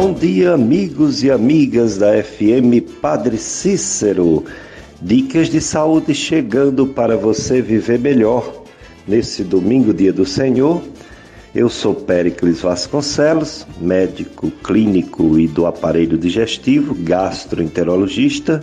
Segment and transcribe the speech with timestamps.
[0.00, 4.44] Bom dia, amigos e amigas da FM Padre Cícero.
[5.02, 8.62] Dicas de saúde chegando para você viver melhor.
[9.08, 10.80] Nesse domingo, dia do Senhor,
[11.52, 18.62] eu sou Péricles Vasconcelos, médico clínico e do aparelho digestivo, gastroenterologista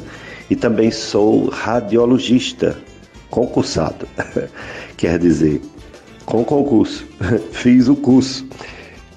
[0.50, 2.78] e também sou radiologista
[3.30, 4.08] concursado.
[4.96, 5.62] Quer dizer,
[6.26, 7.06] com concurso.
[7.52, 8.48] Fiz o curso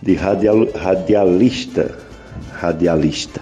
[0.03, 2.08] de radial, radialista
[2.59, 3.41] radialista.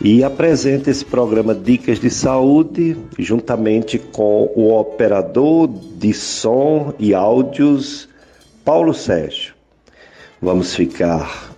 [0.00, 8.08] E apresenta esse programa Dicas de Saúde juntamente com o operador de som e áudios
[8.64, 9.54] Paulo Sérgio.
[10.40, 11.50] Vamos ficar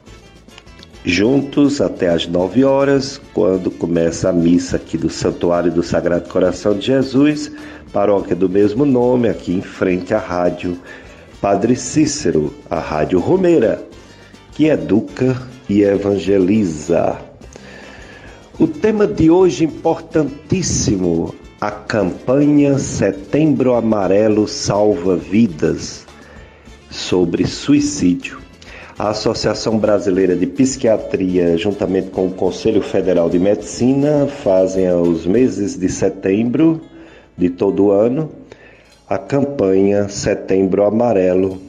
[1.04, 6.74] juntos até às 9 horas, quando começa a missa aqui do Santuário do Sagrado Coração
[6.74, 7.50] de Jesus,
[7.92, 10.78] paróquia do mesmo nome, aqui em frente à rádio
[11.40, 13.82] Padre Cícero, a Rádio Romeira,
[14.52, 15.36] que educa
[15.68, 17.18] e evangeliza.
[18.58, 26.06] O tema de hoje importantíssimo, a campanha Setembro Amarelo Salva Vidas,
[26.90, 28.38] sobre suicídio.
[28.98, 35.76] A Associação Brasileira de Psiquiatria, juntamente com o Conselho Federal de Medicina, fazem aos meses
[35.76, 36.80] de setembro
[37.36, 38.28] de todo ano
[39.08, 41.67] a campanha Setembro Amarelo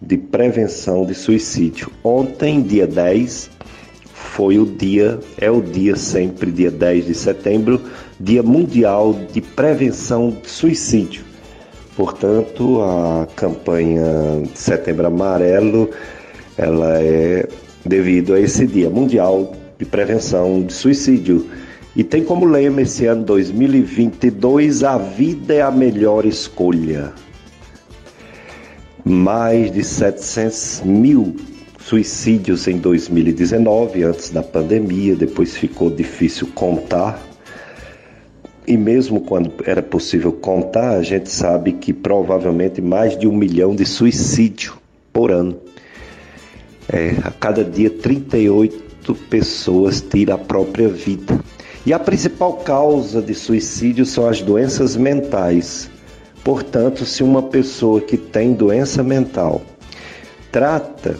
[0.00, 1.90] de prevenção de suicídio.
[2.04, 3.50] Ontem, dia 10,
[4.12, 7.80] foi o dia, é o dia sempre, dia 10 de setembro,
[8.20, 11.24] Dia Mundial de Prevenção de Suicídio.
[11.96, 14.04] Portanto, a campanha
[14.54, 15.90] Setembro Amarelo,
[16.58, 17.48] ela é
[17.84, 21.46] devido a esse Dia Mundial de Prevenção de Suicídio.
[21.94, 27.14] E tem como lema esse ano 2022: A vida é a melhor escolha
[29.08, 31.36] mais de 700 mil
[31.78, 37.22] suicídios em 2019, antes da pandemia, depois ficou difícil contar.
[38.66, 43.76] E mesmo quando era possível contar, a gente sabe que provavelmente mais de um milhão
[43.76, 44.74] de suicídio
[45.12, 45.56] por ano.
[46.92, 51.38] É, a cada dia, 38 pessoas tiram a própria vida.
[51.86, 55.88] E a principal causa de suicídio são as doenças mentais,
[56.46, 59.60] Portanto, se uma pessoa que tem doença mental
[60.52, 61.16] trata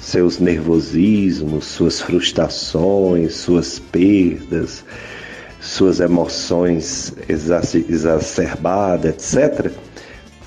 [0.00, 4.84] seus nervosismos, suas frustrações, suas perdas,
[5.60, 9.72] suas emoções exacerbadas, etc.,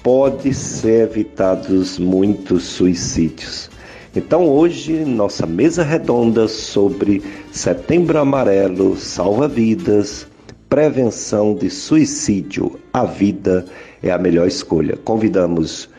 [0.02, 3.70] pode ser evitados muitos suicídios.
[4.16, 7.22] Então hoje nossa mesa redonda sobre
[7.52, 10.26] Setembro Amarelo salva vidas,
[10.70, 13.66] prevenção de suicídio, a vida
[14.12, 14.98] a melhor escolha.
[15.04, 15.90] Convidamos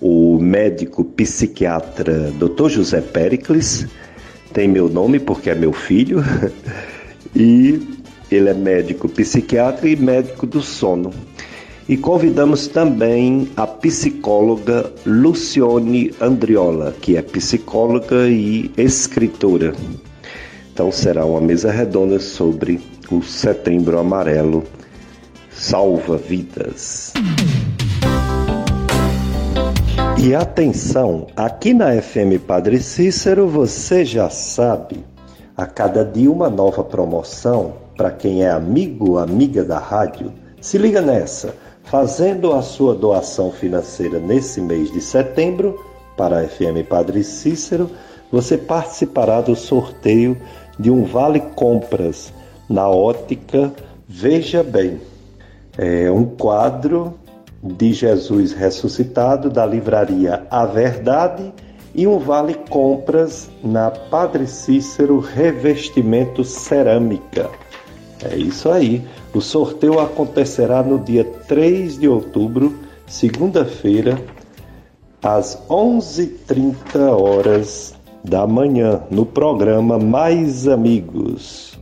[0.00, 2.68] o médico psiquiatra Dr.
[2.68, 3.86] José Pericles,
[4.52, 6.22] tem meu nome porque é meu filho,
[7.34, 7.80] e
[8.30, 11.10] ele é médico psiquiatra e médico do sono.
[11.88, 19.74] E convidamos também a psicóloga Lucione Andriola, que é psicóloga e escritora.
[20.72, 24.64] Então será uma mesa redonda sobre o Setembro Amarelo
[25.64, 27.14] salva vidas.
[30.22, 35.02] E atenção, aqui na FM Padre Cícero você já sabe,
[35.56, 40.34] a cada dia uma nova promoção para quem é amigo, amiga da rádio.
[40.60, 41.54] Se liga nessa,
[41.84, 45.82] fazendo a sua doação financeira nesse mês de setembro
[46.14, 47.90] para a FM Padre Cícero,
[48.30, 50.36] você participará do sorteio
[50.78, 52.34] de um vale compras
[52.68, 53.72] na ótica
[54.06, 55.13] Veja Bem
[55.78, 57.14] é um quadro
[57.62, 61.52] de Jesus ressuscitado da livraria A Verdade
[61.94, 67.48] e um vale compras na Padre Cícero Revestimento Cerâmica.
[68.22, 69.02] É isso aí.
[69.32, 72.74] O sorteio acontecerá no dia 3 de outubro,
[73.06, 74.18] segunda-feira,
[75.22, 81.73] às 11h30 horas da manhã, no programa Mais Amigos.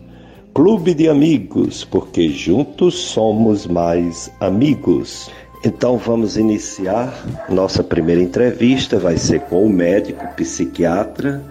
[0.54, 5.31] Clube de Amigos, porque juntos somos mais amigos.
[5.64, 11.43] Então vamos iniciar nossa primeira entrevista, vai ser com o médico psiquiatra,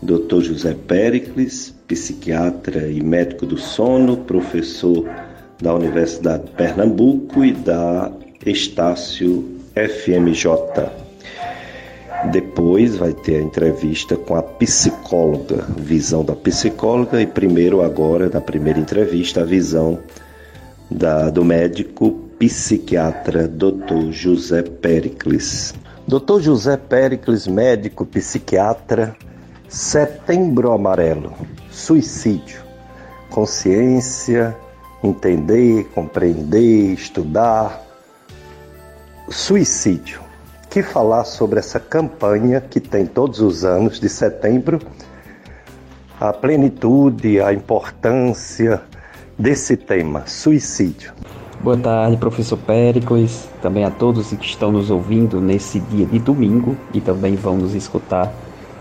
[0.00, 0.40] Dr.
[0.40, 5.04] José Pericles, psiquiatra e médico do sono, professor
[5.60, 8.12] da Universidade de Pernambuco e da
[8.46, 11.01] Estácio FMJ.
[12.30, 18.40] Depois vai ter a entrevista com a psicóloga, visão da psicóloga, e primeiro, agora, na
[18.40, 19.98] primeira entrevista, a visão
[20.90, 24.10] da, do médico psiquiatra Dr.
[24.10, 25.74] José Pericles.
[26.06, 26.40] Dr.
[26.40, 29.16] José Pericles, médico psiquiatra,
[29.68, 31.32] Setembro Amarelo,
[31.70, 32.60] suicídio,
[33.30, 34.54] consciência,
[35.02, 37.82] entender, compreender, estudar.
[39.30, 40.21] Suicídio.
[40.72, 44.78] Que falar sobre essa campanha que tem todos os anos de setembro,
[46.18, 48.80] a plenitude, a importância
[49.38, 51.12] desse tema, suicídio.
[51.60, 56.74] Boa tarde, professor Péricles, também a todos que estão nos ouvindo nesse dia de domingo
[56.94, 58.32] e também vão nos escutar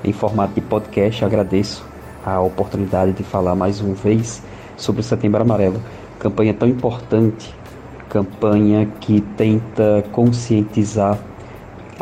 [0.01, 1.25] em formato de podcast.
[1.25, 1.85] Agradeço
[2.25, 4.41] a oportunidade de falar mais uma vez
[4.77, 5.83] sobre o Setembro Amarelo,
[6.17, 7.53] campanha tão importante,
[8.07, 11.19] campanha que tenta conscientizar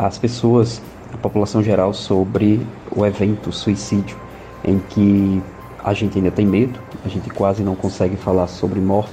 [0.06, 0.80] as pessoas,
[1.12, 4.16] a população geral, sobre o evento suicídio,
[4.64, 5.42] em que
[5.82, 9.12] a gente ainda tem medo, a gente quase não consegue falar sobre morte,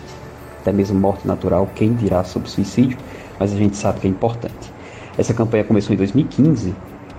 [0.62, 2.98] até mesmo morte natural, quem dirá sobre suicídio,
[3.40, 4.74] mas a gente sabe que é importante.
[5.18, 6.74] Essa campanha começou em 2015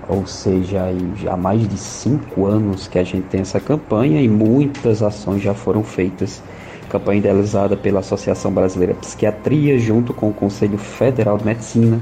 [0.09, 0.85] ou seja,
[1.31, 5.53] há mais de cinco anos que a gente tem essa campanha e muitas ações já
[5.53, 6.43] foram feitas.
[6.89, 12.01] Campanha idealizada pela Associação Brasileira de Psiquiatria, junto com o Conselho Federal de Medicina.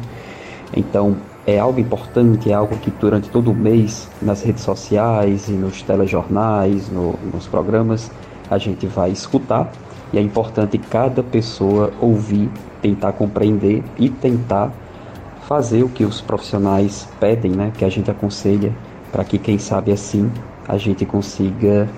[0.73, 1.17] Então,
[1.47, 5.81] é algo importante, é algo que durante todo o mês, nas redes sociais e nos
[5.81, 8.11] telejornais, no, nos programas,
[8.51, 9.71] a gente vai escutar.
[10.13, 12.51] E é importante cada pessoa ouvir,
[12.83, 14.73] tentar compreender e tentar
[15.47, 18.73] fazer o que os profissionais pedem, né, que a gente aconselha,
[19.13, 20.31] para que quem sabe assim
[20.67, 21.89] a gente consiga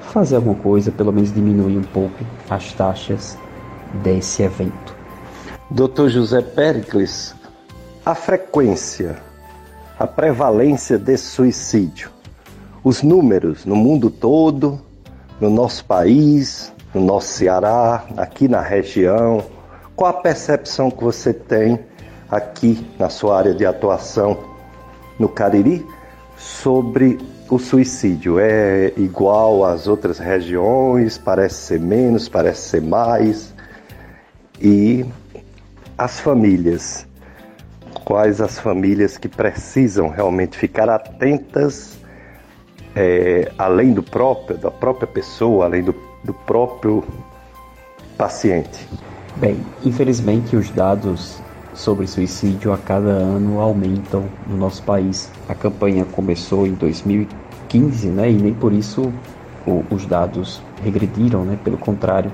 [0.00, 3.38] fazer alguma coisa, pelo menos diminuir um pouco as taxas
[4.02, 4.94] desse evento.
[5.70, 6.08] Dr.
[6.08, 7.34] José Pericles,
[8.04, 9.16] a frequência,
[9.98, 12.10] a prevalência desse suicídio,
[12.82, 14.78] os números no mundo todo,
[15.40, 19.42] no nosso país, no nosso Ceará, aqui na região,
[19.96, 21.80] qual a percepção que você tem
[22.30, 24.38] aqui na sua área de atuação
[25.18, 25.86] no Cariri
[26.36, 27.18] sobre
[27.48, 28.38] o suicídio.
[28.38, 33.54] É igual às outras regiões, parece ser menos, parece ser mais.
[34.60, 35.06] E
[35.96, 37.06] as famílias,
[38.00, 41.98] quais as famílias que precisam realmente ficar atentas,
[42.94, 47.04] é, além do próprio, da própria pessoa, além do, do próprio
[48.16, 48.88] paciente?
[49.36, 51.42] Bem, infelizmente os dados
[51.74, 55.30] sobre suicídio a cada ano aumentam no nosso país.
[55.48, 59.12] A campanha começou em 2015, né, e nem por isso
[59.66, 62.30] o, os dados regrediram, né, pelo contrário,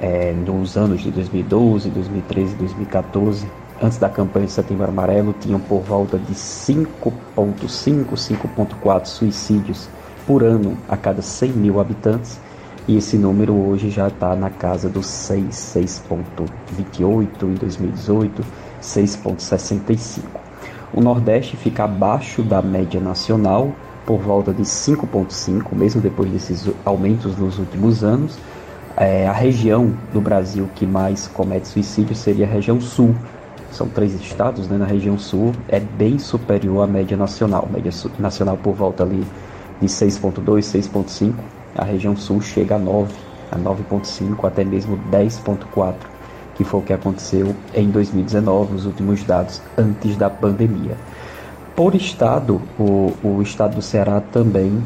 [0.00, 3.46] é, nos anos de 2012, 2013, 2014,
[3.82, 9.88] antes da campanha de Setembro Amarelo, tinham por volta de 5,5, 5,4 suicídios
[10.26, 12.40] por ano a cada 100 mil habitantes
[12.88, 18.42] e esse número hoje já está na casa dos 6, 6.28 em 2018,
[18.80, 20.22] 6.65.
[20.94, 23.72] O Nordeste fica abaixo da média nacional,
[24.06, 28.38] por volta de 5,5, mesmo depois desses aumentos nos últimos anos.
[28.96, 33.14] É, a região do Brasil que mais comete suicídio seria a região sul.
[33.70, 37.68] São três estados né, na região sul, é bem superior à média nacional.
[37.70, 39.24] Média nacional por volta ali
[39.80, 41.34] de 6,2, 6,5
[41.78, 43.14] a região sul chega a 9,
[43.52, 45.94] a 9,5, até mesmo 10,4,
[46.56, 50.96] que foi o que aconteceu em 2019, os últimos dados antes da pandemia.
[51.76, 54.82] Por estado, o, o estado do Ceará também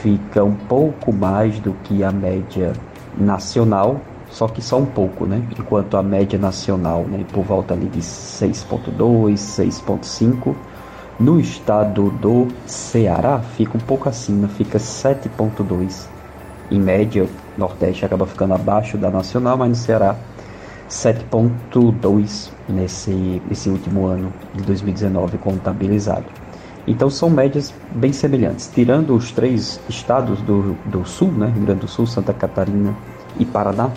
[0.00, 2.72] fica um pouco mais do que a média
[3.18, 4.00] nacional,
[4.36, 5.42] só que só um pouco, né?
[5.58, 10.54] Enquanto a média nacional, né, por volta ali de 6.2, 6.5,
[11.18, 16.06] no estado do Ceará fica um pouco acima, fica 7.2
[16.70, 17.28] em média, o
[17.58, 20.14] Nordeste acaba ficando abaixo da nacional, mas no Ceará
[20.86, 26.26] 7,2 nesse, nesse último ano de 2019 contabilizado.
[26.86, 31.80] Então são médias bem semelhantes, tirando os três estados do, do sul, né, Rio Grande
[31.80, 32.94] do Sul, Santa Catarina
[33.38, 33.90] e Paraná,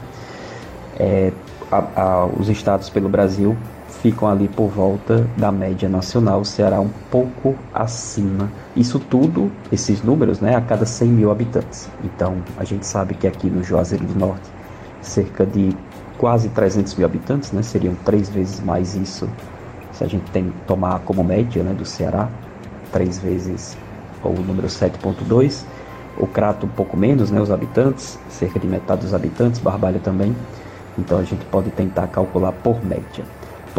[0.99, 1.31] é,
[1.71, 3.55] a, a, os estados pelo Brasil
[4.01, 8.49] ficam ali por volta da média nacional, o Ceará um pouco acima.
[8.75, 11.89] Isso tudo, esses números, né, a cada 100 mil habitantes.
[12.03, 14.49] Então, a gente sabe que aqui no Juazeiro do Norte,
[15.01, 15.75] cerca de
[16.17, 19.27] quase 300 mil habitantes, né, seriam três vezes mais isso,
[19.91, 22.29] se a gente tem tomar como média né, do Ceará,
[22.91, 23.77] três vezes
[24.23, 25.63] o número 7.2.
[26.17, 30.35] O Crato um pouco menos, né, os habitantes, cerca de metade dos habitantes, Barbalha também.
[30.99, 33.25] Então a gente pode tentar calcular por média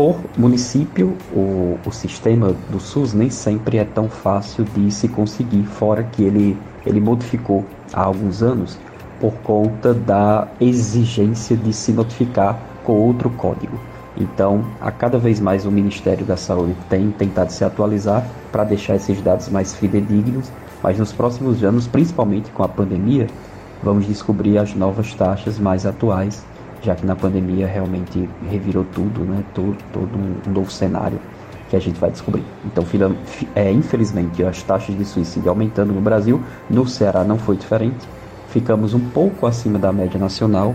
[0.01, 5.65] por município, o, o sistema do SUS nem sempre é tão fácil de se conseguir,
[5.65, 8.79] fora que ele, ele modificou há alguns anos
[9.21, 13.79] por conta da exigência de se notificar com outro código.
[14.17, 18.97] Então, a cada vez mais o Ministério da Saúde tem tentado se atualizar para deixar
[18.97, 20.51] esses dados mais fidedignos,
[20.83, 23.27] mas nos próximos anos, principalmente com a pandemia,
[23.83, 26.45] vamos descobrir as novas taxas mais atuais,
[26.83, 29.45] já que na pandemia realmente revirou tudo, né?
[29.55, 31.19] todo, todo um novo cenário
[31.69, 32.43] que a gente vai descobrir.
[32.65, 32.85] Então,
[33.55, 38.09] é, infelizmente, as taxas de suicídio aumentando no Brasil, no Ceará não foi diferente.
[38.49, 40.75] Ficamos um pouco acima da média nacional,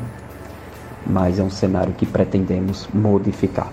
[1.06, 3.72] mas é um cenário que pretendemos modificar.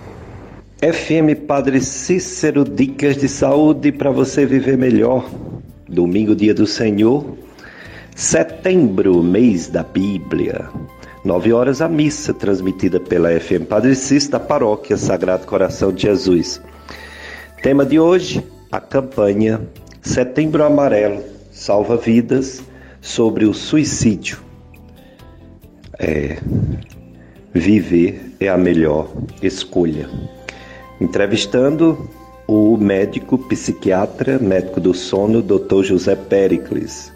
[0.81, 5.29] FM Padre Cícero, dicas de saúde para você viver melhor.
[5.87, 7.37] Domingo, dia do Senhor,
[8.13, 10.69] setembro, mês da Bíblia.
[11.23, 16.61] Nove horas a missa transmitida pela FM Padre Cícero da Paróquia Sagrado Coração de Jesus.
[17.61, 19.61] Tema de hoje: a campanha
[20.01, 22.61] Setembro Amarelo Salva Vidas
[22.99, 24.39] sobre o suicídio.
[25.97, 26.39] É,
[27.53, 29.09] viver é a melhor
[29.41, 30.09] escolha.
[30.99, 32.09] Entrevistando
[32.45, 35.83] o médico psiquiatra, médico do sono, Dr.
[35.83, 37.12] José Pericles.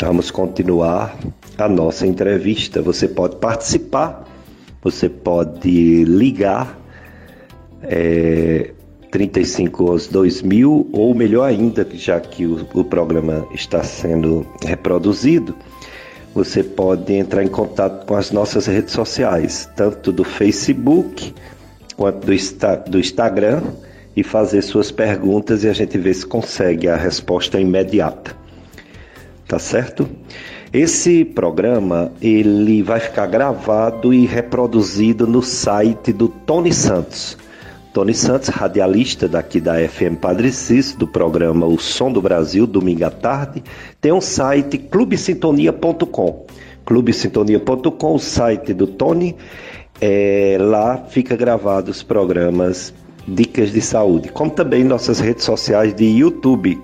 [0.00, 1.16] Vamos continuar
[1.56, 2.82] a nossa entrevista.
[2.82, 4.24] Você pode participar,
[4.82, 6.78] você pode ligar.
[7.82, 8.72] É,
[9.14, 15.54] 35 aos 2000, ou melhor ainda, já que o, o programa está sendo reproduzido,
[16.34, 21.32] você pode entrar em contato com as nossas redes sociais, tanto do Facebook
[21.96, 23.62] quanto do, do Instagram,
[24.16, 28.36] e fazer suas perguntas e a gente vê se consegue a resposta imediata.
[29.46, 30.08] Tá certo?
[30.72, 37.38] Esse programa ele vai ficar gravado e reproduzido no site do Tony Santos.
[37.92, 43.04] Tony Santos, radialista daqui da FM Padre Cícero, do programa O Som do Brasil, domingo
[43.04, 43.62] à tarde,
[44.00, 46.44] tem um site clubesintonia.com.
[46.84, 49.36] clubesintonia.com, o site do Tony,
[50.00, 52.92] é, lá fica gravado os programas
[53.28, 56.76] Dicas de Saúde, como também nossas redes sociais de YouTube,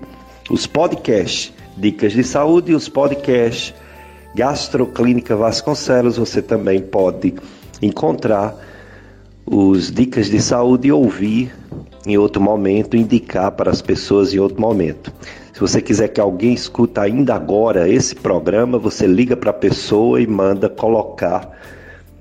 [0.49, 3.73] os podcasts Dicas de Saúde e os podcasts
[4.35, 7.33] Gastroclínica Vasconcelos, você também pode
[7.81, 8.55] encontrar
[9.43, 11.51] os dicas de saúde e ouvir
[12.05, 15.11] em outro momento, indicar para as pessoas em outro momento.
[15.51, 20.21] Se você quiser que alguém escuta ainda agora esse programa, você liga para a pessoa
[20.21, 21.49] e manda colocar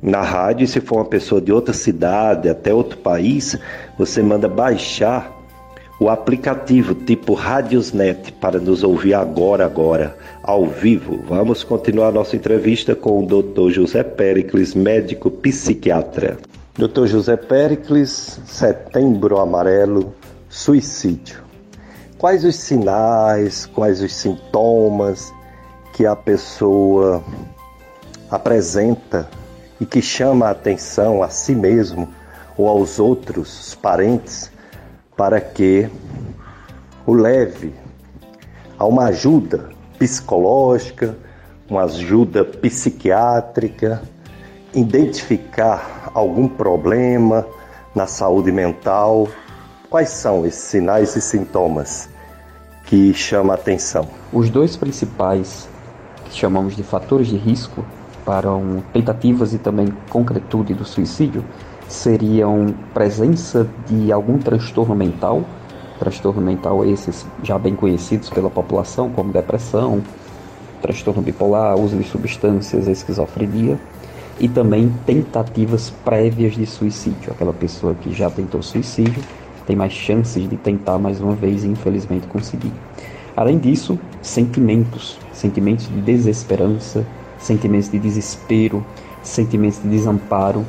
[0.00, 0.64] na rádio.
[0.64, 3.58] E se for uma pessoa de outra cidade, até outro país,
[3.98, 5.38] você manda baixar
[6.00, 11.22] o aplicativo tipo Radiosnet para nos ouvir agora, agora, ao vivo.
[11.28, 13.70] Vamos continuar nossa entrevista com o Dr.
[13.70, 16.38] José Pericles, médico psiquiatra.
[16.74, 17.04] Dr.
[17.04, 20.14] José Pericles, Setembro Amarelo,
[20.48, 21.42] suicídio.
[22.16, 25.30] Quais os sinais, quais os sintomas
[25.92, 27.22] que a pessoa
[28.30, 29.28] apresenta
[29.78, 32.08] e que chama a atenção a si mesmo
[32.56, 34.50] ou aos outros, os parentes,
[35.20, 35.86] para que
[37.04, 37.74] o leve
[38.78, 41.14] a uma ajuda psicológica,
[41.68, 44.00] uma ajuda psiquiátrica,
[44.74, 47.46] identificar algum problema
[47.94, 49.28] na saúde mental.
[49.90, 52.08] Quais são esses sinais e sintomas
[52.86, 54.08] que chamam a atenção?
[54.32, 55.68] Os dois principais
[56.24, 57.84] que chamamos de fatores de risco
[58.24, 61.44] para um, tentativas e também concretude do suicídio
[61.90, 65.42] seriam presença de algum transtorno mental,
[65.98, 70.00] transtorno mental esses já bem conhecidos pela população como depressão,
[70.80, 73.78] transtorno bipolar, uso de substâncias, esquizofrenia,
[74.38, 77.32] e também tentativas prévias de suicídio.
[77.32, 79.22] Aquela pessoa que já tentou suicídio
[79.66, 82.72] tem mais chances de tentar mais uma vez e infelizmente conseguir.
[83.36, 87.04] Além disso, sentimentos, sentimentos de desesperança,
[87.38, 88.84] sentimentos de desespero,
[89.22, 90.64] sentimentos de desamparo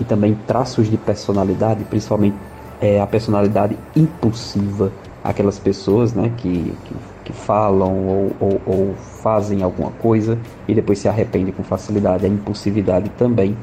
[0.00, 2.36] e também traços de personalidade, principalmente
[2.80, 6.94] é, a personalidade impulsiva, aquelas pessoas né, que, que
[7.28, 12.24] que falam ou, ou, ou, fazem alguma coisa e depois se arrependem com facilidade.
[12.24, 13.54] A impulsividade também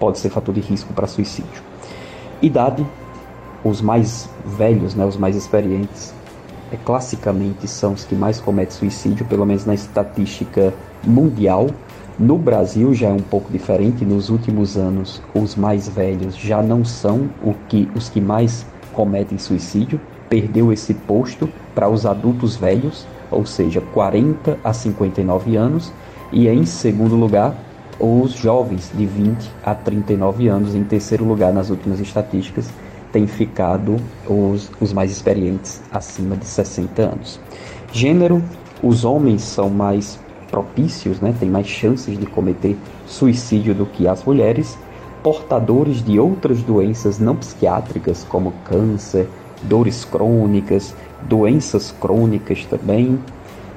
[0.00, 1.62] pode ser fator de risco para suicídio.
[2.40, 2.86] Idade,
[3.62, 6.14] os mais velhos, né, os mais experientes,
[6.72, 10.72] é, classicamente são os que mais cometem suicídio, pelo menos na estatística
[11.04, 11.68] mundial.
[12.18, 14.04] No Brasil já é um pouco diferente.
[14.04, 19.38] Nos últimos anos, os mais velhos já não são o que, os que mais cometem
[19.38, 25.92] suicídio perdeu esse posto para os adultos velhos, ou seja, 40 a 59 anos,
[26.32, 27.54] e em segundo lugar,
[28.00, 30.74] os jovens de 20 a 39 anos.
[30.74, 32.70] Em terceiro lugar, nas últimas estatísticas,
[33.12, 37.38] tem ficado os, os mais experientes, acima de 60 anos.
[37.92, 38.42] Gênero:
[38.82, 40.18] os homens são mais
[40.52, 44.78] propícios, né, têm mais chances de cometer suicídio do que as mulheres.
[45.22, 49.28] portadores de outras doenças não psiquiátricas, como câncer,
[49.62, 53.20] dores crônicas, doenças crônicas também,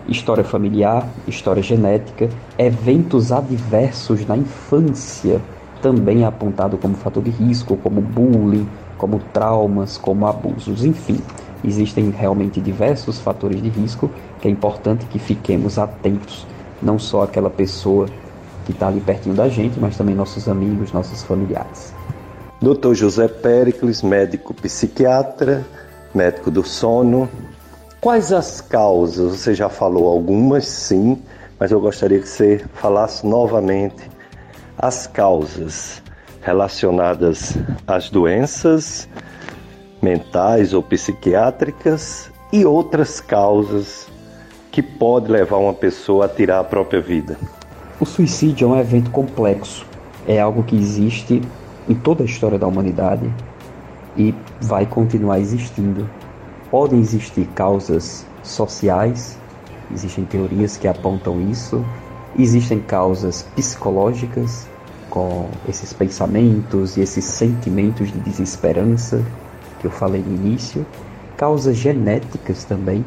[0.08, 5.40] história familiar, história genética, eventos adversos na infância,
[5.84, 8.68] também é apontado como fator de risco, como bullying,
[8.98, 11.20] como traumas, como abusos, enfim.
[11.64, 14.10] Existem realmente diversos fatores de risco
[14.42, 16.48] que é importante que fiquemos atentos,
[16.82, 18.08] não só aquela pessoa
[18.66, 21.94] que está ali pertinho da gente, mas também nossos amigos, nossos familiares.
[22.62, 22.94] Dr.
[22.94, 25.66] José Pericles, médico psiquiatra,
[26.14, 27.30] médico do sono.
[28.02, 29.40] Quais as causas?
[29.40, 31.22] Você já falou algumas, sim,
[31.60, 34.10] mas eu gostaria que você falasse novamente
[34.78, 36.02] as causas
[36.42, 37.56] relacionadas
[37.88, 39.08] às doenças
[40.02, 44.08] mentais ou psiquiátricas e outras causas
[44.76, 47.38] que pode levar uma pessoa a tirar a própria vida.
[47.98, 49.86] O suicídio é um evento complexo,
[50.28, 51.42] é algo que existe
[51.88, 53.34] em toda a história da humanidade
[54.18, 56.10] e vai continuar existindo.
[56.70, 59.40] Podem existir causas sociais,
[59.94, 61.86] existem teorias que apontam isso,
[62.38, 64.68] existem causas psicológicas,
[65.10, 69.24] com esses pensamentos e esses sentimentos de desesperança
[69.80, 70.86] que eu falei no início,
[71.38, 73.06] causas genéticas também.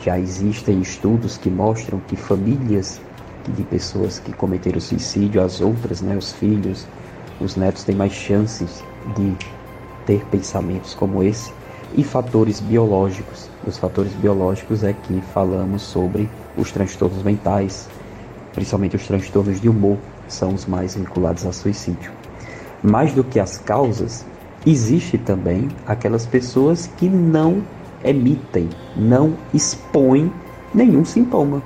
[0.00, 3.00] Já existem estudos que mostram que famílias
[3.48, 6.86] de pessoas que cometeram suicídio, as outras, né, os filhos,
[7.40, 8.82] os netos têm mais chances
[9.16, 9.34] de
[10.06, 11.52] ter pensamentos como esse
[11.96, 13.48] e fatores biológicos.
[13.66, 17.88] Os fatores biológicos é que falamos sobre os transtornos mentais,
[18.52, 22.10] principalmente os transtornos de humor, são os mais vinculados a suicídio.
[22.82, 24.24] Mais do que as causas,
[24.64, 27.62] existe também aquelas pessoas que não
[28.04, 30.32] emitem, não expõem
[30.74, 31.62] nenhum sintoma.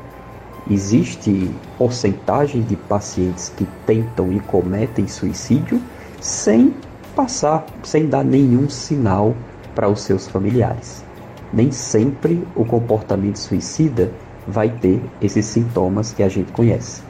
[0.70, 5.80] Existe porcentagem de pacientes que tentam e cometem suicídio
[6.20, 6.74] sem
[7.14, 9.34] passar, sem dar nenhum sinal
[9.74, 11.04] para os seus familiares.
[11.52, 14.10] Nem sempre o comportamento suicida
[14.46, 17.02] vai ter esses sintomas que a gente conhece.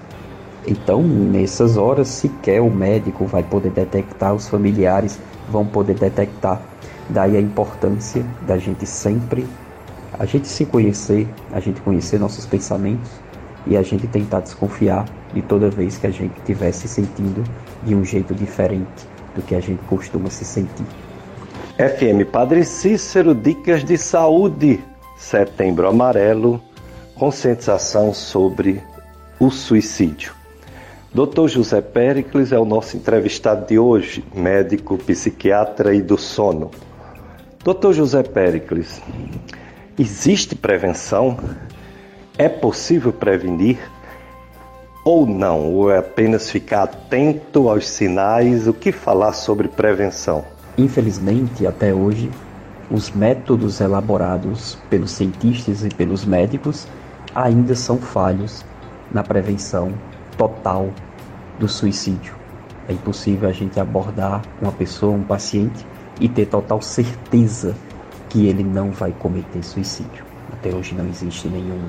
[0.67, 6.61] Então, nessas horas, sequer o médico vai poder detectar, os familiares vão poder detectar.
[7.09, 9.47] Daí a importância da gente sempre,
[10.19, 13.11] a gente se conhecer, a gente conhecer nossos pensamentos
[13.67, 17.45] e a gente tentar desconfiar de toda vez que a gente estiver se sentindo
[17.85, 20.87] de um jeito diferente do que a gente costuma se sentir.
[21.77, 24.83] FM Padre Cícero, Dicas de Saúde,
[25.19, 26.61] Setembro Amarelo,
[27.15, 28.83] conscientização sobre
[29.39, 30.33] o suicídio.
[31.13, 31.49] Dr.
[31.49, 36.71] José Pericles é o nosso entrevistado de hoje, médico, psiquiatra e do sono.
[37.67, 37.95] Dr.
[37.95, 39.03] José Pericles,
[39.99, 41.37] existe prevenção?
[42.39, 43.77] É possível prevenir?
[45.05, 45.73] Ou não?
[45.73, 48.69] Ou é apenas ficar atento aos sinais?
[48.69, 50.45] O que falar sobre prevenção?
[50.79, 52.31] Infelizmente, até hoje,
[52.89, 56.87] os métodos elaborados pelos cientistas e pelos médicos
[57.35, 58.65] ainda são falhos
[59.11, 59.93] na prevenção
[60.39, 60.91] total
[61.59, 62.37] do suicídio.
[62.89, 65.85] É impossível a gente abordar uma pessoa, um paciente,
[66.21, 67.75] e ter total certeza
[68.29, 70.25] que ele não vai cometer suicídio.
[70.53, 71.89] Até hoje não existe nenhum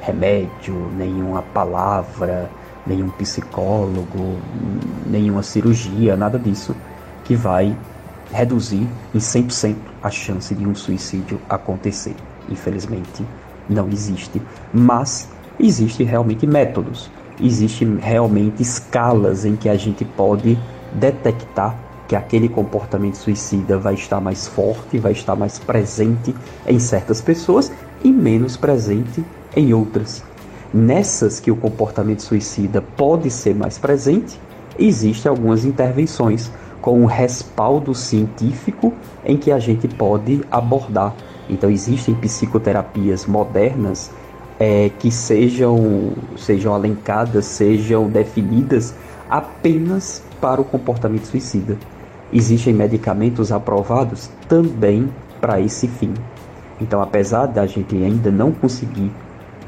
[0.00, 2.50] remédio, nenhuma palavra,
[2.86, 4.38] nenhum psicólogo,
[5.06, 6.74] nenhuma cirurgia, nada disso
[7.24, 7.76] que vai
[8.32, 12.14] reduzir em 100% a chance de um suicídio acontecer.
[12.48, 13.26] Infelizmente,
[13.68, 14.40] não existe,
[14.72, 17.10] mas existem realmente métodos
[17.40, 20.58] existem realmente escalas em que a gente pode
[20.92, 21.76] detectar
[22.08, 26.34] que aquele comportamento suicida vai estar mais forte, vai estar mais presente
[26.66, 29.24] em certas pessoas e menos presente
[29.56, 30.22] em outras.
[30.72, 34.40] Nessas que o comportamento suicida pode ser mais presente,
[34.78, 38.92] existem algumas intervenções com um respaldo científico
[39.24, 41.14] em que a gente pode abordar.
[41.48, 44.10] Então existem psicoterapias modernas
[44.58, 48.94] é, que sejam, sejam alencadas, sejam definidas
[49.28, 51.76] apenas para o comportamento suicida.
[52.32, 55.08] Existem medicamentos aprovados também
[55.40, 56.12] para esse fim.
[56.80, 59.10] Então, apesar da gente ainda não conseguir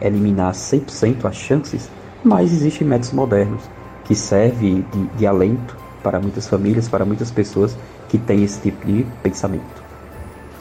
[0.01, 1.91] eliminar 100% as chances,
[2.23, 3.63] mas existem métodos modernos
[4.05, 7.77] que servem de, de alento para muitas famílias, para muitas pessoas
[8.09, 9.89] que têm esse tipo de pensamento.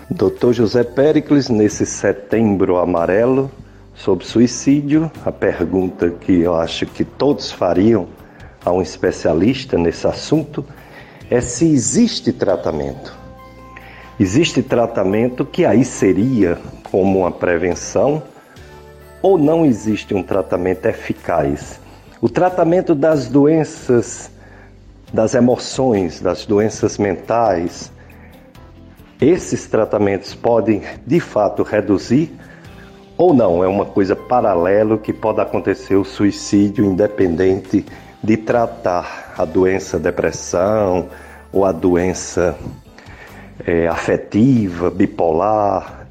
[0.09, 0.53] Dr.
[0.53, 3.51] José Pericles, nesse setembro amarelo,
[3.93, 8.07] sobre suicídio, a pergunta que eu acho que todos fariam
[8.63, 10.63] a um especialista nesse assunto
[11.29, 13.15] é se existe tratamento.
[14.19, 16.57] Existe tratamento que aí seria
[16.89, 18.23] como uma prevenção
[19.21, 21.79] ou não existe um tratamento eficaz?
[22.21, 24.31] O tratamento das doenças
[25.13, 27.91] das emoções, das doenças mentais,
[29.21, 32.35] esses tratamentos podem de fato reduzir
[33.17, 33.63] ou não?
[33.63, 37.85] É uma coisa paralelo que pode acontecer o suicídio independente
[38.23, 41.07] de tratar a doença depressão
[41.51, 42.57] ou a doença
[43.65, 46.07] é, afetiva, bipolar.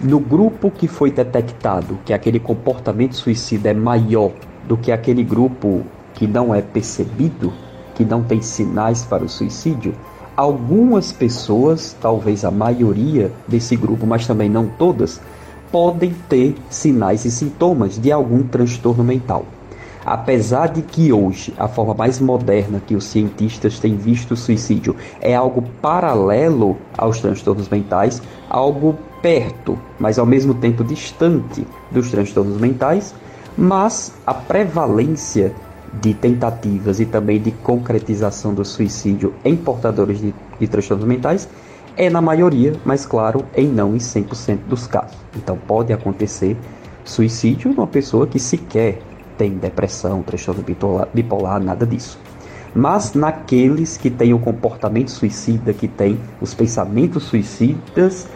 [0.00, 4.32] No grupo que foi detectado que aquele comportamento suicida é maior
[4.66, 5.82] do que aquele grupo
[6.14, 7.52] que não é percebido,
[7.94, 9.94] que não tem sinais para o suicídio,
[10.36, 15.20] algumas pessoas, talvez a maioria desse grupo, mas também não todas,
[15.70, 19.44] podem ter sinais e sintomas de algum transtorno mental.
[20.04, 24.96] Apesar de que hoje a forma mais moderna que os cientistas têm visto o suicídio
[25.20, 32.60] é algo paralelo aos transtornos mentais, algo perto, mas ao mesmo tempo distante dos transtornos
[32.60, 33.14] mentais,
[33.56, 35.54] mas a prevalência
[36.00, 41.48] de tentativas e também de concretização do suicídio em portadores de, de transtornos mentais
[41.96, 45.16] é na maioria, mas claro, em não em 100% dos casos.
[45.36, 46.56] Então pode acontecer
[47.04, 49.00] suicídio numa pessoa que sequer
[49.36, 50.64] tem depressão, transtorno
[51.12, 52.18] bipolar, nada disso.
[52.74, 58.26] Mas naqueles que têm o comportamento suicida, que têm os pensamentos suicidas,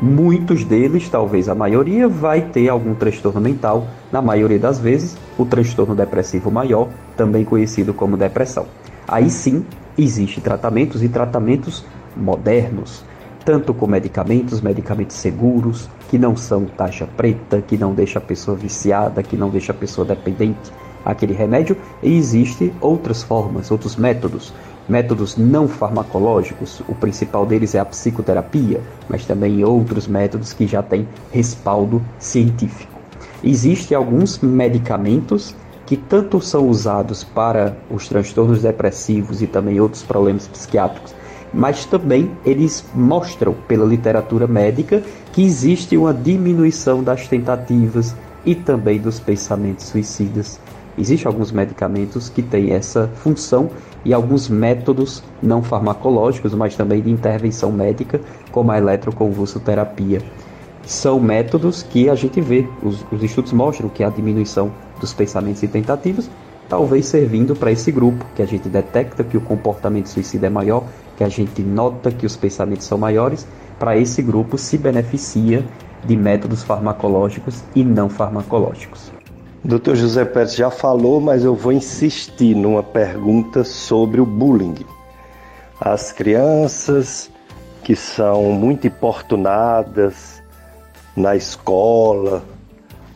[0.00, 5.44] muitos deles, talvez a maioria, vai ter algum transtorno mental, na maioria das vezes, o
[5.44, 8.66] transtorno depressivo maior, também conhecido como depressão.
[9.06, 9.64] Aí sim,
[9.96, 11.84] existem tratamentos e tratamentos
[12.16, 13.04] modernos,
[13.44, 18.56] tanto com medicamentos, medicamentos seguros, que não são taxa preta, que não deixa a pessoa
[18.56, 20.70] viciada, que não deixa a pessoa dependente
[21.04, 24.54] aquele remédio, e existem outras formas, outros métodos,
[24.88, 30.84] métodos não farmacológicos, o principal deles é a psicoterapia, mas também outros métodos que já
[30.84, 32.92] têm respaldo científico.
[33.42, 35.52] Existem alguns medicamentos
[35.84, 41.12] que tanto são usados para os transtornos depressivos e também outros problemas psiquiátricos,
[41.54, 48.14] mas também eles mostram pela literatura médica que existe uma diminuição das tentativas
[48.44, 50.60] e também dos pensamentos suicidas.
[50.98, 53.70] Existem alguns medicamentos que têm essa função
[54.04, 58.20] e alguns métodos não farmacológicos, mas também de intervenção médica,
[58.52, 60.22] como a eletroconvulsoterapia.
[60.84, 65.62] São métodos que a gente vê, os, os estudos mostram que a diminuição dos pensamentos
[65.62, 66.28] e tentativas
[66.68, 70.84] talvez servindo para esse grupo, que a gente detecta que o comportamento suicida é maior,
[71.16, 73.46] que a gente nota que os pensamentos são maiores,
[73.78, 75.64] para esse grupo se beneficia
[76.04, 79.12] de métodos farmacológicos e não farmacológicos.
[79.64, 79.94] Dr.
[79.94, 84.74] José Pérez já falou, mas eu vou insistir numa pergunta sobre o bullying.
[85.80, 87.30] As crianças
[87.82, 90.42] que são muito importunadas
[91.16, 92.42] na escola,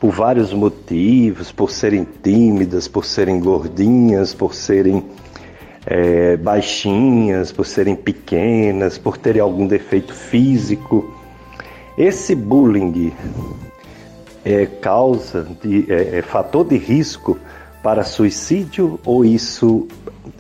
[0.01, 5.05] por vários motivos, por serem tímidas, por serem gordinhas, por serem
[5.91, 11.15] é, baixinhas, por serem pequenas, por terem algum defeito físico.
[11.97, 13.13] Esse bullying
[14.45, 17.39] é causa de é, é fator de risco
[17.83, 19.89] para suicídio ou isso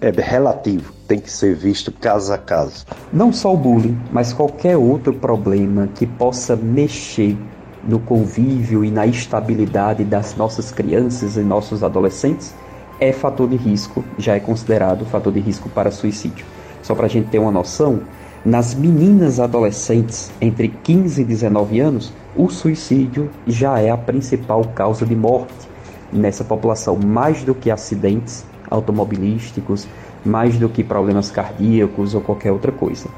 [0.02, 0.92] é relativo?
[1.08, 2.84] Tem que ser visto caso a caso.
[3.10, 7.36] Não só o bullying, mas qualquer outro problema que possa mexer
[7.82, 12.54] no convívio e na estabilidade das nossas crianças e nossos adolescentes
[13.00, 16.44] é fator de risco, já é considerado fator de risco para suicídio.
[16.82, 18.00] Só para a gente ter uma noção,
[18.44, 25.04] nas meninas adolescentes entre 15 e 19 anos, o suicídio já é a principal causa
[25.04, 25.68] de morte
[26.12, 29.86] nessa população, mais do que acidentes automobilísticos,
[30.24, 33.08] mais do que problemas cardíacos ou qualquer outra coisa.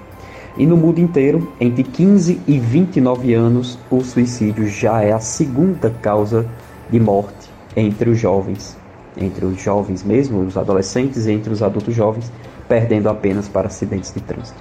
[0.56, 5.90] E no mundo inteiro, entre 15 e 29 anos, o suicídio já é a segunda
[5.90, 6.46] causa
[6.90, 8.76] de morte entre os jovens,
[9.20, 12.32] entre os jovens mesmo, os adolescentes, entre os adultos jovens,
[12.68, 14.60] perdendo apenas para acidentes de trânsito.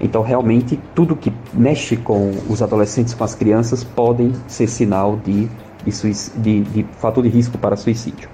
[0.00, 5.48] Então, realmente, tudo que mexe com os adolescentes, com as crianças, podem ser sinal de,
[5.84, 8.28] de, de, de fator de risco para suicídio.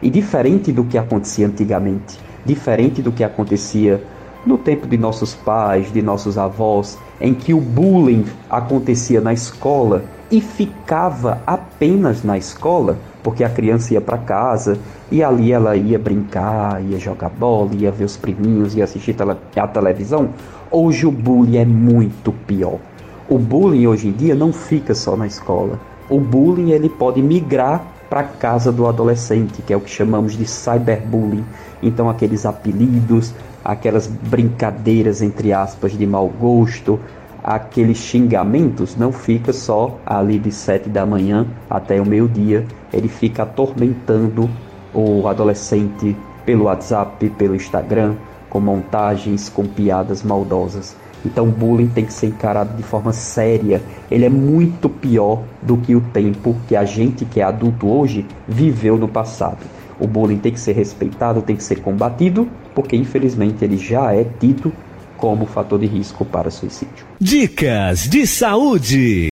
[0.00, 4.02] E diferente do que acontecia antigamente, diferente do que acontecia
[4.46, 10.02] no tempo de nossos pais, de nossos avós, em que o bullying acontecia na escola
[10.30, 14.78] e ficava apenas na escola, porque a criança ia para casa
[15.10, 19.16] e ali ela ia brincar, ia jogar bola, ia ver os priminhos, ia assistir
[19.56, 20.30] a televisão.
[20.70, 22.78] Hoje o bullying é muito pior.
[23.28, 25.78] O bullying hoje em dia não fica só na escola.
[26.08, 30.44] O bullying ele pode migrar para casa do adolescente, que é o que chamamos de
[30.44, 31.44] cyberbullying.
[31.80, 33.32] Então aqueles apelidos,
[33.64, 36.98] aquelas brincadeiras entre aspas de mau gosto,
[37.42, 43.42] aqueles xingamentos, não fica só ali de sete da manhã até o meio-dia, ele fica
[43.42, 44.48] atormentando
[44.92, 48.14] o adolescente pelo WhatsApp, pelo Instagram,
[48.48, 50.96] com montagens, com piadas maldosas.
[51.24, 53.82] Então o bullying tem que ser encarado de forma séria.
[54.10, 58.26] Ele é muito pior do que o tempo que a gente que é adulto hoje
[58.48, 59.58] viveu no passado.
[59.98, 64.24] O bullying tem que ser respeitado, tem que ser combatido, porque infelizmente ele já é
[64.24, 64.72] tido
[65.16, 67.04] como fator de risco para suicídio.
[67.20, 69.29] Dicas de saúde.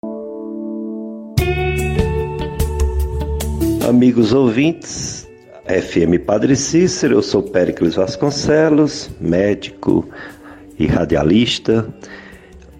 [3.94, 5.24] Amigos ouvintes,
[5.66, 10.04] FM Padre Cícero, eu sou Péricles Vasconcelos, médico
[10.76, 11.86] e radialista.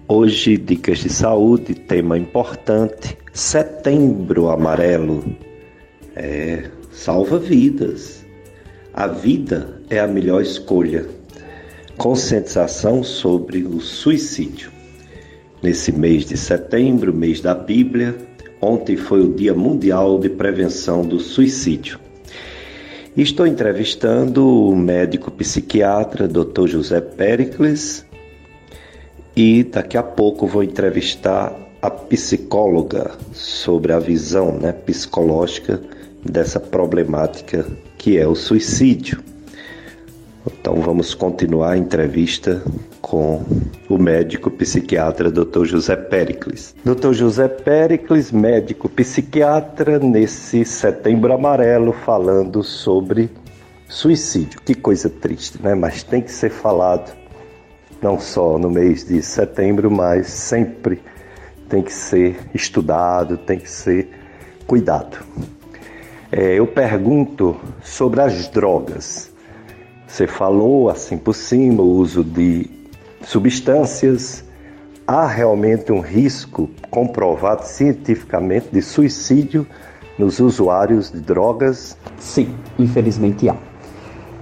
[0.09, 5.23] Hoje, dicas de saúde, tema importante: Setembro Amarelo.
[6.17, 8.25] É, salva vidas.
[8.93, 11.05] A vida é a melhor escolha.
[11.95, 14.69] Conscientização sobre o suicídio.
[15.63, 18.13] Nesse mês de setembro, mês da Bíblia,
[18.61, 21.99] ontem foi o Dia Mundial de Prevenção do Suicídio.
[23.15, 26.67] Estou entrevistando o médico psiquiatra Dr.
[26.67, 28.05] José Pericles
[29.35, 35.81] e daqui a pouco vou entrevistar a psicóloga sobre a visão né, psicológica
[36.23, 37.65] dessa problemática
[37.97, 39.34] que é o suicídio.
[40.47, 42.61] Então vamos continuar a entrevista
[43.01, 43.43] com
[43.89, 45.65] o médico psiquiatra Dr.
[45.65, 46.75] José Pericles.
[46.83, 47.13] Dr.
[47.13, 53.29] José Pericles, médico psiquiatra, nesse setembro amarelo, falando sobre
[53.87, 54.61] suicídio.
[54.61, 55.73] Que coisa triste, né?
[55.73, 57.15] Mas tem que ser falado,
[58.01, 61.01] não só no mês de setembro, mas sempre
[61.67, 64.09] tem que ser estudado, tem que ser
[64.67, 65.17] cuidado.
[66.31, 69.34] É, eu pergunto sobre as drogas.
[70.15, 72.69] Você falou assim por cima o uso de
[73.21, 74.45] substâncias,
[75.05, 79.67] há realmente um risco comprovado cientificamente de suicídio
[80.17, 81.97] nos usuários de drogas?
[82.17, 82.47] Sim,
[82.79, 83.57] infelizmente há.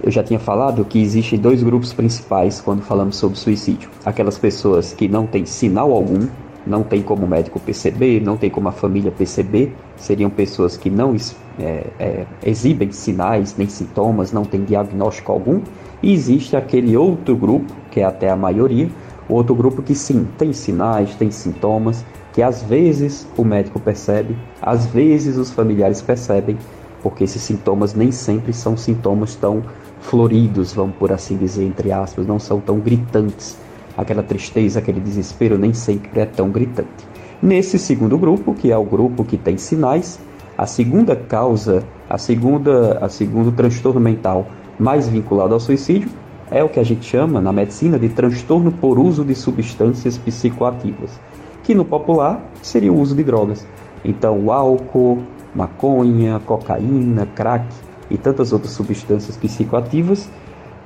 [0.00, 4.92] Eu já tinha falado que existem dois grupos principais quando falamos sobre suicídio: aquelas pessoas
[4.92, 6.28] que não têm sinal algum,
[6.64, 10.88] não tem como o médico perceber, não tem como a família perceber, seriam pessoas que
[10.88, 11.16] não
[11.58, 15.60] é, é, exibem sinais nem sintomas, não tem diagnóstico algum,
[16.02, 18.88] e existe aquele outro grupo, que é até a maioria,
[19.28, 24.86] outro grupo que sim, tem sinais, tem sintomas, que às vezes o médico percebe, às
[24.86, 26.58] vezes os familiares percebem,
[27.02, 29.62] porque esses sintomas nem sempre são sintomas tão
[30.00, 33.56] floridos, vamos por assim dizer, entre aspas, não são tão gritantes.
[33.96, 37.06] Aquela tristeza, aquele desespero nem sempre é tão gritante.
[37.40, 40.18] Nesse segundo grupo, que é o grupo que tem sinais,
[40.56, 44.46] a segunda causa, a segunda, a segundo transtorno mental
[44.78, 46.08] mais vinculado ao suicídio
[46.50, 51.18] é o que a gente chama na medicina de transtorno por uso de substâncias psicoativas,
[51.62, 53.66] que no popular seria o uso de drogas.
[54.04, 55.22] Então, o álcool,
[55.54, 57.66] maconha, cocaína, crack
[58.10, 60.28] e tantas outras substâncias psicoativas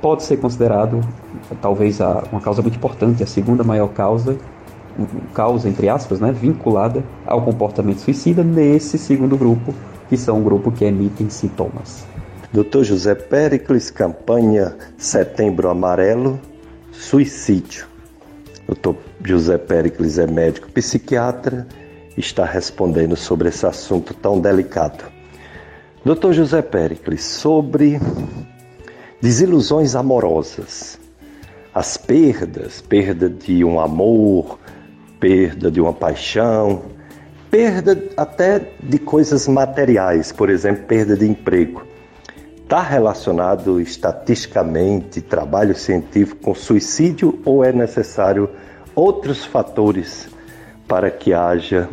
[0.00, 1.00] pode ser considerado
[1.60, 1.98] talvez
[2.30, 4.38] uma causa muito importante, a segunda maior causa,
[5.34, 9.74] causa entre aspas, né, vinculada ao comportamento suicida nesse segundo grupo,
[10.08, 12.04] que são o grupo que emitem sintomas.
[12.52, 12.82] Dr.
[12.82, 16.40] José Pericles, campanha Setembro Amarelo,
[16.92, 17.86] suicídio.
[18.66, 18.94] Dr.
[19.24, 21.66] José Pericles é médico psiquiatra
[22.18, 25.04] está respondendo sobre esse assunto tão delicado.
[26.04, 26.32] Dr.
[26.32, 28.00] José Pericles, sobre
[29.20, 30.98] desilusões amorosas,
[31.74, 34.58] as perdas, perda de um amor,
[35.18, 36.82] perda de uma paixão,
[37.50, 41.88] perda até de coisas materiais, por exemplo, perda de emprego
[42.68, 48.50] está relacionado estatisticamente, trabalho científico, com suicídio ou é necessário
[48.94, 50.28] outros fatores
[50.86, 51.88] para que haja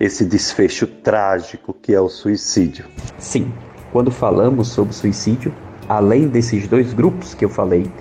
[0.00, 2.86] esse desfecho trágico que é o suicídio?
[3.18, 3.52] Sim,
[3.92, 5.54] quando falamos sobre suicídio,
[5.86, 7.92] além desses dois grupos que eu falei,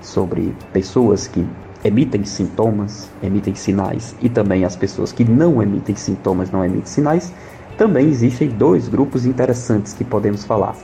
[0.00, 1.46] sobre pessoas que
[1.84, 7.32] emitem sintomas, emitem sinais, e também as pessoas que não emitem sintomas, não emitem sinais,
[7.76, 10.76] também existem dois grupos interessantes que podemos falar.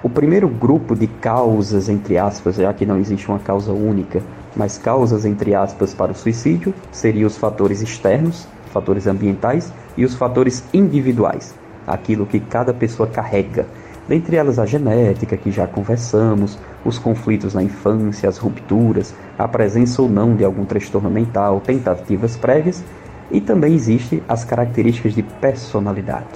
[0.00, 4.22] O primeiro grupo de causas, entre aspas, já que não existe uma causa única,
[4.56, 10.14] mas causas, entre aspas, para o suicídio, seriam os fatores externos, fatores ambientais, e os
[10.14, 11.52] fatores individuais,
[11.84, 13.66] aquilo que cada pessoa carrega.
[14.08, 20.00] Dentre elas a genética, que já conversamos, os conflitos na infância, as rupturas, a presença
[20.00, 22.82] ou não de algum transtorno mental, tentativas prévias,
[23.30, 26.26] e também existem as características de personalidade.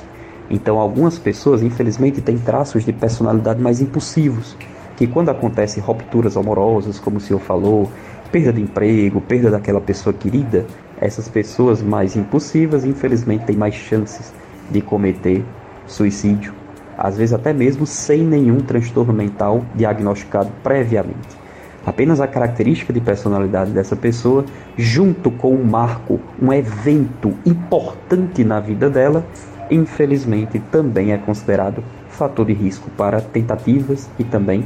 [0.50, 4.54] Então, algumas pessoas, infelizmente, têm traços de personalidade mais impulsivos,
[4.94, 7.90] que quando acontecem rupturas amorosas, como o senhor falou,
[8.30, 10.66] perda de emprego, perda daquela pessoa querida,
[11.00, 14.30] essas pessoas mais impulsivas, infelizmente, têm mais chances
[14.70, 15.42] de cometer
[15.86, 16.52] suicídio,
[16.96, 21.42] às vezes até mesmo sem nenhum transtorno mental diagnosticado previamente.
[21.84, 24.44] Apenas a característica de personalidade dessa pessoa,
[24.76, 29.26] junto com um marco, um evento importante na vida dela,
[29.70, 34.64] infelizmente também é considerado fator de risco para tentativas e também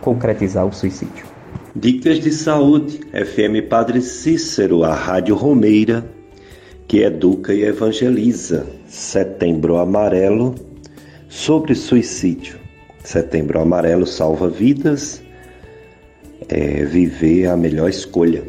[0.00, 1.24] concretizar o suicídio.
[1.74, 6.04] Dicas de Saúde, FM Padre Cícero, a Rádio Romeira,
[6.88, 8.66] que educa e evangeliza.
[8.86, 10.54] Setembro Amarelo,
[11.32, 12.58] sobre suicídio.
[13.02, 15.22] Setembro Amarelo salva vidas,
[16.46, 18.44] é, viver a melhor escolha.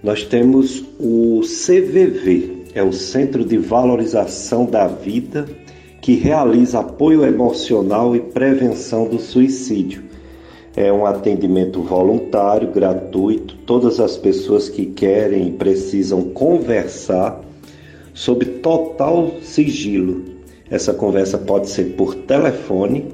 [0.00, 5.46] Nós temos o CVV, é o Centro de Valorização da Vida,
[6.00, 10.06] que realiza apoio emocional e prevenção do suicídio
[10.76, 13.56] é um atendimento voluntário, gratuito.
[13.64, 17.40] Todas as pessoas que querem e precisam conversar
[18.12, 20.35] sob total sigilo.
[20.70, 23.06] Essa conversa pode ser por telefone,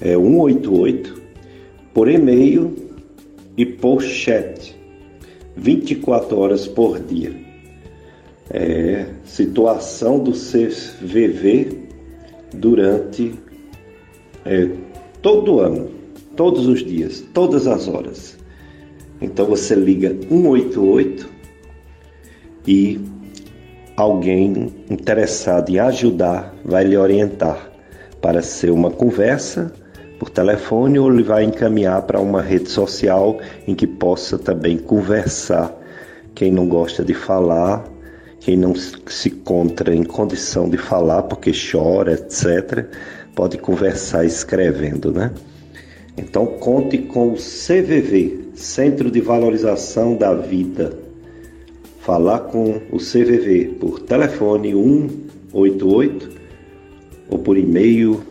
[0.00, 1.20] é 188,
[1.92, 2.74] por e-mail
[3.56, 4.76] e por chat,
[5.56, 7.32] 24 horas por dia.
[8.50, 11.76] É situação do CVV
[12.54, 13.34] durante
[14.46, 14.68] é,
[15.20, 15.98] todo o ano
[16.38, 18.38] todos os dias, todas as horas.
[19.20, 21.28] Então você liga 188
[22.64, 23.00] e
[24.02, 27.68] alguém interessado em ajudar vai lhe orientar
[28.20, 29.72] para ser uma conversa
[30.18, 35.74] por telefone ou ele vai encaminhar para uma rede social em que possa também conversar.
[36.34, 37.84] Quem não gosta de falar,
[38.38, 42.86] quem não se encontra em condição de falar porque chora, etc.,
[43.34, 45.32] pode conversar escrevendo, né?
[46.16, 51.07] Então conte com o CVV, Centro de Valorização da Vida.
[52.08, 56.30] Falar com o CVV por telefone 188
[57.28, 58.22] ou por e-mail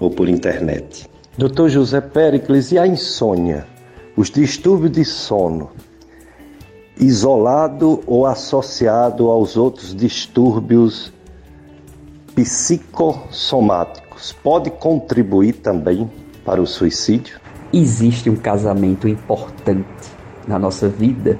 [0.00, 1.08] ou por internet.
[1.38, 1.68] Dr.
[1.68, 3.64] José Pericles, e a insônia?
[4.16, 5.70] Os distúrbios de sono,
[6.98, 11.12] isolado ou associado aos outros distúrbios
[12.34, 16.10] psicossomáticos, pode contribuir também
[16.44, 17.38] para o suicídio?
[17.72, 19.86] Existe um casamento importante
[20.48, 21.38] na nossa vida,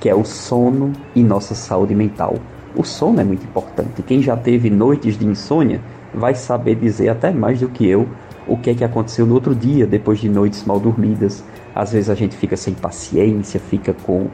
[0.00, 2.36] que é o sono e nossa saúde mental.
[2.76, 4.02] O sono é muito importante.
[4.02, 5.80] Quem já teve noites de insônia
[6.14, 8.08] vai saber dizer até mais do que eu
[8.46, 11.44] o que é que aconteceu no outro dia, depois de noites mal dormidas.
[11.74, 14.28] Às vezes a gente fica sem paciência, fica com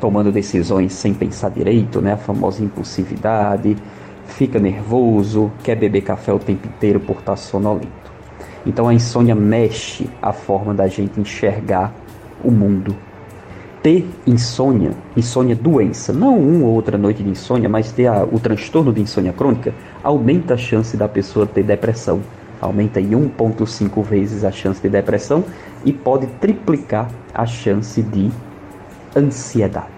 [0.00, 2.14] tomando decisões sem pensar direito, né?
[2.14, 3.76] A famosa impulsividade,
[4.24, 7.88] fica nervoso, quer beber café o tempo inteiro por estar sonolento.
[8.64, 11.92] Então a insônia mexe a forma da gente enxergar
[12.42, 12.96] o mundo.
[13.82, 18.38] Ter insônia, insônia doença, não uma ou outra noite de insônia, mas ter a, o
[18.38, 19.72] transtorno de insônia crônica,
[20.04, 22.20] aumenta a chance da pessoa ter depressão.
[22.60, 25.42] Aumenta em 1,5 vezes a chance de depressão
[25.82, 28.30] e pode triplicar a chance de
[29.16, 29.88] ansiedade.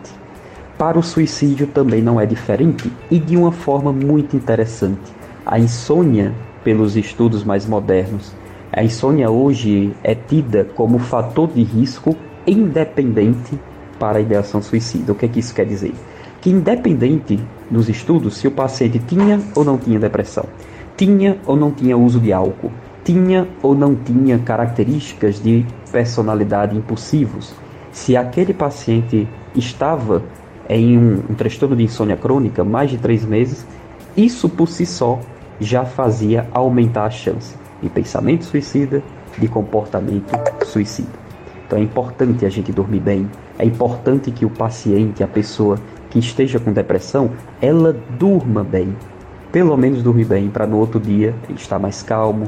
[0.79, 5.13] Para o suicídio também não é diferente e de uma forma muito interessante.
[5.45, 8.33] A insônia, pelos estudos mais modernos,
[8.73, 12.17] a insônia hoje é tida como fator de risco
[12.47, 13.59] independente
[14.03, 15.13] para a ideação suicida.
[15.13, 15.95] O que, é que isso quer dizer?
[16.41, 17.39] Que independente
[17.71, 20.45] dos estudos se o paciente tinha ou não tinha depressão,
[20.97, 22.73] tinha ou não tinha uso de álcool,
[23.05, 27.55] tinha ou não tinha características de personalidade impulsivos,
[27.93, 30.21] se aquele paciente estava
[30.69, 33.65] em um, um transtorno de insônia crônica mais de três meses,
[34.17, 35.21] isso por si só
[35.61, 39.01] já fazia aumentar a chance de pensamento suicida,
[39.39, 40.33] de comportamento
[40.65, 41.23] suicida.
[41.65, 45.79] Então é importante a gente dormir bem, é importante que o paciente, a pessoa
[46.11, 48.95] que esteja com depressão, ela durma bem.
[49.51, 52.47] Pelo menos dormir bem para no outro dia estar mais calmo,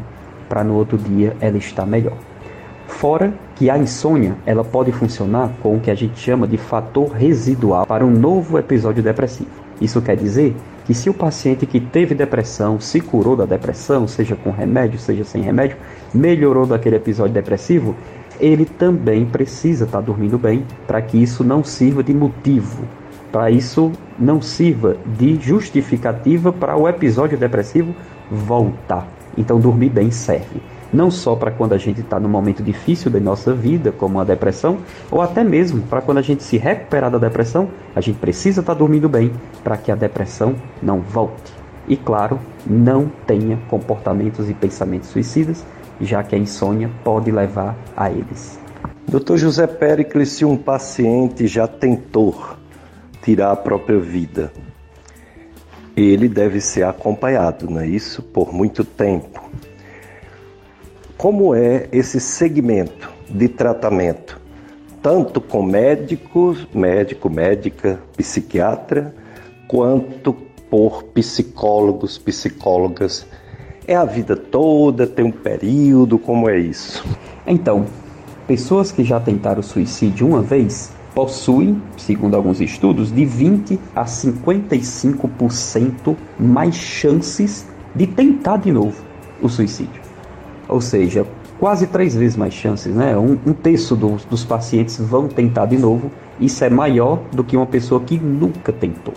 [0.48, 2.16] para no outro dia ela estar melhor.
[2.86, 7.08] Fora que a insônia, ela pode funcionar com o que a gente chama de fator
[7.10, 9.50] residual para um novo episódio depressivo.
[9.80, 14.36] Isso quer dizer que se o paciente que teve depressão se curou da depressão, seja
[14.36, 15.76] com remédio, seja sem remédio,
[16.14, 17.96] melhorou daquele episódio depressivo,
[18.40, 22.85] ele também precisa estar tá dormindo bem para que isso não sirva de motivo,
[23.30, 27.94] para isso não sirva de justificativa para o episódio depressivo
[28.30, 29.08] voltar.
[29.37, 30.60] Então dormir bem serve
[30.94, 34.24] não só para quando a gente está num momento difícil da nossa vida, como a
[34.24, 34.78] depressão,
[35.10, 38.74] ou até mesmo para quando a gente se recuperar da depressão, a gente precisa estar
[38.74, 39.32] tá dormindo bem
[39.62, 41.52] para que a depressão não volte.
[41.88, 45.66] E claro, não tenha comportamentos e pensamentos suicidas,
[46.00, 48.58] já que a insônia pode levar a eles.
[49.08, 49.36] Dr.
[49.36, 52.56] José Pericles, se um paciente já tentou
[53.22, 54.52] tirar a própria vida,
[55.96, 58.22] ele deve ser acompanhado, não é isso?
[58.22, 59.42] Por muito tempo.
[61.16, 64.44] Como é esse segmento de tratamento
[65.04, 69.14] tanto com médicos, médico, médica, psiquiatra,
[69.68, 70.32] quanto
[70.70, 73.26] por psicólogos, psicólogas.
[73.87, 77.04] É a vida toda, tem um período, como é isso?
[77.46, 77.85] Então,
[78.46, 86.16] pessoas que já tentaram suicídio uma vez possuem, segundo alguns estudos, de 20 a 55%
[86.40, 89.04] mais chances de tentar de novo
[89.42, 90.00] o suicídio.
[90.66, 91.26] Ou seja,
[91.60, 93.14] quase três vezes mais chances, né?
[93.18, 96.10] Um, um terço dos, dos pacientes vão tentar de novo.
[96.40, 99.12] Isso é maior do que uma pessoa que nunca tentou.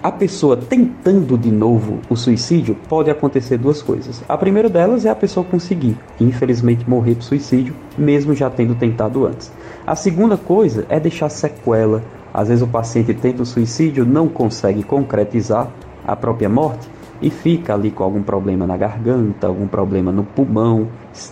[0.00, 4.22] A pessoa tentando de novo o suicídio pode acontecer duas coisas.
[4.28, 9.26] A primeira delas é a pessoa conseguir, infelizmente, morrer por suicídio, mesmo já tendo tentado
[9.26, 9.50] antes.
[9.84, 12.00] A segunda coisa é deixar sequela.
[12.32, 15.68] Às vezes o paciente tenta o suicídio, não consegue concretizar
[16.06, 16.88] a própria morte
[17.20, 20.86] e fica ali com algum problema na garganta, algum problema no pulmão,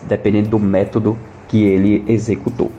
[0.08, 2.72] dependendo do método que ele executou.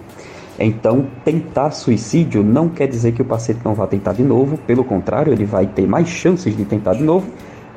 [0.60, 4.84] Então, tentar suicídio não quer dizer que o paciente não vá tentar de novo, pelo
[4.84, 7.30] contrário, ele vai ter mais chances de tentar de novo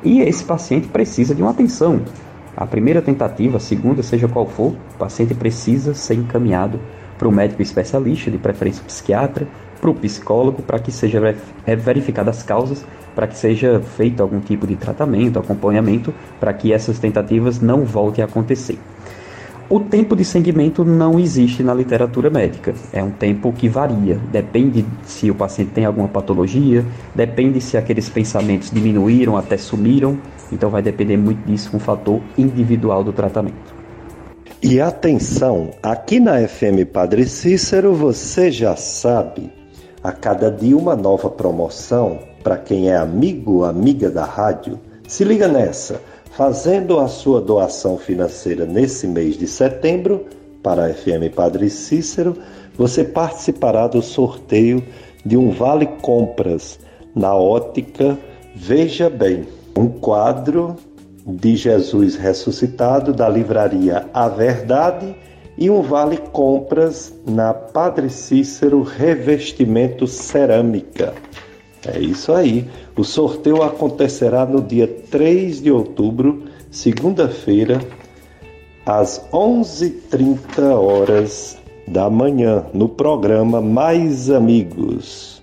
[0.03, 2.01] e esse paciente precisa de uma atenção.
[2.57, 6.79] A primeira tentativa, a segunda, seja qual for, o paciente precisa ser encaminhado
[7.17, 9.47] para o médico especialista, de preferência psiquiatra,
[9.79, 11.19] para o psicólogo, para que seja
[11.77, 16.99] verificadas as causas para que seja feito algum tipo de tratamento, acompanhamento, para que essas
[16.99, 18.77] tentativas não voltem a acontecer.
[19.71, 22.75] O tempo de segmento não existe na literatura médica.
[22.91, 24.19] É um tempo que varia.
[24.29, 30.17] Depende se o paciente tem alguma patologia, depende se aqueles pensamentos diminuíram até sumiram.
[30.51, 33.73] Então vai depender muito disso, um fator individual do tratamento.
[34.61, 39.53] E atenção, aqui na FM Padre Cícero você já sabe,
[40.03, 45.47] a cada dia uma nova promoção para quem é amigo, amiga da rádio, se liga
[45.47, 46.01] nessa.
[46.31, 50.25] Fazendo a sua doação financeira nesse mês de setembro
[50.63, 52.37] para a FM Padre Cícero,
[52.77, 54.81] você participará do sorteio
[55.25, 56.79] de um vale compras
[57.13, 58.17] na ótica
[58.55, 59.45] Veja Bem,
[59.77, 60.77] um quadro
[61.25, 65.13] de Jesus ressuscitado da livraria A Verdade
[65.57, 71.13] e um vale compras na Padre Cícero Revestimento Cerâmica.
[71.85, 72.65] É isso aí.
[72.95, 77.81] O sorteio acontecerá no dia 3 de outubro, segunda-feira,
[78.85, 81.57] às 11h30 horas
[81.87, 85.40] da manhã, no programa Mais Amigos.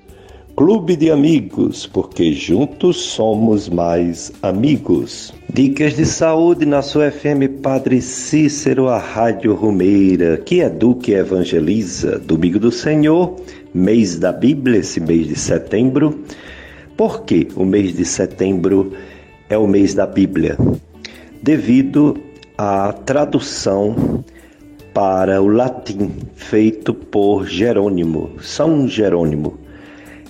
[0.59, 5.32] Clube de Amigos, porque juntos somos mais amigos.
[5.54, 12.18] Dicas de saúde na sua FM Padre Cícero, a Rádio Rumeira, que educa e evangeliza.
[12.18, 13.36] Domingo do Senhor
[13.72, 16.24] mês da Bíblia, esse mês de setembro.
[16.96, 18.94] Por que o mês de setembro
[19.48, 20.59] é o mês da Bíblia?
[21.40, 22.16] Devido
[22.59, 24.24] à tradução
[24.92, 29.67] para o latim feito por Jerônimo, São Jerônimo.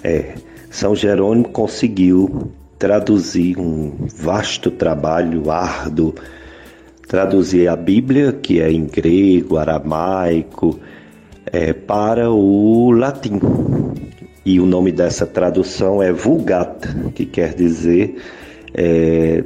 [0.03, 0.35] É,
[0.71, 6.15] São Jerônimo conseguiu traduzir um vasto trabalho árduo,
[7.09, 10.79] traduzir a Bíblia, que é em grego, aramaico,
[11.47, 13.41] é, para o latim.
[14.45, 18.17] E o nome dessa tradução é Vulgata, que quer dizer
[18.73, 19.45] é,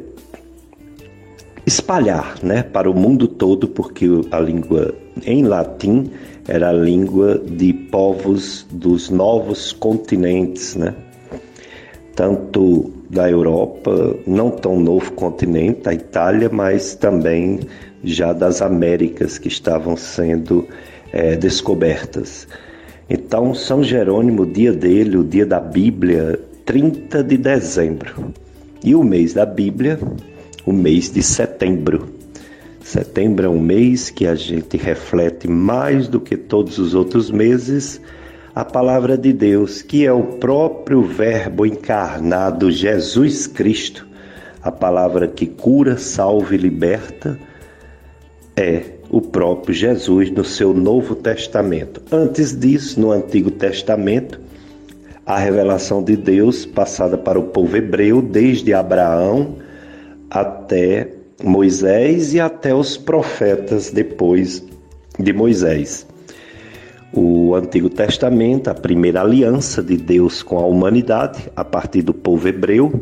[1.66, 4.94] espalhar né, para o mundo todo, porque a língua
[5.24, 6.10] em latim
[6.48, 10.94] era a língua de povos dos novos continentes, né?
[12.14, 17.60] tanto da Europa, não tão novo continente, a Itália, mas também
[18.04, 20.66] já das Américas que estavam sendo
[21.12, 22.46] é, descobertas.
[23.08, 28.32] Então, São Jerônimo, dia dele, o dia da Bíblia, 30 de dezembro.
[28.84, 29.98] E o mês da Bíblia,
[30.64, 32.08] o mês de setembro.
[32.82, 38.00] Setembro é um mês que a gente reflete mais do que todos os outros meses
[38.54, 44.06] a palavra de Deus, que é o próprio Verbo encarnado, Jesus Cristo,
[44.62, 47.38] a palavra que cura, salva e liberta,
[48.54, 52.02] é o próprio Jesus no seu Novo Testamento.
[52.12, 54.38] Antes disso, no Antigo Testamento,
[55.24, 59.56] a revelação de Deus passada para o povo hebreu desde Abraão
[60.28, 64.64] até Moisés e até os profetas depois
[65.18, 66.06] de Moisés.
[67.12, 72.48] O Antigo Testamento, a primeira aliança de Deus com a humanidade a partir do povo
[72.48, 72.92] hebreu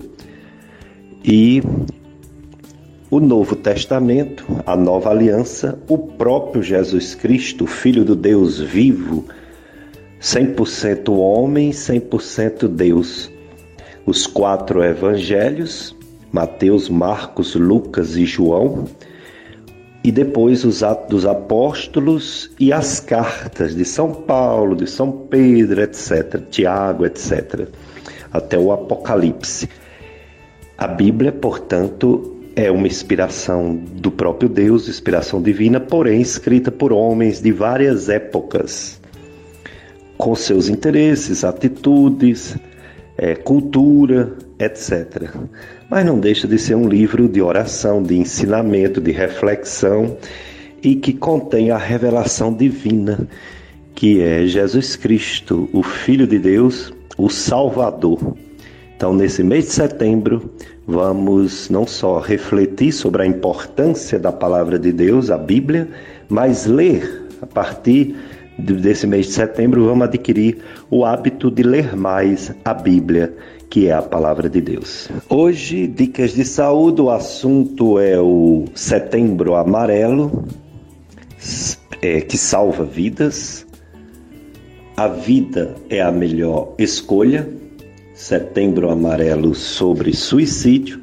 [1.24, 1.62] e
[3.10, 9.24] o Novo Testamento, a nova aliança, o próprio Jesus Cristo, Filho do Deus vivo,
[10.20, 13.30] 100% homem, 100% Deus.
[14.06, 15.94] Os quatro evangelhos,
[16.32, 18.86] Mateus, Marcos, Lucas e João,
[20.02, 25.82] e depois os Atos dos Apóstolos e as cartas de São Paulo, de São Pedro,
[25.82, 27.68] etc., Tiago, etc.,
[28.32, 29.68] até o Apocalipse.
[30.78, 37.40] A Bíblia, portanto, é uma inspiração do próprio Deus, inspiração divina, porém escrita por homens
[37.40, 39.00] de várias épocas,
[40.16, 42.56] com seus interesses, atitudes,
[43.18, 45.30] é, cultura, etc.
[45.88, 50.16] Mas não deixa de ser um livro de oração, de ensinamento, de reflexão
[50.82, 53.26] e que contém a revelação divina,
[53.94, 58.36] que é Jesus Cristo, o Filho de Deus, o Salvador.
[58.96, 60.50] Então, nesse mês de setembro,
[60.86, 65.88] vamos não só refletir sobre a importância da palavra de Deus, a Bíblia,
[66.28, 68.14] mas ler a partir
[68.60, 70.58] desse mês de setembro, vamos adquirir
[70.90, 73.34] o hábito de ler mais a Bíblia,
[73.68, 75.08] que é a palavra de Deus.
[75.28, 80.44] Hoje, dicas de saúde, o assunto é o Setembro Amarelo,
[82.02, 83.66] é, que salva vidas.
[84.96, 87.48] A vida é a melhor escolha.
[88.14, 91.00] Setembro Amarelo sobre suicídio.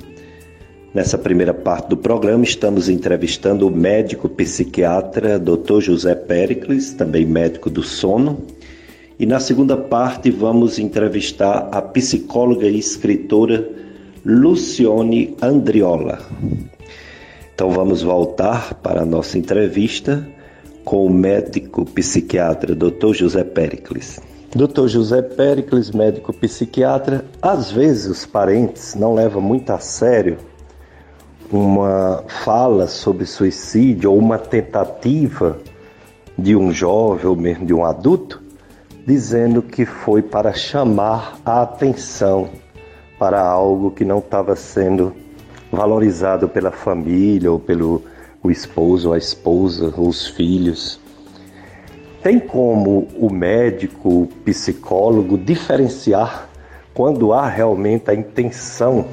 [0.94, 5.80] Nessa primeira parte do programa, estamos entrevistando o médico psiquiatra Dr.
[5.80, 8.46] José Pericles, também médico do sono.
[9.20, 13.68] E na segunda parte, vamos entrevistar a psicóloga e escritora
[14.26, 16.20] Lucione Andriola.
[17.56, 20.28] Então vamos voltar para a nossa entrevista
[20.86, 23.14] com o médico psiquiatra Dr.
[23.14, 24.20] José Pericles.
[24.56, 24.88] Dr.
[24.88, 30.38] José Pericles, médico psiquiatra, às vezes os parentes não levam muito a sério
[31.52, 35.58] uma fala sobre suicídio ou uma tentativa
[36.38, 38.42] de um jovem ou mesmo de um adulto,
[39.06, 42.50] dizendo que foi para chamar a atenção
[43.18, 45.14] para algo que não estava sendo
[45.72, 48.04] valorizado pela família ou pelo
[48.44, 51.00] o esposo, a esposa, os filhos.
[52.22, 56.48] Tem como o médico, o psicólogo diferenciar
[56.94, 59.06] quando há realmente a intenção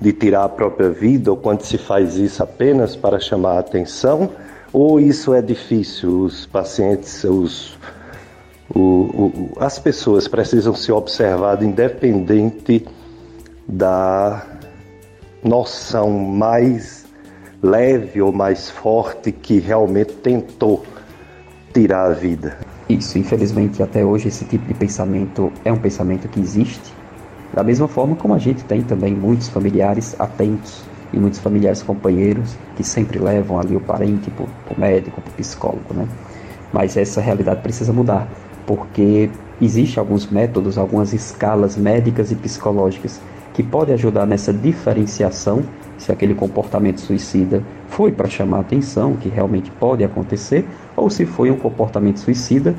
[0.00, 4.30] de tirar a própria vida ou quando se faz isso apenas para chamar a atenção,
[4.72, 6.24] ou isso é difícil?
[6.24, 7.78] Os pacientes, os,
[8.74, 12.86] o, o, as pessoas precisam ser observadas independente
[13.66, 14.46] da
[15.42, 17.06] noção mais
[17.62, 20.84] leve ou mais forte que realmente tentou
[21.72, 22.58] tirar a vida.
[22.88, 27.00] Isso, infelizmente até hoje esse tipo de pensamento é um pensamento que existe
[27.52, 30.82] da mesma forma como a gente tem também muitos familiares atentos
[31.12, 35.34] e muitos familiares companheiros que sempre levam ali o parente para o médico, para o
[35.34, 36.06] psicólogo, né?
[36.72, 38.28] Mas essa realidade precisa mudar,
[38.66, 39.28] porque
[39.60, 43.20] existem alguns métodos, algumas escalas médicas e psicológicas
[43.52, 45.62] que podem ajudar nessa diferenciação
[45.98, 50.64] se aquele comportamento suicida foi para chamar atenção, que realmente pode acontecer,
[50.96, 52.74] ou se foi um comportamento suicida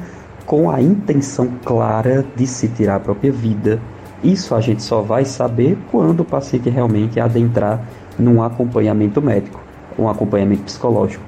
[0.45, 3.79] com a intenção clara de se tirar a própria vida
[4.23, 7.83] isso a gente só vai saber quando o paciente realmente adentrar
[8.21, 9.59] num acompanhamento médico,
[9.97, 11.23] um acompanhamento psicológico.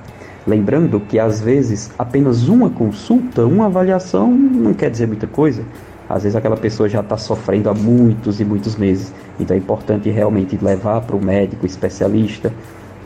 [0.46, 5.64] Lembrando que às vezes apenas uma consulta, uma avaliação não quer dizer muita coisa.
[6.10, 9.14] Às vezes aquela pessoa já está sofrendo há muitos e muitos meses.
[9.40, 12.52] Então é importante realmente levar para o médico especialista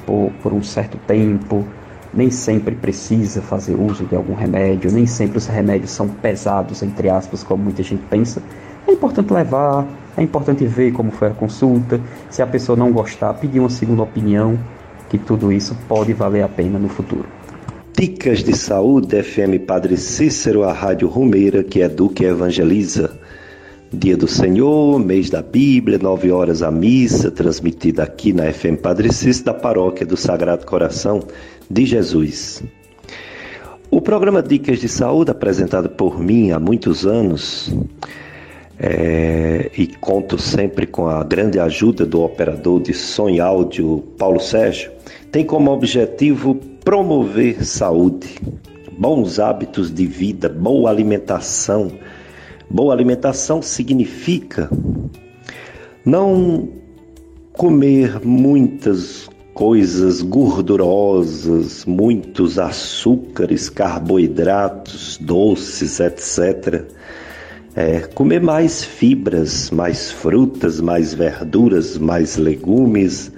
[0.05, 1.63] por, por um certo tempo.
[2.11, 7.09] Nem sempre precisa fazer uso de algum remédio, nem sempre os remédios são pesados, entre
[7.09, 8.41] aspas, como muita gente pensa.
[8.87, 9.85] É importante levar,
[10.15, 11.99] é importante ver como foi a consulta.
[12.29, 14.57] Se a pessoa não gostar, pedir uma segunda opinião,
[15.09, 17.25] que tudo isso pode valer a pena no futuro.
[17.93, 23.19] Dicas de Saúde, FM Padre Cícero, a Rádio Rumeira, que do que evangeliza.
[23.91, 29.11] Dia do Senhor, mês da Bíblia, nove horas a missa, transmitida aqui na FM Padre
[29.11, 31.21] Cícero, da paróquia do Sagrado Coração
[31.69, 32.63] de Jesus.
[33.89, 37.73] O programa Dicas de Saúde, apresentado por mim há muitos anos,
[38.79, 44.39] é, e conto sempre com a grande ajuda do operador de som e áudio Paulo
[44.39, 44.91] Sérgio,
[45.31, 48.39] tem como objetivo promover saúde,
[48.97, 51.91] bons hábitos de vida, boa alimentação.
[52.69, 54.69] Boa alimentação significa
[56.03, 56.67] não
[57.53, 66.85] comer muitas coisas gordurosas, muitos açúcares, carboidratos, doces, etc
[67.77, 73.31] é, comer mais fibras, mais frutas, mais verduras, mais legumes,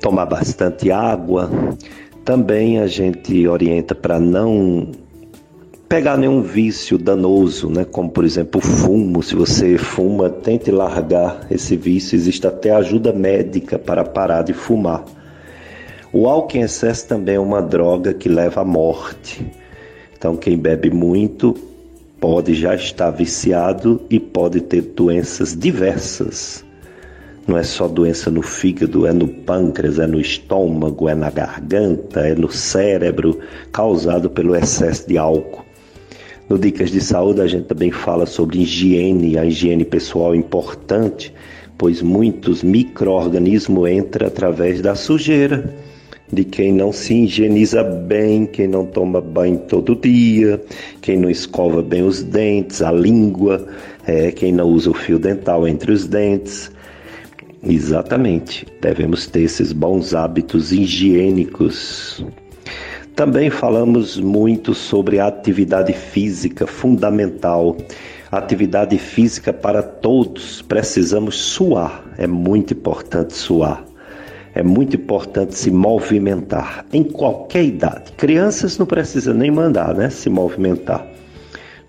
[0.00, 1.50] tomar bastante água.
[2.24, 4.92] Também a gente orienta para não
[5.88, 7.84] pegar nenhum vício danoso, né?
[7.84, 9.20] como por exemplo o fumo.
[9.20, 12.14] Se você fuma, tente largar esse vício.
[12.14, 15.04] Existe até ajuda médica para parar de fumar.
[16.12, 19.44] O álcool em excesso também é uma droga que leva à morte.
[20.16, 21.74] Então, quem bebe muito
[22.20, 26.64] pode já estar viciado e pode ter doenças diversas.
[27.46, 32.20] Não é só doença no fígado, é no pâncreas, é no estômago, é na garganta,
[32.20, 33.38] é no cérebro,
[33.70, 35.64] causado pelo excesso de álcool.
[36.48, 41.32] No Dicas de Saúde a gente também fala sobre higiene, a higiene pessoal é importante,
[41.78, 45.72] pois muitos micro-organismos entram através da sujeira
[46.32, 50.60] de quem não se higieniza bem, quem não toma banho todo dia,
[51.00, 53.66] quem não escova bem os dentes, a língua,
[54.06, 56.70] é, quem não usa o fio dental entre os dentes.
[57.62, 62.24] Exatamente, devemos ter esses bons hábitos higiênicos.
[63.14, 67.76] Também falamos muito sobre a atividade física fundamental.
[68.30, 73.85] Atividade física para todos, precisamos suar, é muito importante suar.
[74.56, 78.10] É muito importante se movimentar em qualquer idade.
[78.12, 80.08] Crianças não precisa nem mandar, né?
[80.08, 81.06] Se movimentar.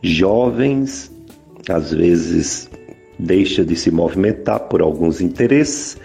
[0.03, 1.09] Jovens,
[1.70, 2.70] às vezes,
[3.18, 5.97] deixa de se movimentar por alguns interesses.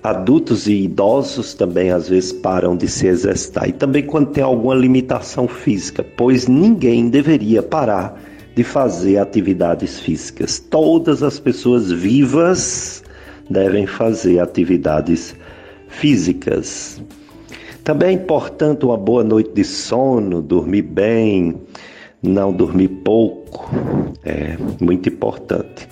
[0.00, 3.68] Adultos e idosos também às vezes param de se exercitar.
[3.68, 8.22] E também quando tem alguma limitação física, pois ninguém deveria parar
[8.54, 10.60] de fazer atividades físicas.
[10.60, 13.02] Todas as pessoas vivas
[13.50, 15.34] devem fazer atividades
[15.88, 17.02] físicas.
[17.82, 21.54] Também é importante uma boa noite de sono, dormir bem,
[22.22, 23.70] não dormir pouco,
[24.24, 25.88] é muito importante.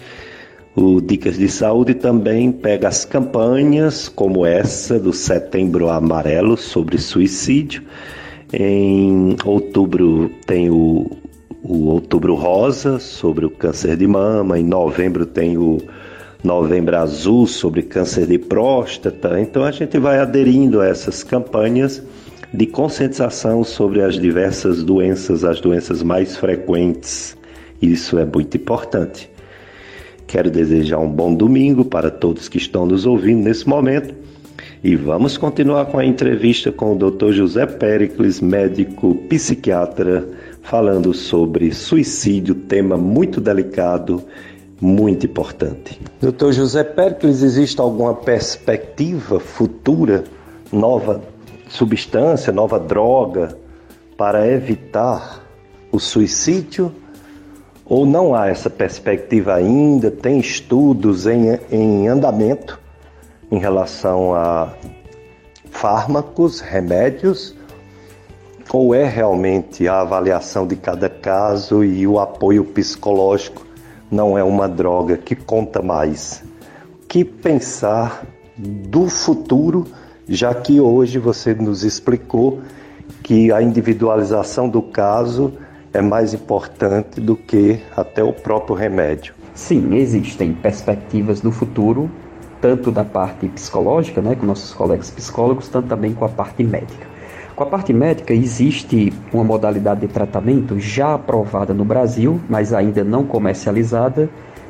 [0.74, 7.82] O Dicas de Saúde também pega as campanhas como essa do Setembro Amarelo sobre suicídio.
[8.52, 11.10] Em outubro tem o,
[11.62, 15.78] o Outubro Rosa sobre o câncer de mama, em novembro tem o
[16.42, 19.40] Novembro Azul sobre câncer de próstata.
[19.40, 22.02] Então a gente vai aderindo a essas campanhas
[22.52, 27.36] de conscientização sobre as diversas doenças, as doenças mais frequentes.
[27.80, 29.30] Isso é muito importante.
[30.26, 34.14] Quero desejar um bom domingo para todos que estão nos ouvindo nesse momento.
[34.82, 37.32] E vamos continuar com a entrevista com o Dr.
[37.32, 40.26] José Pericles, médico psiquiatra,
[40.62, 44.22] falando sobre suicídio, tema muito delicado
[44.80, 46.00] muito importante.
[46.20, 50.24] Doutor José Pericles, existe alguma perspectiva futura,
[50.72, 51.22] nova
[51.68, 53.56] substância, nova droga
[54.16, 55.42] para evitar
[55.90, 56.92] o suicídio?
[57.84, 60.10] Ou não há essa perspectiva ainda?
[60.10, 62.80] Tem estudos em, em andamento
[63.50, 64.74] em relação a
[65.70, 67.54] fármacos, remédios?
[68.72, 73.65] Ou é realmente a avaliação de cada caso e o apoio psicológico
[74.10, 76.42] não é uma droga que conta mais.
[77.08, 78.24] Que pensar
[78.56, 79.86] do futuro,
[80.28, 82.60] já que hoje você nos explicou
[83.22, 85.52] que a individualização do caso
[85.92, 89.34] é mais importante do que até o próprio remédio.
[89.54, 92.10] Sim, existem perspectivas do futuro,
[92.60, 97.15] tanto da parte psicológica, né, com nossos colegas psicólogos, tanto também com a parte médica.
[97.56, 103.02] Com a parte médica, existe uma modalidade de tratamento já aprovada no Brasil, mas ainda
[103.02, 104.28] não comercializada,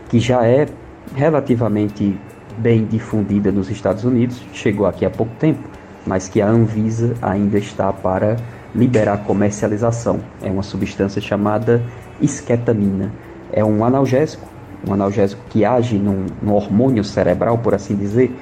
[0.08, 0.68] que já é
[1.12, 2.16] relativamente
[2.56, 5.68] bem difundida nos Estados Unidos, chegou aqui há pouco tempo,
[6.06, 8.36] mas que a Anvisa ainda está para
[8.72, 10.20] liberar comercialização.
[10.40, 11.82] É uma substância chamada
[12.20, 13.10] esquetamina.
[13.52, 14.46] É um analgésico,
[14.88, 18.32] um analgésico que age num, num hormônio cerebral, por assim dizer,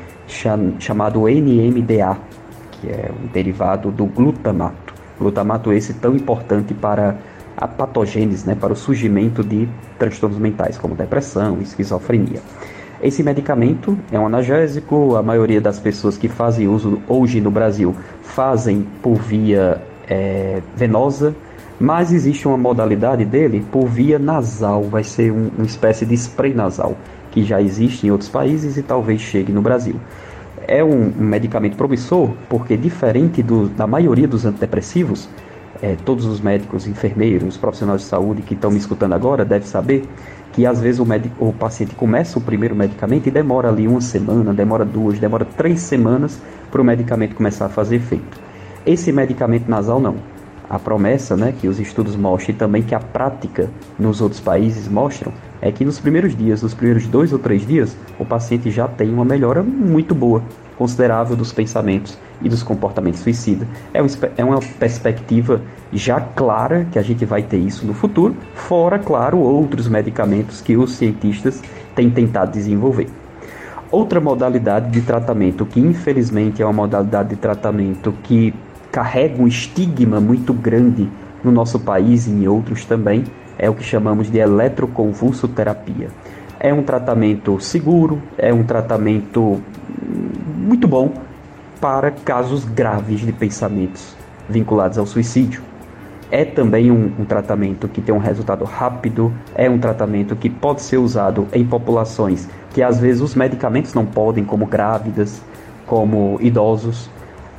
[0.79, 2.19] chamado NMDA,
[2.85, 4.95] que é um derivado do glutamato.
[5.19, 7.17] Glutamato esse tão importante para
[7.57, 9.69] a patogênese, né, para o surgimento de
[9.99, 12.41] transtornos mentais, como depressão, esquizofrenia.
[13.03, 17.95] Esse medicamento é um analgésico, a maioria das pessoas que fazem uso hoje no Brasil
[18.23, 21.35] fazem por via é, venosa,
[21.79, 26.55] mas existe uma modalidade dele por via nasal, vai ser um, uma espécie de spray
[26.55, 26.97] nasal,
[27.31, 29.97] que já existe em outros países e talvez chegue no Brasil
[30.67, 35.29] é um medicamento promissor porque, diferente do, da maioria dos antidepressivos,
[35.83, 40.05] é, todos os médicos, enfermeiros, profissionais de saúde que estão me escutando agora devem saber
[40.53, 44.01] que às vezes o, médico, o paciente começa o primeiro medicamento e demora ali uma
[44.01, 46.41] semana, demora duas, demora três semanas
[46.71, 48.41] para o medicamento começar a fazer efeito.
[48.87, 50.17] Esse medicamento nasal não.
[50.75, 54.89] A promessa, né, que os estudos mostram e também que a prática nos outros países
[54.89, 58.89] mostram, é que nos primeiros dias, nos primeiros dois ou três dias, o paciente já
[58.89, 60.43] tem uma melhora muito boa,
[60.77, 63.69] considerável dos pensamentos e dos comportamentos suicidas.
[63.95, 64.01] É,
[64.37, 65.63] é uma perspectiva
[65.93, 70.77] já clara que a gente vai ter isso no futuro, fora, claro, outros medicamentos que
[70.77, 71.63] os cientistas
[71.95, 73.07] têm tentado desenvolver.
[73.93, 78.53] Outra modalidade de tratamento que infelizmente é uma modalidade de tratamento que
[78.95, 81.11] carrega um estigma muito grande
[81.43, 83.25] no nosso país e em outros também
[83.59, 86.11] é o que chamamos de eletroconvulsoterapia.
[86.61, 89.61] É um tratamento seguro, é um tratamento
[90.57, 91.13] muito bom
[91.81, 94.15] para casos graves de pensamentos
[94.49, 95.61] vinculados ao suicídio.
[96.31, 100.83] É também um, um, tratamento que tem um resultado rápido, é um tratamento que pode
[100.83, 105.43] ser usado em populações que às vezes os medicamentos não podem, como grávidas,
[105.85, 107.11] como idosos.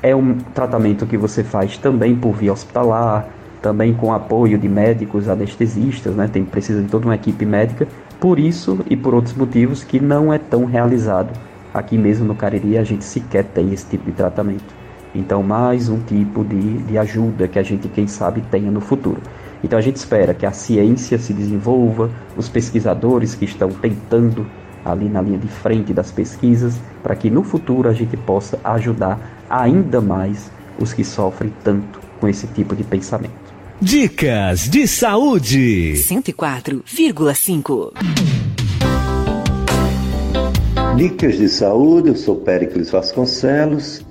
[0.02, 3.28] É um tratamento que você faz também por via hospitalar,
[3.62, 6.30] também com apoio de médicos anestesistas, né?
[6.32, 7.88] Tem precisa de toda uma equipe médica.
[8.20, 11.32] Por isso e por outros motivos que não é tão realizado
[11.76, 14.74] aqui mesmo no Cariri a gente sequer tem esse tipo de tratamento.
[15.14, 19.22] Então, mais um tipo de, de ajuda que a gente, quem sabe, tenha no futuro.
[19.64, 24.46] Então, a gente espera que a ciência se desenvolva, os pesquisadores que estão tentando
[24.86, 29.20] ali na linha de frente das pesquisas, para que no futuro a gente possa ajudar
[29.50, 33.34] ainda mais os que sofrem tanto com esse tipo de pensamento.
[33.82, 37.92] Dicas de saúde 104,5
[40.96, 44.06] Dicas de saúde, eu sou Péricles Vasconcelos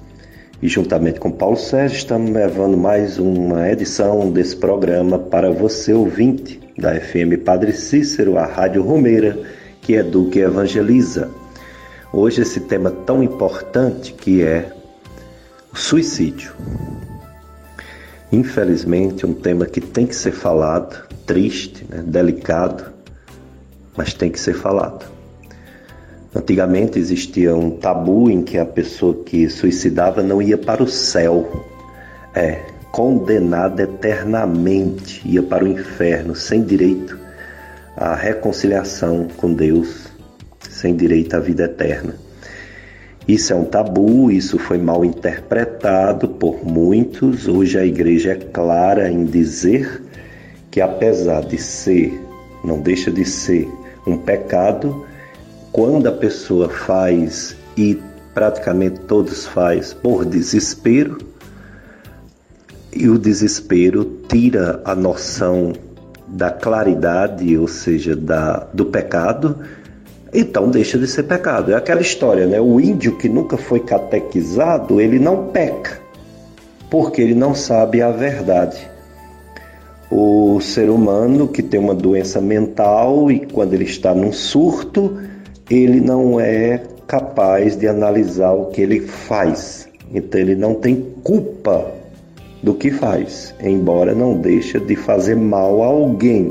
[0.60, 6.60] e juntamente com Paulo Sérgio estamos levando mais uma edição desse programa para você ouvinte
[6.76, 9.38] da FM Padre Cícero, a Rádio Romeira,
[9.84, 11.30] que educa e evangeliza.
[12.12, 14.72] Hoje esse tema tão importante que é
[15.72, 16.52] o suicídio.
[18.32, 22.92] Infelizmente, um tema que tem que ser falado, triste, né, delicado,
[23.96, 25.04] mas tem que ser falado.
[26.34, 31.64] Antigamente existia um tabu em que a pessoa que suicidava não ia para o céu,
[32.34, 32.60] é
[32.90, 37.23] condenada eternamente, ia para o inferno sem direito
[37.96, 40.08] à reconciliação com Deus,
[40.68, 42.14] sem direito à vida eterna.
[43.26, 47.48] Isso é um tabu, isso foi mal interpretado por muitos.
[47.48, 50.02] Hoje a igreja é clara em dizer
[50.70, 52.20] que, apesar de ser,
[52.62, 53.66] não deixa de ser
[54.06, 55.06] um pecado,
[55.72, 57.98] quando a pessoa faz e
[58.34, 61.16] praticamente todos faz por desespero,
[62.92, 65.72] e o desespero tira a noção
[66.34, 69.60] da claridade, ou seja, da, do pecado,
[70.32, 71.72] então deixa de ser pecado.
[71.72, 72.60] É aquela história, né?
[72.60, 76.00] O índio que nunca foi catequizado, ele não peca,
[76.90, 78.90] porque ele não sabe a verdade.
[80.10, 85.16] O ser humano que tem uma doença mental e quando ele está num surto,
[85.70, 89.88] ele não é capaz de analisar o que ele faz.
[90.12, 91.93] Então ele não tem culpa
[92.64, 96.50] do que faz, embora não deixe de fazer mal a alguém,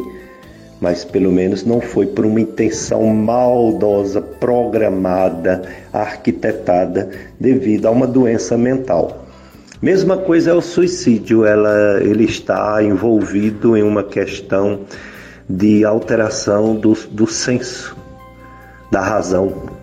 [0.79, 7.09] mas pelo menos não foi por uma intenção maldosa, programada, arquitetada
[7.39, 9.25] devido a uma doença mental.
[9.81, 14.81] Mesma coisa é o suicídio, ela, ele está envolvido em uma questão
[15.49, 17.97] de alteração do, do senso
[18.91, 19.82] da razão.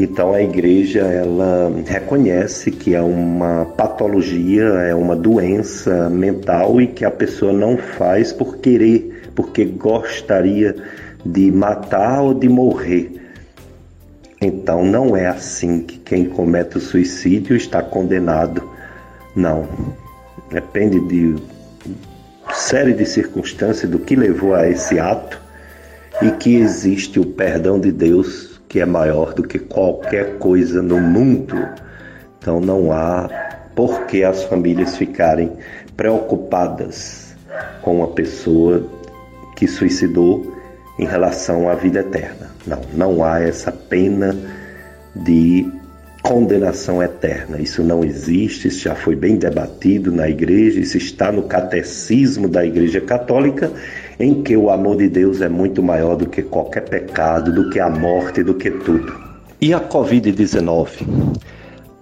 [0.00, 7.04] Então a igreja ela reconhece que é uma patologia, é uma doença mental e que
[7.04, 10.76] a pessoa não faz por querer, porque gostaria
[11.26, 13.10] de matar ou de morrer.
[14.40, 18.62] Então não é assim que quem comete o suicídio está condenado.
[19.34, 19.66] Não.
[20.48, 21.34] Depende de
[22.54, 25.40] série de circunstâncias do que levou a esse ato
[26.22, 31.00] e que existe o perdão de Deus que é maior do que qualquer coisa no
[31.00, 31.56] mundo.
[32.38, 33.28] Então não há
[33.74, 35.52] por que as famílias ficarem
[35.96, 37.34] preocupadas
[37.82, 38.86] com uma pessoa
[39.56, 40.54] que suicidou
[40.98, 42.50] em relação à vida eterna.
[42.66, 44.36] Não, não há essa pena
[45.14, 45.66] de
[46.22, 47.60] condenação eterna.
[47.60, 52.66] Isso não existe, isso já foi bem debatido na igreja, isso está no catecismo da
[52.66, 53.72] Igreja Católica
[54.18, 57.78] em que o amor de Deus é muito maior do que qualquer pecado, do que
[57.78, 59.12] a morte, do que tudo.
[59.60, 61.38] E a Covid-19?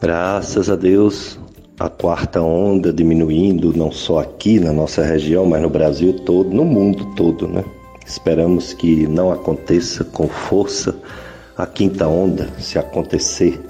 [0.01, 1.39] Graças a Deus,
[1.79, 6.65] a quarta onda diminuindo, não só aqui na nossa região, mas no Brasil todo, no
[6.65, 7.65] mundo todo, né?
[8.07, 10.95] Esperamos que não aconteça com força
[11.57, 13.61] a quinta onda, se acontecer.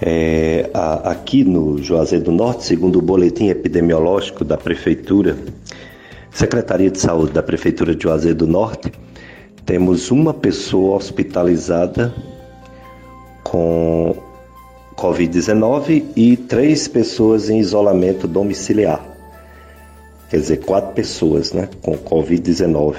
[0.00, 5.36] É, a, aqui no Juazeiro do Norte, segundo o boletim epidemiológico da Prefeitura,
[6.34, 8.92] Secretaria de Saúde da Prefeitura de Juazeiro do Norte,
[9.64, 12.12] temos uma pessoa hospitalizada
[13.44, 14.16] com
[14.96, 19.00] Covid-19 e três pessoas em isolamento domiciliar.
[20.28, 22.96] Quer dizer, quatro pessoas né, com Covid-19.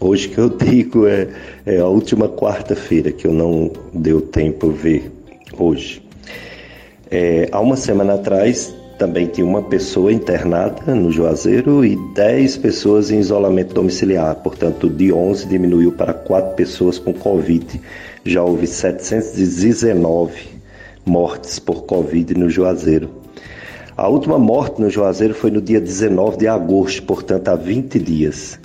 [0.00, 1.28] Hoje que eu digo é,
[1.66, 5.12] é a última quarta-feira que eu não deu tempo ver
[5.58, 6.02] hoje.
[7.10, 13.10] É, há uma semana atrás também tinha uma pessoa internada no Juazeiro e 10 pessoas
[13.10, 17.80] em isolamento domiciliar, portanto, de 11 diminuiu para 4 pessoas com Covid.
[18.24, 20.48] Já houve 719
[21.06, 23.08] mortes por Covid no Juazeiro.
[23.96, 28.58] A última morte no Juazeiro foi no dia 19 de agosto, portanto, há 20 dias.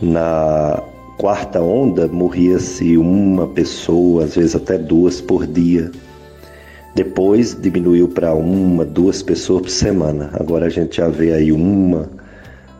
[0.00, 0.82] Na
[1.16, 5.90] quarta onda, morria-se uma pessoa, às vezes até duas por dia.
[6.96, 10.30] Depois diminuiu para uma, duas pessoas por semana.
[10.32, 12.08] Agora a gente já vê aí uma,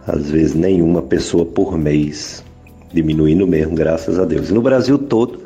[0.06, 2.42] às vezes nenhuma pessoa por mês.
[2.90, 4.48] Diminuindo mesmo, graças a Deus.
[4.48, 5.42] E no Brasil todo,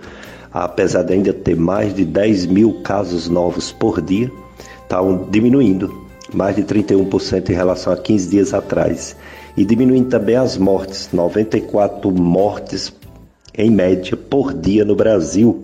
[0.53, 4.31] apesar de ainda ter mais de 10 mil casos novos por dia,
[4.85, 5.93] está diminuindo,
[6.33, 9.17] mais de 31% em relação a 15 dias atrás.
[9.57, 12.93] E diminuindo também as mortes, 94 mortes
[13.53, 15.61] em média por dia no Brasil,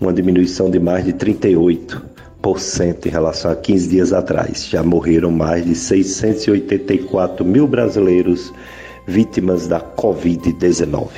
[0.00, 2.10] uma diminuição de mais de 38
[3.06, 4.66] em relação a 15 dias atrás.
[4.66, 8.52] Já morreram mais de 684 mil brasileiros
[9.06, 11.08] vítimas da Covid-19.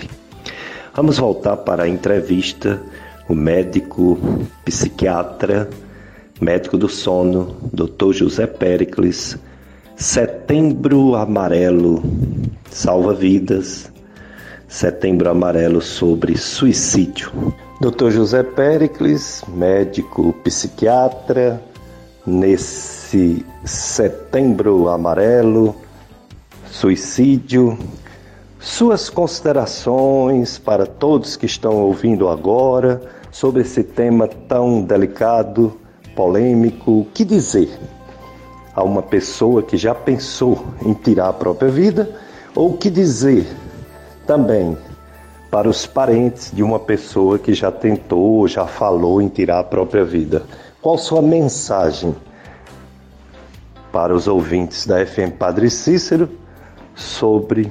[0.95, 2.81] Vamos voltar para a entrevista.
[3.27, 4.19] O médico
[4.67, 5.71] psiquiatra,
[6.39, 8.13] médico do sono, Dr.
[8.13, 9.39] José Pericles.
[9.97, 12.03] Setembro Amarelo
[12.71, 13.91] salva vidas.
[14.69, 17.33] Setembro Amarelo sobre suicídio.
[17.81, 18.11] Dr.
[18.11, 21.61] José Pericles, médico psiquiatra,
[22.25, 25.75] nesse setembro amarelo,
[26.71, 27.77] suicídio,
[28.61, 33.03] suas considerações para todos que estão ouvindo agora
[33.33, 35.77] sobre esse tema tão delicado,
[36.15, 37.69] polêmico, o que dizer
[38.73, 42.09] a uma pessoa que já pensou em tirar a própria vida
[42.55, 43.47] ou o que dizer
[44.27, 44.77] também
[45.55, 50.05] para os parentes de uma pessoa que já tentou, já falou em tirar a própria
[50.05, 50.43] vida.
[50.83, 52.13] Qual sua mensagem
[53.93, 56.29] para os ouvintes da FM Padre Cícero
[56.93, 57.71] sobre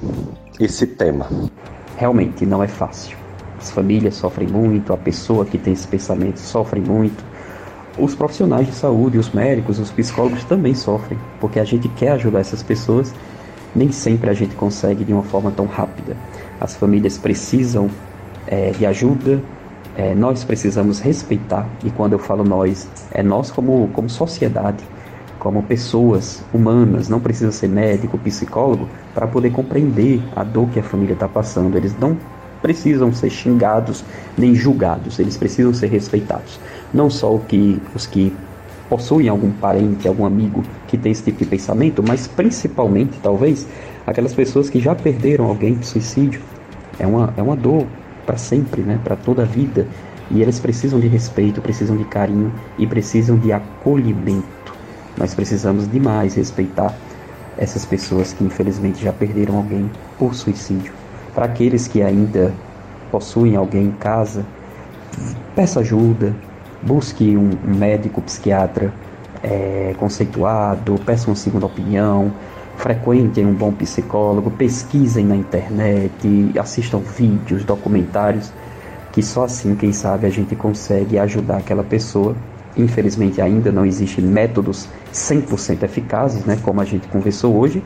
[0.62, 1.28] esse tema?
[1.98, 3.18] Realmente não é fácil.
[3.60, 7.22] As famílias sofrem muito, a pessoa que tem esse pensamento sofre muito.
[8.00, 12.40] Os profissionais de saúde, os médicos, os psicólogos também sofrem, porque a gente quer ajudar
[12.40, 13.14] essas pessoas,
[13.76, 16.16] nem sempre a gente consegue de uma forma tão rápida
[16.64, 17.90] as famílias precisam
[18.48, 19.42] é, de ajuda,
[19.98, 24.84] é, nós precisamos respeitar, e quando eu falo nós, é nós como, como sociedade,
[25.38, 30.84] como pessoas humanas, não precisa ser médico, psicólogo, para poder compreender a dor que a
[30.84, 31.76] família está passando.
[31.76, 32.18] Eles não
[32.62, 34.06] precisam ser xingados
[34.38, 36.58] nem julgados, eles precisam ser respeitados.
[36.94, 38.34] Não só que, os que
[38.88, 43.68] possuem algum parente, algum amigo que tem esse tipo de pensamento, mas principalmente, talvez,
[44.06, 46.42] aquelas pessoas que já perderam alguém de suicídio.
[47.00, 47.86] É uma, é uma dor
[48.26, 49.00] para sempre, né?
[49.04, 49.88] para toda a vida.
[50.32, 54.74] E eles precisam de respeito, precisam de carinho e precisam de acolhimento.
[55.18, 56.94] Nós precisamos demais respeitar
[57.58, 60.92] essas pessoas que infelizmente já perderam alguém por suicídio.
[61.36, 62.54] Para aqueles que ainda
[63.12, 64.46] possuem alguém em casa,
[65.56, 66.34] peça ajuda,
[66.82, 68.92] busque um, um médico psiquiatra
[69.44, 72.32] é, conceituado, peça uma segunda opinião,
[72.78, 78.52] frequentem um bom psicólogo, pesquisem na internet, assistam vídeos, documentários,
[79.12, 82.36] que só assim, quem sabe, a gente consegue ajudar aquela pessoa.
[82.76, 87.84] Infelizmente ainda não existem métodos 100% eficazes, né, como a gente conversou hoje,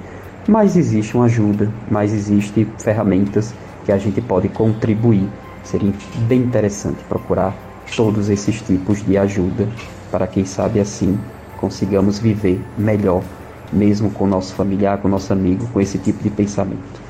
[0.48, 3.54] mas existe uma ajuda, mas existem ferramentas
[3.86, 5.28] que a gente pode contribuir.
[5.64, 5.92] Seria
[6.28, 7.54] bem interessante procurar
[7.96, 9.68] todos esses tipos de ajuda
[10.10, 11.20] para quem sabe assim
[11.58, 13.24] consigamos viver melhor
[13.72, 17.08] mesmo com o nosso familiar, com o nosso amigo, com esse tipo de pensamento.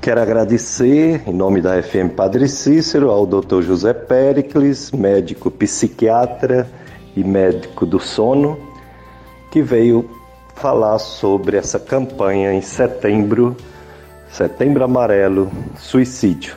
[0.00, 3.62] Quero agradecer, em nome da FM Padre Cícero, ao Dr.
[3.62, 6.68] José Pericles, médico psiquiatra
[7.16, 8.58] e médico do sono,
[9.50, 10.08] que veio
[10.54, 13.56] falar sobre essa campanha em setembro,
[14.30, 16.56] Setembro Amarelo, suicídio.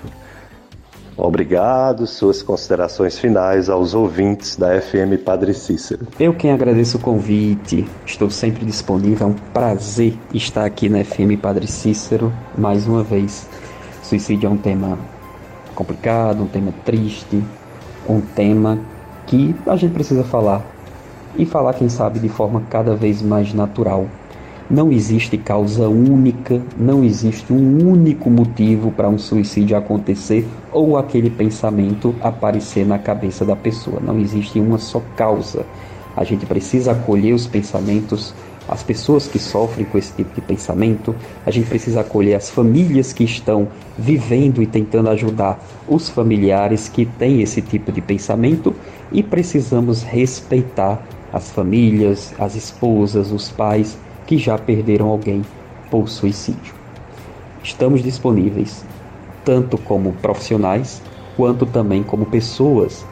[1.17, 6.05] Obrigado, suas considerações finais aos ouvintes da FM Padre Cícero.
[6.19, 11.41] Eu quem agradeço o convite, estou sempre disponível, é um prazer estar aqui na FM
[11.41, 13.49] Padre Cícero mais uma vez.
[14.03, 14.97] Suicídio é um tema
[15.73, 17.43] complicado, um tema triste,
[18.07, 18.79] um tema
[19.25, 20.63] que a gente precisa falar
[21.35, 24.07] e falar, quem sabe, de forma cada vez mais natural
[24.69, 31.29] não existe causa única, não existe um único motivo para um suicídio acontecer ou aquele
[31.29, 34.01] pensamento aparecer na cabeça da pessoa.
[34.01, 35.65] Não existe uma só causa.
[36.15, 38.33] A gente precisa acolher os pensamentos
[38.67, 41.15] as pessoas que sofrem com esse tipo de pensamento,
[41.45, 47.05] a gente precisa acolher as famílias que estão vivendo e tentando ajudar os familiares que
[47.05, 48.75] têm esse tipo de pensamento
[49.09, 51.01] e precisamos respeitar
[51.31, 53.97] as famílias, as esposas, os pais
[54.27, 55.41] que já perderam alguém
[55.89, 56.75] por suicídio.
[57.63, 58.85] Estamos disponíveis
[59.43, 61.01] tanto como profissionais
[61.37, 63.05] quanto também como pessoas.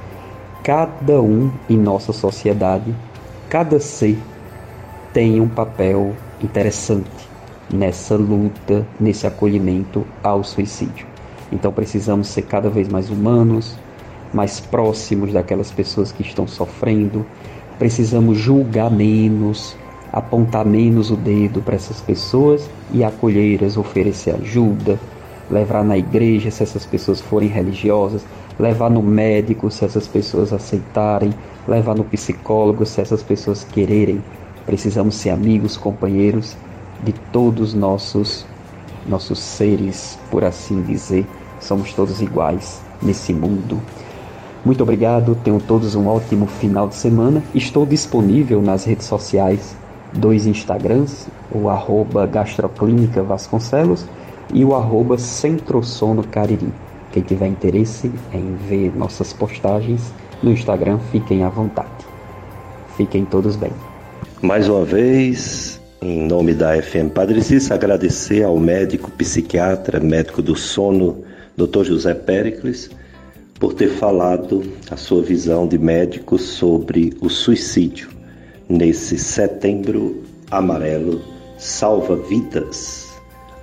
[0.63, 2.93] Cada um em nossa sociedade,
[3.49, 4.17] cada ser
[5.13, 6.13] tem um papel
[6.43, 7.09] interessante
[7.73, 11.07] nessa luta, nesse acolhimento ao suicídio.
[11.51, 13.77] Então precisamos ser cada vez mais humanos,
[14.33, 17.25] mais próximos daquelas pessoas que estão sofrendo,
[17.79, 19.77] precisamos julgar menos,
[20.15, 24.97] apontar menos o dedo para essas pessoas e acolhê-las, oferecer ajuda,
[25.51, 28.25] levar na igreja se essas pessoas forem religiosas,
[28.57, 31.33] levar no médico se essas pessoas aceitarem,
[31.67, 34.23] levar no psicólogo se essas pessoas quererem.
[34.65, 36.55] Precisamos ser amigos, companheiros
[37.03, 38.45] de todos nossos
[39.05, 41.27] nossos seres, por assim dizer.
[41.59, 43.79] Somos todos iguais nesse mundo.
[44.63, 47.43] Muito obrigado, tenham todos um ótimo final de semana.
[47.53, 49.75] Estou disponível nas redes sociais,
[50.15, 54.05] dois Instagrams, o arroba Gastroclínica Vasconcelos
[54.53, 56.69] e o arroba Centrosono Cariri.
[57.11, 60.01] Quem tiver interesse em ver nossas postagens
[60.41, 61.89] no Instagram, fiquem à vontade.
[62.97, 63.71] Fiquem todos bem.
[64.41, 70.55] Mais uma vez, em nome da FM Padre Cícero, agradecer ao médico psiquiatra, médico do
[70.55, 71.23] sono,
[71.57, 71.83] Dr.
[71.83, 72.89] José Pericles,
[73.59, 78.14] por ter falado a sua visão de médico sobre o suicídio
[78.69, 81.21] nesse setembro amarelo
[81.57, 83.13] salva vidas.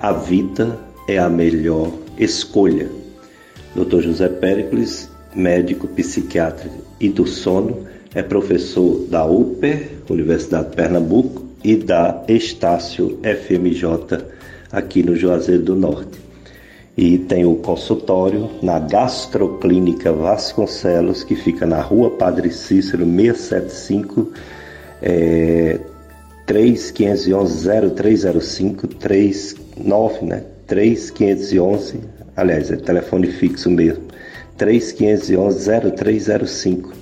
[0.01, 0.79] A vida
[1.09, 2.89] é a melhor escolha.
[3.75, 4.01] Dr.
[4.01, 11.77] José Pericles, médico psiquiatra e do sono, é professor da UPER, Universidade de Pernambuco, e
[11.77, 14.25] da Estácio FMJ
[14.71, 16.23] aqui no Juazeiro do Norte
[16.97, 24.33] e tem o consultório na Gastroclínica Vasconcelos, que fica na rua Padre Cícero 675,
[25.03, 25.79] é,
[26.47, 30.43] 3511-0305, 39, né?
[30.67, 32.01] 3511,
[32.37, 34.05] aliás, é telefone fixo mesmo,
[34.59, 36.93] 3511-0305.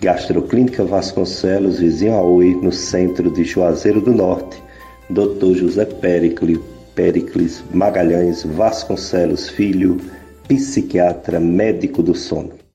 [0.00, 4.62] Gastroclínica Vasconcelos, vizinho a Oi, no centro de Juazeiro do Norte.
[5.08, 5.54] Dr.
[5.54, 6.58] José Pericles
[6.94, 10.00] Pericles Magalhães Vasconcelos Filho,
[10.48, 12.65] psiquiatra, médico do sono.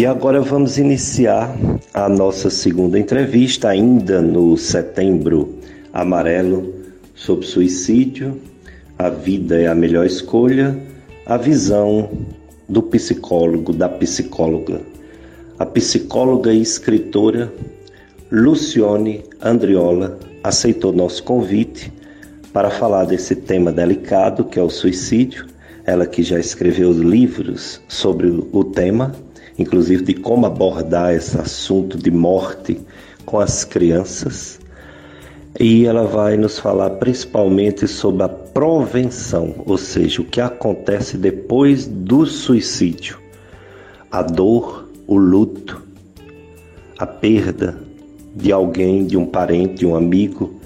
[0.00, 1.54] E agora vamos iniciar
[1.92, 5.56] a nossa segunda entrevista, ainda no setembro
[5.92, 6.74] amarelo,
[7.14, 8.40] sobre suicídio.
[8.98, 10.74] A vida é a melhor escolha,
[11.26, 12.08] a visão
[12.66, 14.80] do psicólogo, da psicóloga.
[15.58, 17.52] A psicóloga e escritora
[18.32, 21.92] Lucione Andriola aceitou nosso convite
[22.54, 25.44] para falar desse tema delicado que é o suicídio.
[25.84, 29.14] Ela que já escreveu livros sobre o tema,
[29.60, 32.80] inclusive de como abordar esse assunto de morte
[33.26, 34.58] com as crianças.
[35.58, 41.86] E ela vai nos falar principalmente sobre a prevenção, ou seja, o que acontece depois
[41.86, 43.18] do suicídio.
[44.10, 45.82] A dor, o luto,
[46.98, 47.76] a perda,
[48.34, 50.58] de alguém, de um parente, de um amigo,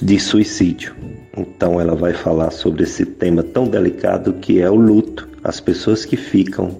[0.00, 0.94] de suicídio.
[1.36, 6.04] Então ela vai falar sobre esse tema tão delicado que é o luto, as pessoas
[6.04, 6.78] que ficam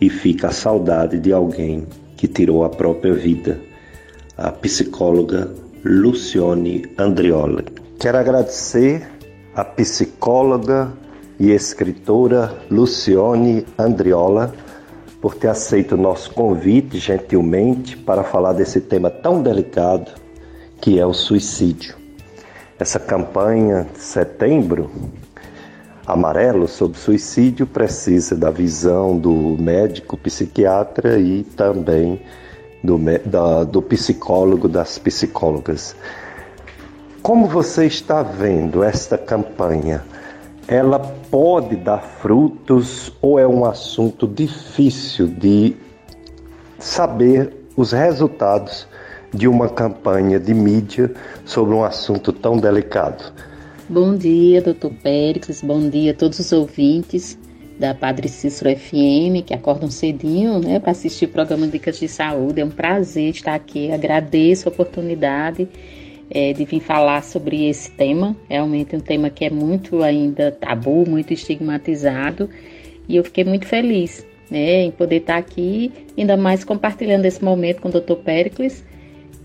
[0.00, 1.86] e fica a saudade de alguém
[2.16, 3.60] que tirou a própria vida.
[4.36, 5.50] A psicóloga
[5.84, 7.64] Lucione Andrioli.
[7.98, 9.06] Quero agradecer
[9.54, 10.92] a psicóloga
[11.38, 14.54] e escritora Lucione Andriola
[15.20, 20.10] por ter aceito o nosso convite gentilmente para falar desse tema tão delicado
[20.80, 21.96] que é o suicídio.
[22.78, 24.90] Essa campanha de setembro
[26.06, 32.20] amarelo sobre suicídio precisa da visão do médico psiquiatra e também
[32.82, 35.96] do, da, do psicólogo, das psicólogas.
[37.22, 40.02] Como você está vendo esta campanha?
[40.66, 40.98] ela
[41.30, 45.76] pode dar frutos ou é um assunto difícil de
[46.78, 48.86] saber os resultados
[49.32, 51.12] de uma campanha de mídia
[51.44, 53.32] sobre um assunto tão delicado?
[53.86, 57.38] Bom dia, doutor Péricles, bom dia a todos os ouvintes
[57.78, 62.62] da Padre Cícero FM, que acordam cedinho né, para assistir o programa Dicas de Saúde.
[62.62, 65.68] É um prazer estar aqui, agradeço a oportunidade
[66.30, 68.34] é, de vir falar sobre esse tema.
[68.48, 72.48] Realmente um tema que é muito ainda tabu, muito estigmatizado.
[73.06, 77.82] E eu fiquei muito feliz né, em poder estar aqui, ainda mais compartilhando esse momento
[77.82, 78.14] com o Dr.
[78.14, 78.82] Pericles,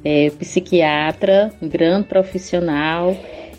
[0.02, 3.18] é, psiquiatra, um grande profissional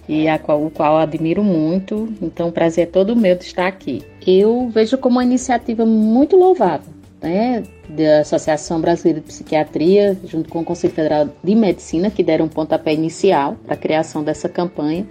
[0.08, 2.08] e a qual, o qual admiro muito.
[2.20, 4.02] Então, o prazer é todo meu de estar aqui.
[4.26, 6.92] Eu vejo como uma iniciativa muito louvável,
[7.22, 12.46] né, da Associação Brasileira de Psiquiatria, junto com o Conselho Federal de Medicina, que deram
[12.46, 15.06] um pontapé inicial para a criação dessa campanha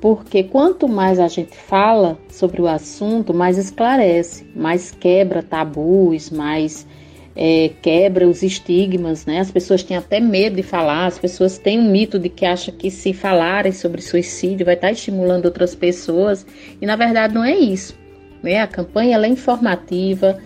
[0.00, 6.86] porque quanto mais a gente fala sobre o assunto, mais esclarece, mais quebra tabus, mais
[7.34, 9.40] é, quebra os estigmas, né?
[9.40, 12.74] As pessoas têm até medo de falar, as pessoas têm um mito de que acham
[12.74, 16.46] que se falarem sobre suicídio vai estar estimulando outras pessoas,
[16.80, 17.98] e na verdade não é isso.
[18.42, 18.60] Né?
[18.60, 20.38] A campanha é informativa,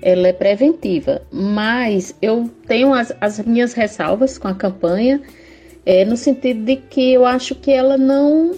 [0.00, 5.20] ela é preventiva, mas eu tenho as, as minhas ressalvas com a campanha,
[5.84, 8.54] é, no sentido de que eu acho que ela não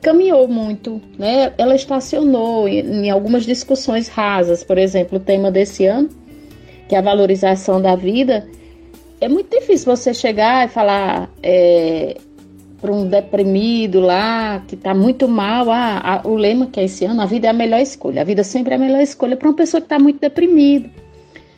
[0.00, 1.52] caminhou muito, né?
[1.58, 6.08] Ela estacionou em, em, algumas discussões rasas, por exemplo, o tema desse ano,
[6.88, 8.48] que é a valorização da vida.
[9.20, 12.16] É muito difícil você chegar e falar é,
[12.80, 17.04] para um deprimido lá que está muito mal, ah, a, o lema que é esse
[17.04, 18.22] ano, a vida é a melhor escolha.
[18.22, 20.90] A vida sempre é a melhor escolha para uma pessoa que está muito deprimida.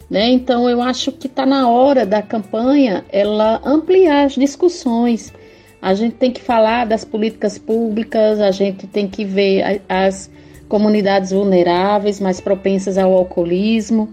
[0.09, 0.31] Né?
[0.31, 5.33] Então eu acho que está na hora da campanha ela ampliar as discussões
[5.81, 10.31] a gente tem que falar das políticas públicas, a gente tem que ver as
[10.69, 14.13] comunidades vulneráveis, mais propensas ao alcoolismo.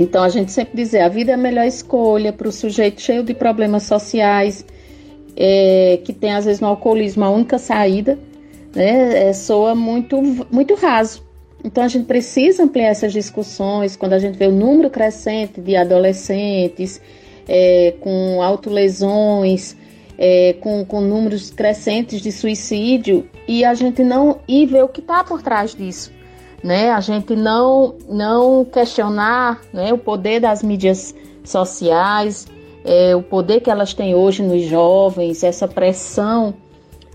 [0.00, 3.22] Então, a gente sempre dizer, a vida é a melhor escolha para o sujeito cheio
[3.22, 4.64] de problemas sociais,
[5.36, 8.18] é, que tem às vezes no alcoolismo a única saída,
[8.74, 10.16] né, é, soa muito,
[10.50, 11.22] muito raso.
[11.62, 15.76] Então, a gente precisa ampliar essas discussões quando a gente vê o número crescente de
[15.76, 16.98] adolescentes
[17.46, 19.76] é, com autolesões,
[20.16, 25.00] é, com, com números crescentes de suicídio e a gente não e ver o que
[25.00, 26.10] está por trás disso,
[26.62, 26.90] né?
[26.90, 32.46] A gente não não questionar né, o poder das mídias sociais,
[32.84, 36.54] é, o poder que elas têm hoje nos jovens, essa pressão,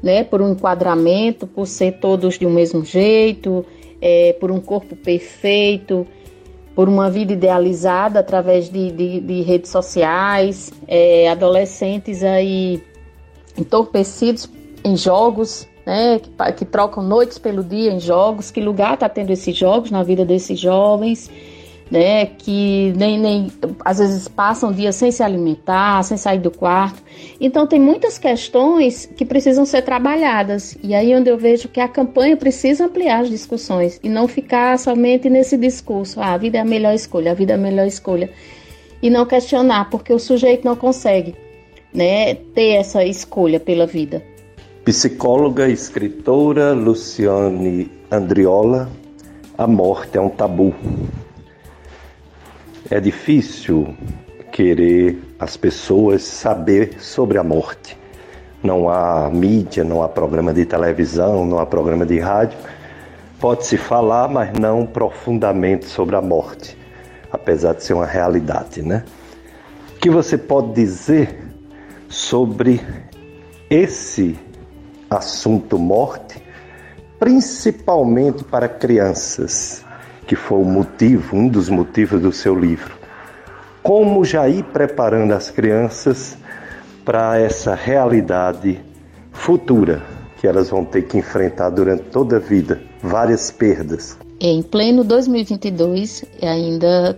[0.02, 3.66] né, por um enquadramento, por ser todos de um mesmo jeito,
[4.02, 6.06] é, por um corpo perfeito,
[6.76, 12.84] por uma vida idealizada através de, de, de redes sociais, é, adolescentes aí
[13.58, 14.50] entorpecidos
[14.84, 19.32] em jogos, né, que, que, trocam noites pelo dia em jogos, que lugar está tendo
[19.32, 21.30] esses jogos na vida desses jovens,
[21.90, 23.52] né, que nem, nem
[23.84, 27.04] às vezes passam dias sem se alimentar, sem sair do quarto.
[27.40, 30.76] Então tem muitas questões que precisam ser trabalhadas.
[30.82, 34.80] E aí onde eu vejo que a campanha precisa ampliar as discussões e não ficar
[34.80, 37.86] somente nesse discurso, ah, a vida é a melhor escolha, a vida é a melhor
[37.86, 38.32] escolha.
[39.02, 41.36] E não questionar, porque o sujeito não consegue
[41.94, 44.24] né, ter essa escolha pela vida.
[44.86, 48.88] Psicóloga e escritora Luciane Andriola,
[49.58, 50.76] a morte é um tabu.
[52.92, 53.96] É difícil
[54.52, 57.98] querer as pessoas saber sobre a morte.
[58.62, 62.60] Não há mídia, não há programa de televisão, não há programa de rádio.
[63.40, 66.78] Pode-se falar, mas não profundamente sobre a morte,
[67.32, 69.04] apesar de ser uma realidade, né?
[69.96, 71.44] O que você pode dizer
[72.08, 72.80] sobre
[73.68, 74.45] esse
[75.16, 76.42] assunto morte,
[77.20, 79.84] principalmente para crianças,
[80.28, 82.94] que foi o motivo, um dos motivos do seu livro.
[83.82, 86.38] Como já ir preparando as crianças
[87.04, 88.82] para essa realidade
[89.32, 90.04] futura
[90.38, 94.18] que elas vão ter que enfrentar durante toda a vida, várias perdas.
[94.40, 97.18] Em pleno 2022, ainda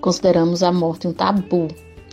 [0.00, 1.68] consideramos a morte um tabu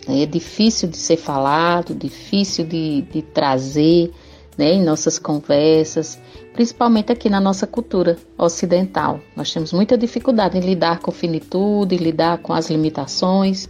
[0.08, 4.10] é difícil de ser falado, difícil de, de trazer
[4.56, 6.18] né, em nossas conversas,
[6.52, 9.20] principalmente aqui na nossa cultura ocidental.
[9.36, 13.68] Nós temos muita dificuldade em lidar com finitude, em lidar com as limitações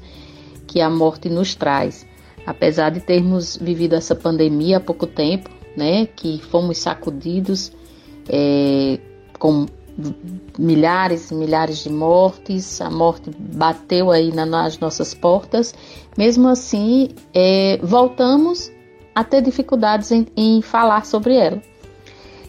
[0.66, 2.06] que a morte nos traz.
[2.44, 7.72] Apesar de termos vivido essa pandemia há pouco tempo, né, que fomos sacudidos
[8.28, 8.98] é,
[9.38, 9.66] com
[10.59, 15.74] milhares e milhares de mortes, a morte bateu aí nas nossas portas,
[16.16, 18.72] mesmo assim é, voltamos
[19.14, 21.62] a ter dificuldades em, em, falar sobre ela.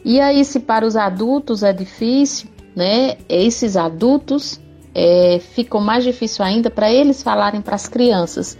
[0.04, 3.18] E aí, se para os adultos é difícil, né?
[3.30, 4.60] Esses adultos
[4.94, 8.58] é, ficam mais difícil ainda para eles falarem para as crianças.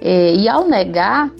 [0.00, 1.30] É, e ao negar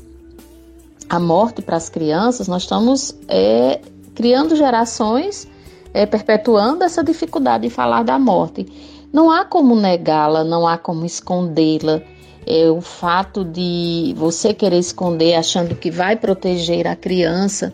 [1.08, 3.80] a morte para as crianças, nós estamos é,
[4.14, 5.48] criando gerações
[5.92, 8.66] é, perpetuando essa dificuldade de falar da morte.
[9.12, 12.02] Não há como negá-la, não há como escondê-la.
[12.46, 17.72] É, o fato de você querer esconder achando que vai proteger a criança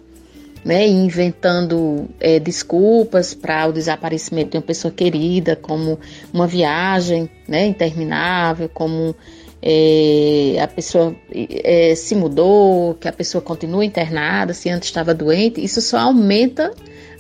[0.65, 5.99] né, inventando é, desculpas para o desaparecimento de uma pessoa querida, como
[6.33, 9.15] uma viagem né, interminável, como
[9.63, 15.63] é, a pessoa é, se mudou, que a pessoa continua internada, se antes estava doente,
[15.63, 16.73] isso só aumenta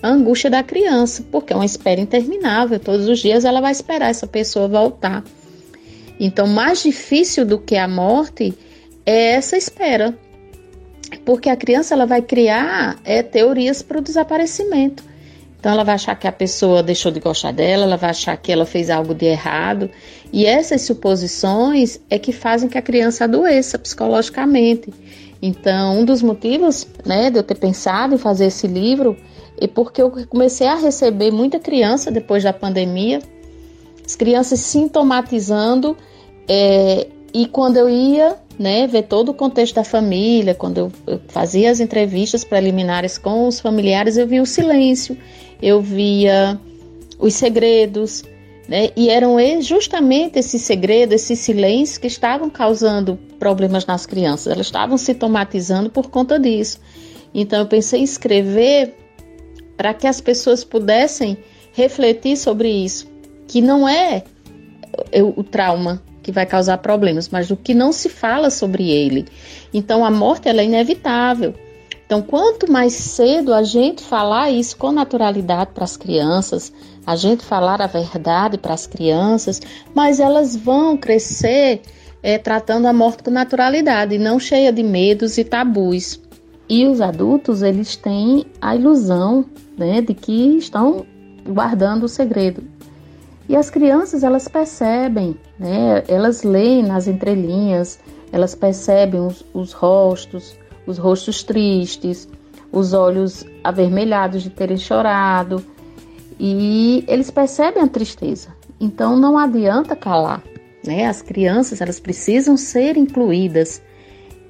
[0.03, 2.79] a angústia da criança, porque é uma espera interminável.
[2.79, 5.25] Todos os dias ela vai esperar essa pessoa voltar.
[6.19, 8.53] Então, mais difícil do que a morte
[9.07, 10.19] é essa espera,
[11.25, 15.03] porque a criança ela vai criar é, teorias para o desaparecimento.
[15.59, 18.53] Então ela vai achar que a pessoa deixou de gostar dela, ela vai achar que
[18.53, 19.91] ela fez algo de errado.
[20.33, 24.93] E essas suposições é que fazem que a criança adoeça psicologicamente.
[25.43, 29.17] Então, um dos motivos né, de eu ter pensado em fazer esse livro
[29.61, 33.21] é porque eu comecei a receber muita criança depois da pandemia,
[34.05, 35.97] as crianças sintomatizando,
[36.49, 41.21] é, e quando eu ia né, ver todo o contexto da família, quando eu, eu
[41.29, 45.17] fazia as entrevistas preliminares com os familiares, eu via o silêncio,
[45.61, 46.59] eu via
[47.19, 48.25] os segredos,
[48.67, 54.67] né, e eram justamente esses segredos, esses silêncios que estavam causando problemas nas crianças, elas
[54.67, 56.81] estavam sintomatizando por conta disso.
[57.33, 58.95] Então eu pensei em escrever
[59.77, 61.39] para que as pessoas pudessem
[61.73, 63.07] refletir sobre isso,
[63.47, 64.25] que não é
[65.37, 69.25] o trauma que vai causar problemas, mas do que não se fala sobre ele.
[69.73, 71.55] Então a morte ela é inevitável.
[72.05, 76.71] Então, quanto mais cedo a gente falar isso com naturalidade para as crianças,
[77.07, 79.61] a gente falar a verdade para as crianças,
[79.95, 81.81] mas elas vão crescer
[82.23, 86.21] é, tratando a morte com naturalidade, não cheia de medos e tabus.
[86.69, 89.47] E os adultos, eles têm a ilusão
[89.79, 91.07] né, de que estão
[91.47, 92.78] guardando o segredo.
[93.49, 96.05] E as crianças, elas percebem, né?
[96.07, 97.99] Elas leem nas entrelinhas,
[98.31, 100.55] elas percebem os, os rostos,
[100.87, 102.29] os rostos tristes,
[102.71, 105.65] os olhos avermelhados de terem chorado,
[106.39, 108.49] e eles percebem a tristeza.
[108.79, 110.43] Então não adianta calar,
[110.85, 111.07] né?
[111.07, 113.83] As crianças, elas precisam ser incluídas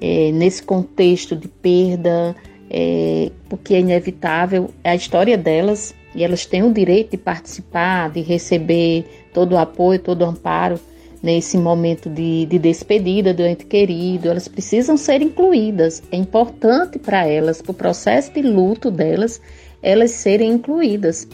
[0.01, 2.35] é, nesse contexto de perda,
[2.69, 8.21] é, porque é inevitável, a história delas e elas têm o direito de participar, de
[8.21, 10.79] receber todo o apoio, todo o amparo
[11.21, 14.29] nesse momento de, de despedida do ente querido.
[14.29, 16.01] Elas precisam ser incluídas.
[16.11, 19.41] É importante para elas, para o processo de luto delas,
[19.81, 21.27] elas serem incluídas.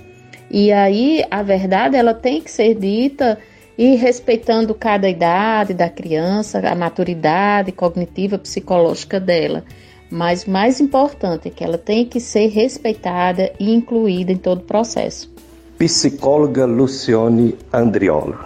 [0.49, 3.37] E aí a verdade ela tem que ser dita
[3.77, 9.63] e respeitando cada idade da criança, a maturidade cognitiva, psicológica dela.
[10.09, 14.63] Mas mais importante é que ela tem que ser respeitada e incluída em todo o
[14.63, 15.33] processo.
[15.77, 18.39] Psicóloga Lucione Andriolo.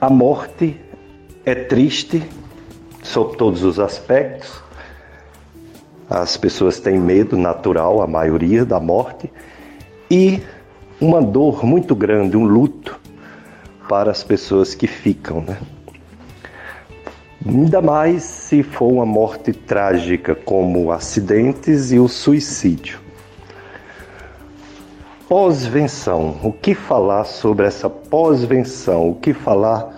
[0.00, 0.80] A morte
[1.44, 2.22] é triste
[3.02, 4.62] sob todos os aspectos.
[6.08, 9.30] As pessoas têm medo natural, a maioria, da morte,
[10.10, 10.40] e
[11.00, 12.98] uma dor muito grande, um luto
[13.88, 15.58] para as pessoas que ficam, né?
[17.46, 23.00] Ainda mais se for uma morte trágica, como acidentes e o suicídio.
[25.26, 26.36] Pós-venção.
[26.44, 29.10] O que falar sobre essa pós-venção?
[29.10, 29.90] O que falar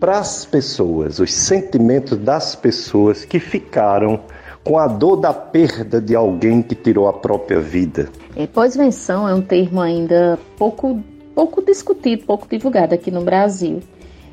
[0.00, 4.20] para as pessoas, os sentimentos das pessoas que ficaram
[4.64, 8.08] com a dor da perda de alguém que tirou a própria vida?
[8.34, 11.02] É, pós-venção é um termo ainda pouco,
[11.34, 13.82] pouco discutido, pouco divulgado aqui no Brasil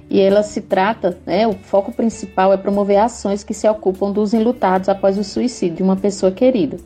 [0.10, 4.34] e ela se trata, né, o foco principal é promover ações que se ocupam dos
[4.34, 6.78] enlutados após o suicídio de uma pessoa querida.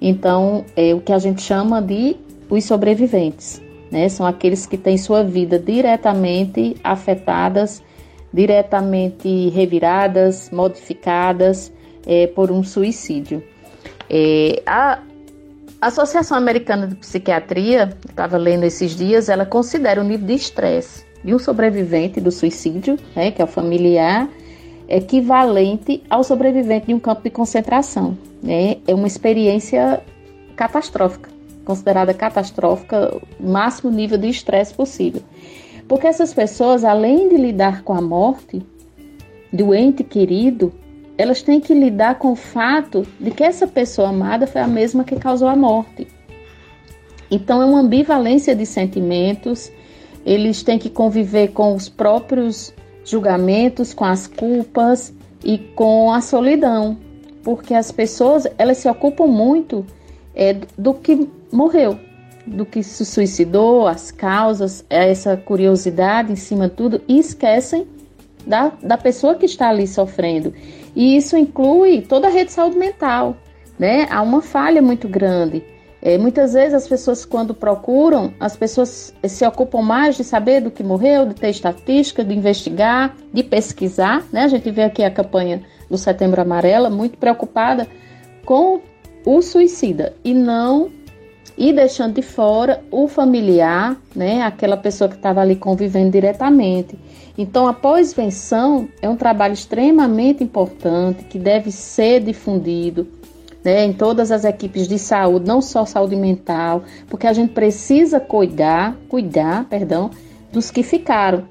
[0.00, 2.16] Então, é o que a gente chama de
[2.48, 3.60] os sobreviventes,
[3.90, 7.82] né, são aqueles que têm sua vida diretamente afetadas,
[8.32, 11.70] diretamente reviradas, modificadas
[12.06, 13.42] é, por um suicídio.
[14.08, 15.00] É, a
[15.80, 21.34] Associação Americana de Psiquiatria, estava lendo esses dias, ela considera o nível de estresse de
[21.34, 24.28] um sobrevivente do suicídio, né, que é o familiar,
[24.88, 28.16] equivalente ao sobrevivente de um campo de concentração.
[28.42, 28.78] Né?
[28.86, 30.02] É uma experiência
[30.56, 31.30] catastrófica,
[31.64, 35.22] considerada catastrófica, máximo nível de estresse possível.
[35.88, 38.62] Porque essas pessoas, além de lidar com a morte
[39.52, 40.72] do ente querido,
[41.16, 45.04] elas têm que lidar com o fato de que essa pessoa amada foi a mesma
[45.04, 46.06] que causou a morte.
[47.30, 49.70] Então é uma ambivalência de sentimentos,
[50.24, 52.72] eles têm que conviver com os próprios
[53.04, 55.12] julgamentos, com as culpas
[55.44, 56.96] e com a solidão,
[57.42, 59.84] porque as pessoas elas se ocupam muito
[60.34, 61.98] é, do que morreu,
[62.46, 67.86] do que se suicidou, as causas, essa curiosidade em cima de tudo e esquecem
[68.46, 70.52] da, da pessoa que está ali sofrendo.
[70.94, 73.36] E isso inclui toda a rede de saúde mental,
[73.78, 75.64] né, há uma falha muito grande.
[76.04, 80.68] É, muitas vezes as pessoas, quando procuram, as pessoas se ocupam mais de saber do
[80.68, 84.24] que morreu, de ter estatística, de investigar, de pesquisar.
[84.32, 84.42] Né?
[84.42, 87.86] A gente vê aqui a campanha do Setembro Amarela muito preocupada
[88.44, 88.80] com
[89.24, 90.90] o suicida e não
[91.56, 96.98] e deixando de fora o familiar, né, aquela pessoa que estava ali convivendo diretamente.
[97.36, 103.06] Então, a pós-venção é um trabalho extremamente importante que deve ser difundido
[103.64, 108.18] né, em todas as equipes de saúde, não só saúde mental, porque a gente precisa
[108.18, 110.10] cuidar, cuidar, perdão,
[110.52, 111.44] dos que ficaram.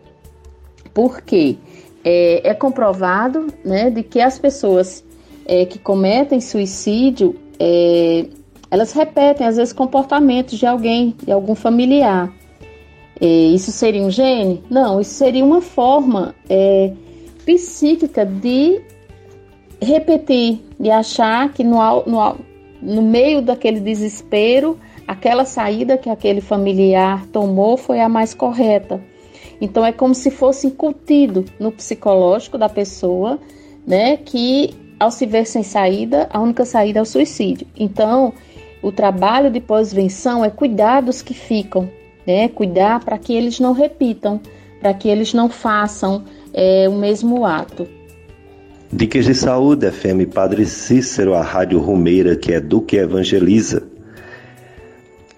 [0.93, 1.57] Porque
[2.03, 5.03] é, é comprovado, né, de que as pessoas
[5.45, 8.25] é, que cometem suicídio, é,
[8.69, 12.31] elas repetem às vezes comportamentos de alguém, de algum familiar.
[13.19, 14.63] É, isso seria um gene?
[14.69, 16.91] Não, isso seria uma forma é,
[17.45, 18.81] psíquica de
[19.81, 22.35] repetir, de achar que no, no,
[22.81, 24.77] no meio daquele desespero,
[25.07, 29.01] aquela saída que aquele familiar tomou foi a mais correta.
[29.59, 33.39] Então é como se fosse incutido no psicológico da pessoa,
[33.85, 37.65] né, que ao se ver sem saída, a única saída é o suicídio.
[37.75, 38.33] Então,
[38.83, 41.89] o trabalho de pós-venção é cuidar dos que ficam,
[42.25, 44.39] né, cuidar para que eles não repitam,
[44.79, 47.87] para que eles não façam é, o mesmo ato.
[48.93, 53.83] Dicas de Saúde, FM Padre Cícero, a Rádio Rumeira, que é do que evangeliza.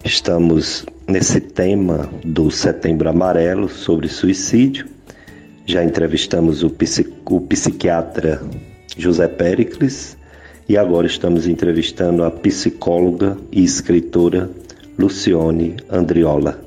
[0.04, 4.88] Estamos nesse tema do Setembro Amarelo sobre suicídio.
[5.68, 6.76] Já entrevistamos o,
[7.26, 8.42] o psiquiatra
[8.98, 10.18] José Pericles
[10.68, 14.50] e agora estamos entrevistando a psicóloga e escritora
[14.98, 16.63] Lucione Andriola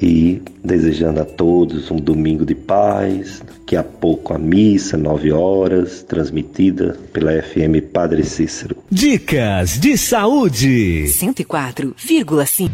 [0.00, 3.42] e desejando a todos um domingo de paz.
[3.46, 8.76] Daqui a pouco a missa, nove horas, transmitida pela FM Padre Cícero.
[8.90, 11.04] Dicas de saúde.
[11.06, 12.70] 104,5.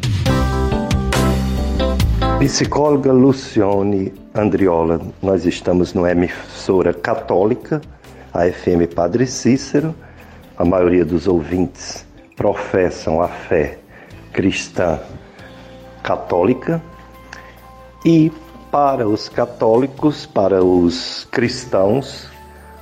[2.41, 7.81] Psicóloga Lucione Andriola, nós estamos numa emissora católica,
[8.35, 9.95] a FM Padre Cícero.
[10.57, 12.05] A maioria dos ouvintes
[12.37, 13.79] professam a fé
[14.33, 14.99] cristã
[16.03, 16.83] católica
[18.05, 18.33] e
[18.71, 22.27] para os católicos, para os cristãos,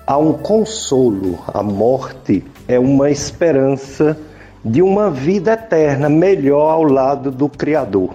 [0.06, 1.38] há um consolo.
[1.52, 4.16] A morte é uma esperança
[4.64, 8.14] de uma vida eterna melhor ao lado do Criador.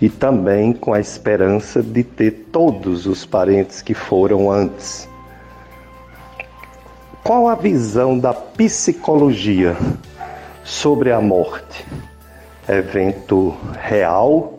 [0.00, 5.08] E também com a esperança de ter todos os parentes que foram antes.
[7.22, 9.76] Qual a visão da psicologia
[10.64, 11.86] sobre a morte?
[12.66, 14.56] Evento real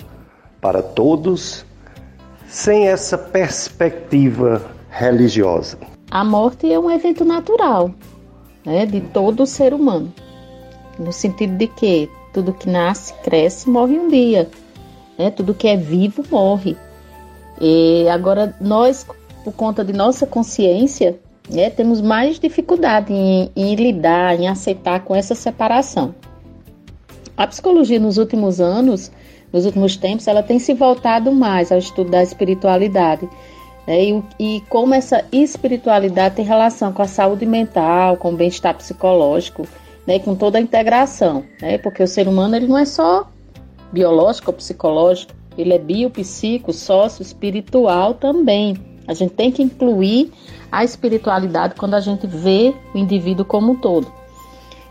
[0.61, 1.65] para todos,
[2.47, 5.77] sem essa perspectiva religiosa.
[6.11, 7.91] A morte é um evento natural
[8.65, 10.13] né, de todo ser humano,
[10.99, 14.49] no sentido de que tudo que nasce, cresce, morre um dia.
[15.17, 16.77] Né, tudo que é vivo morre.
[17.59, 19.05] E agora nós,
[19.43, 21.19] por conta de nossa consciência,
[21.49, 26.15] né, temos mais dificuldade em, em lidar, em aceitar com essa separação.
[27.35, 29.11] A psicologia nos últimos anos
[29.51, 33.27] nos últimos tempos, ela tem se voltado mais ao estudo da espiritualidade.
[33.85, 34.05] Né?
[34.05, 39.67] E, e como essa espiritualidade tem relação com a saúde mental, com o bem-estar psicológico,
[40.07, 40.19] né?
[40.19, 41.43] com toda a integração.
[41.61, 41.77] Né?
[41.77, 43.29] Porque o ser humano ele não é só
[43.91, 48.77] biológico ou psicológico, ele é biopsico, sócio, espiritual também.
[49.07, 50.31] A gente tem que incluir
[50.71, 54.07] a espiritualidade quando a gente vê o indivíduo como um todo.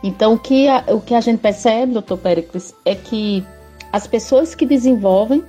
[0.03, 3.45] Então, o que a, o que a gente percebe, doutor Pericles, é que
[3.93, 5.45] as pessoas que desenvolvem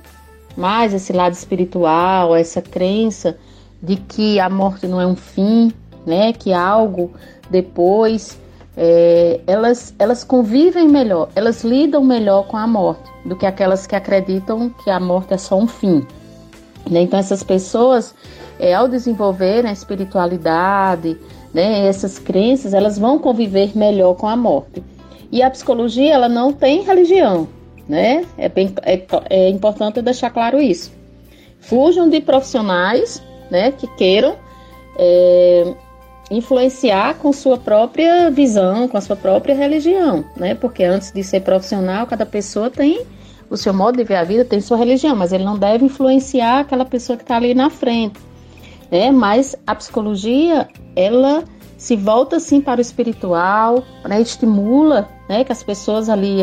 [0.56, 3.36] mais esse lado espiritual, essa crença
[3.82, 5.72] de que a morte não é um fim,
[6.06, 7.12] né, que algo
[7.50, 8.38] depois,
[8.76, 13.94] é, elas, elas convivem melhor, elas lidam melhor com a morte do que aquelas que
[13.94, 16.06] acreditam que a morte é só um fim.
[16.90, 17.02] Né?
[17.02, 18.14] Então essas pessoas,
[18.58, 21.16] é, ao desenvolverem a espiritualidade,
[21.54, 24.82] né, essas crenças, elas vão conviver melhor com a morte.
[25.30, 27.48] E a psicologia, ela não tem religião,
[27.88, 28.24] né?
[28.36, 30.92] É, bem, é, é importante deixar claro isso.
[31.60, 34.36] Fujam de profissionais, né, que queiram
[34.98, 35.74] é,
[36.30, 40.54] influenciar com sua própria visão, com a sua própria religião, né?
[40.54, 43.04] Porque antes de ser profissional, cada pessoa tem
[43.50, 46.60] o seu modo de ver a vida, tem sua religião, mas ele não deve influenciar
[46.60, 48.18] aquela pessoa que está ali na frente,
[48.90, 49.10] né?
[49.10, 51.44] Mas a psicologia, ela
[51.76, 54.20] se volta assim para o espiritual, né?
[54.20, 56.42] estimula, né, que as pessoas ali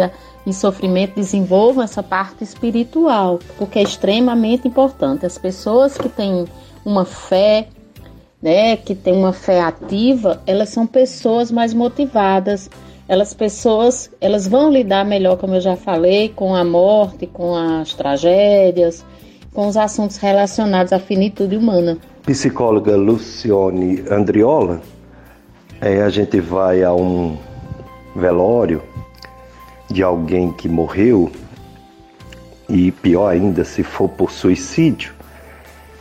[0.50, 5.26] em sofrimento desenvolvam essa parte espiritual, porque é extremamente importante.
[5.26, 6.46] As pessoas que têm
[6.84, 7.68] uma fé,
[8.42, 12.70] né, que têm uma fé ativa, elas são pessoas mais motivadas,
[13.08, 17.94] elas pessoas, elas vão lidar melhor, como eu já falei, com a morte, com as
[17.94, 19.06] tragédias,
[19.54, 21.98] com os assuntos relacionados à finitude humana.
[22.24, 24.82] Psicóloga Lucione Andriola,
[25.82, 27.38] é, a gente vai a um
[28.16, 28.84] velório
[29.90, 31.32] de alguém que morreu,
[32.68, 35.14] e pior ainda se for por suicídio,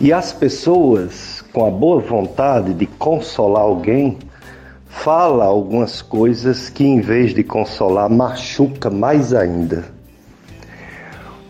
[0.01, 4.19] e as pessoas, com a boa vontade de consolar alguém,
[4.87, 9.87] fala algumas coisas que em vez de consolar machuca mais ainda.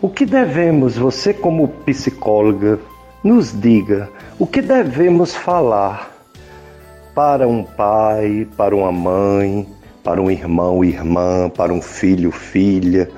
[0.01, 2.79] O que devemos, você como psicóloga,
[3.23, 4.09] nos diga,
[4.39, 6.09] o que devemos falar
[7.13, 9.67] para um pai, para uma mãe,
[10.03, 13.09] para um irmão, irmã, para um filho, filha,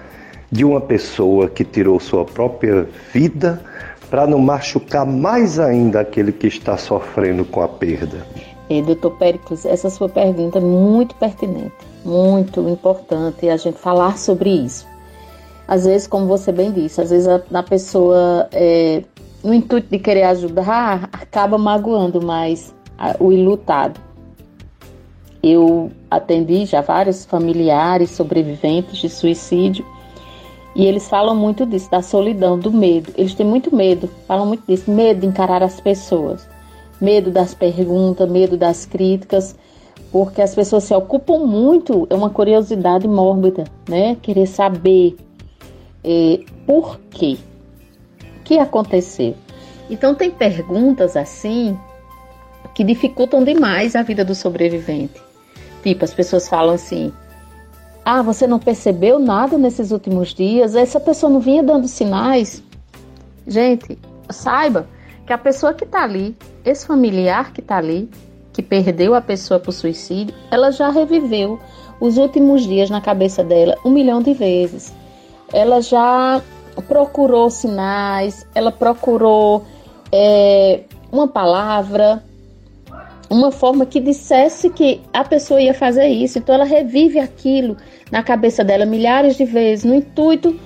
[0.51, 3.61] de uma pessoa que tirou sua própria vida
[4.09, 8.25] para não machucar mais ainda aquele que está sofrendo com a perda.
[8.69, 14.49] É, doutor Péricles, essa sua pergunta é muito pertinente, muito importante a gente falar sobre
[14.49, 14.85] isso.
[15.67, 19.03] Às vezes, como você bem disse, às vezes a, a pessoa, é,
[19.43, 22.73] no intuito de querer ajudar, acaba magoando mais
[23.19, 23.99] o ilutado.
[25.43, 29.85] Eu atendi já vários familiares sobreviventes de suicídio
[30.76, 33.11] e eles falam muito disso, da solidão, do medo.
[33.18, 36.47] Eles têm muito medo, falam muito disso, medo de encarar as pessoas
[37.01, 39.55] medo das perguntas, medo das críticas,
[40.11, 44.15] porque as pessoas se ocupam muito, é uma curiosidade mórbida, né?
[44.22, 45.15] Querer saber
[46.03, 47.38] é, por quê,
[48.39, 49.34] o que aconteceu.
[49.89, 51.77] Então tem perguntas assim
[52.76, 55.30] que dificultam demais a vida do sobrevivente.
[55.83, 57.11] Tipo, as pessoas falam assim:
[58.05, 60.75] "Ah, você não percebeu nada nesses últimos dias?
[60.75, 62.63] Essa pessoa não vinha dando sinais?"
[63.47, 63.97] Gente,
[64.29, 64.87] saiba
[65.25, 68.09] que a pessoa que está ali, esse familiar que está ali,
[68.53, 71.59] que perdeu a pessoa por suicídio, ela já reviveu
[71.99, 74.93] os últimos dias na cabeça dela um milhão de vezes.
[75.53, 76.41] Ela já
[76.87, 79.63] procurou sinais, ela procurou
[80.11, 80.81] é,
[81.11, 82.23] uma palavra,
[83.31, 86.37] uma forma que dissesse que a pessoa ia fazer isso.
[86.37, 87.77] Então ela revive aquilo
[88.11, 90.59] na cabeça dela milhares de vezes, no intuito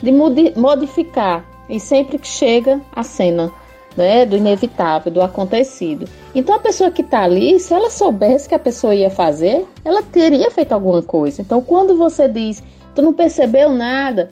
[0.00, 0.12] de
[0.56, 1.44] modificar.
[1.68, 3.50] E sempre que chega a cena
[3.96, 6.08] né, do inevitável, do acontecido.
[6.32, 10.02] Então a pessoa que está ali, se ela soubesse que a pessoa ia fazer, ela
[10.02, 11.42] teria feito alguma coisa.
[11.42, 12.62] Então quando você diz,
[12.94, 14.28] tu não percebeu nada,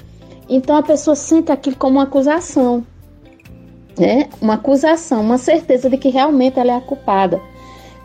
[0.49, 2.87] então a pessoa sente aquilo como uma acusação,
[3.99, 4.29] né?
[4.41, 7.41] Uma acusação, uma certeza de que realmente ela é a culpada.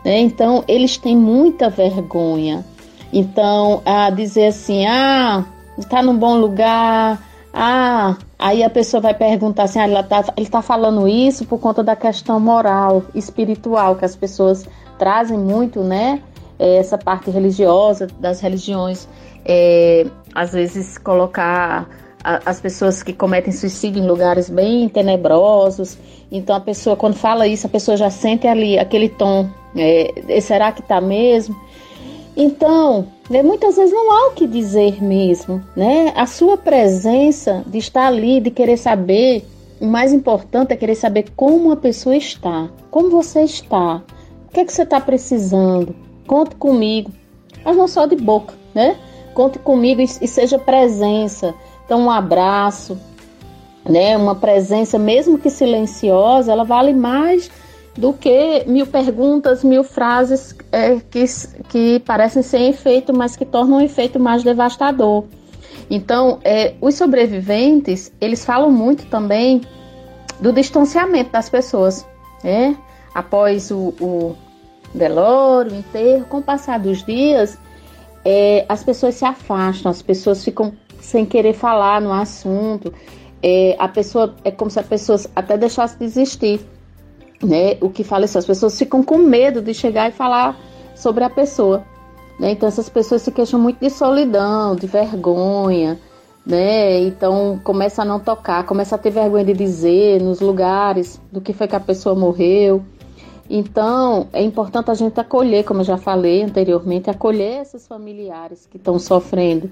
[0.06, 0.20] Né?
[0.20, 2.64] Então eles têm muita vergonha.
[3.12, 5.44] Então a dizer assim, ah,
[5.76, 7.20] está num bom lugar,
[7.52, 11.82] ah, aí a pessoa vai perguntar assim, ah, tá, ele está falando isso por conta
[11.82, 14.64] da questão moral, espiritual, que as pessoas
[14.96, 16.22] trazem muito, né?
[16.56, 19.08] É, essa parte religiosa das religiões,
[19.44, 21.88] é, às vezes colocar
[22.44, 25.96] as pessoas que cometem suicídio em lugares bem tenebrosos.
[26.30, 29.48] Então a pessoa, quando fala isso, a pessoa já sente ali aquele tom.
[29.76, 31.54] É, será que está mesmo?
[32.36, 36.12] Então, né, muitas vezes não há o que dizer mesmo, né?
[36.16, 39.46] A sua presença de estar ali, de querer saber,
[39.80, 44.02] o mais importante é querer saber como a pessoa está, como você está,
[44.48, 45.94] o que é que você está precisando.
[46.26, 47.10] Conte comigo,
[47.64, 48.96] mas não só de boca, né?
[49.32, 51.54] Conte comigo e, e seja presença.
[51.86, 52.98] Então, um abraço,
[53.88, 54.16] né?
[54.16, 57.48] Uma presença, mesmo que silenciosa, ela vale mais
[57.96, 61.24] do que mil perguntas, mil frases é, que,
[61.68, 65.24] que parecem sem efeito, mas que tornam o efeito mais devastador.
[65.88, 69.62] Então, é, os sobreviventes, eles falam muito também
[70.40, 72.04] do distanciamento das pessoas,
[72.42, 72.76] né?
[73.14, 74.36] Após o, o
[74.92, 77.56] velório, o enterro, com o passar dos dias,
[78.24, 80.72] é, as pessoas se afastam, as pessoas ficam
[81.06, 82.92] sem querer falar no assunto.
[83.42, 86.60] É, a pessoa é como se a pessoa até deixasse de existir
[87.42, 87.76] né?
[87.80, 90.58] O que fala isso, as pessoas ficam com medo de chegar e falar
[90.94, 91.84] sobre a pessoa.
[92.38, 92.52] Né?
[92.52, 95.98] Então essas pessoas se queixam muito de solidão, de vergonha,
[96.44, 97.00] né?
[97.00, 101.52] Então começa a não tocar, começa a ter vergonha de dizer nos lugares do que
[101.52, 102.82] foi que a pessoa morreu.
[103.48, 108.76] Então é importante a gente acolher, como eu já falei anteriormente, acolher esses familiares que
[108.76, 109.70] estão sofrendo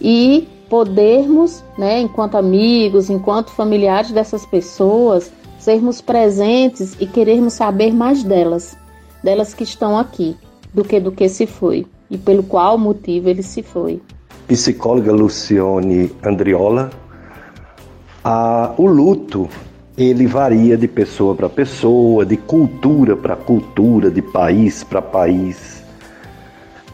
[0.00, 8.22] e podermos, né, enquanto amigos, enquanto familiares dessas pessoas, sermos presentes e querermos saber mais
[8.22, 8.78] delas,
[9.22, 10.36] delas que estão aqui,
[10.72, 14.00] do que do que se foi e pelo qual motivo ele se foi.
[14.46, 16.90] Psicóloga Lucione Andriola,
[18.24, 19.48] a, o luto
[19.98, 25.69] ele varia de pessoa para pessoa, de cultura para cultura, de país para país.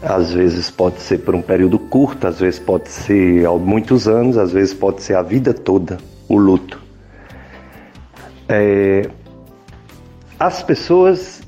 [0.02, 4.36] Às vezes pode ser por um período curto, às vezes pode ser há muitos anos,
[4.36, 5.98] às vezes pode ser a vida toda
[6.28, 6.80] o luto.
[8.48, 9.08] É,
[10.38, 11.40] as pessoas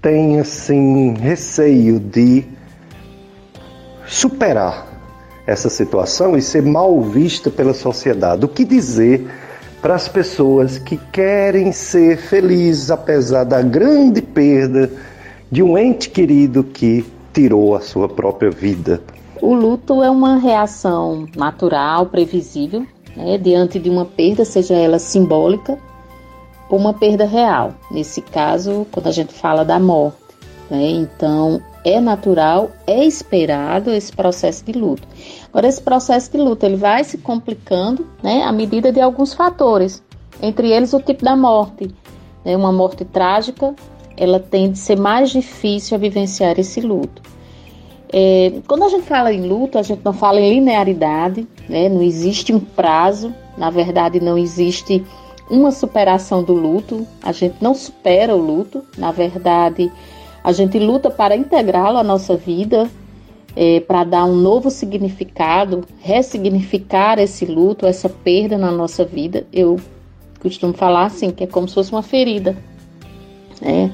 [0.00, 2.44] têm assim receio de
[4.06, 4.86] superar
[5.46, 8.44] essa situação e ser mal vista pela sociedade.
[8.44, 9.28] O que dizer
[9.82, 14.90] para as pessoas que querem ser felizes apesar da grande perda
[15.50, 19.02] de um ente querido que tirou a sua própria vida?
[19.40, 22.86] O luto é uma reação natural, previsível,
[23.16, 25.78] né, diante de uma perda, seja ela simbólica
[26.68, 27.74] ou uma perda real.
[27.90, 30.18] Nesse caso, quando a gente fala da morte.
[30.70, 35.06] Né, então, é natural, é esperado esse processo de luto.
[35.48, 40.02] Agora, esse processo de luto ele vai se complicando né, à medida de alguns fatores,
[40.40, 41.92] entre eles o tipo da morte.
[42.44, 43.74] Né, uma morte trágica,
[44.20, 47.22] ela tende a ser mais difícil a vivenciar esse luto.
[48.12, 52.02] É, quando a gente fala em luto, a gente não fala em linearidade, né, não
[52.02, 55.02] existe um prazo, na verdade, não existe
[55.48, 59.90] uma superação do luto, a gente não supera o luto, na verdade,
[60.44, 62.90] a gente luta para integrá-lo à nossa vida,
[63.56, 69.46] é, para dar um novo significado, ressignificar esse luto, essa perda na nossa vida.
[69.50, 69.80] Eu
[70.40, 72.54] costumo falar assim, que é como se fosse uma ferida.
[73.60, 73.90] Né?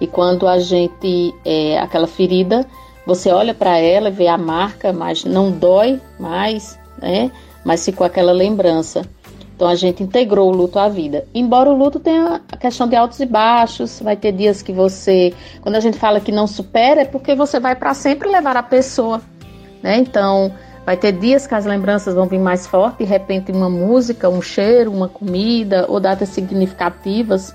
[0.00, 2.66] E quando a gente, é, aquela ferida,
[3.06, 7.30] você olha para ela, vê a marca, mas não dói mais, né?
[7.64, 9.02] Mas ficou aquela lembrança.
[9.54, 11.26] Então a gente integrou o luto à vida.
[11.34, 15.34] Embora o luto tenha a questão de altos e baixos, vai ter dias que você,
[15.60, 18.62] quando a gente fala que não supera, é porque você vai para sempre levar a
[18.62, 19.20] pessoa,
[19.82, 19.98] né?
[19.98, 20.50] Então
[20.86, 24.40] vai ter dias que as lembranças vão vir mais forte, de repente uma música, um
[24.40, 27.54] cheiro, uma comida ou datas significativas,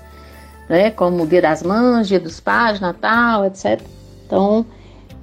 [0.68, 0.90] né?
[0.90, 3.80] Como Dia das Mães, Dia dos Pais, Natal, etc.
[4.26, 4.66] Então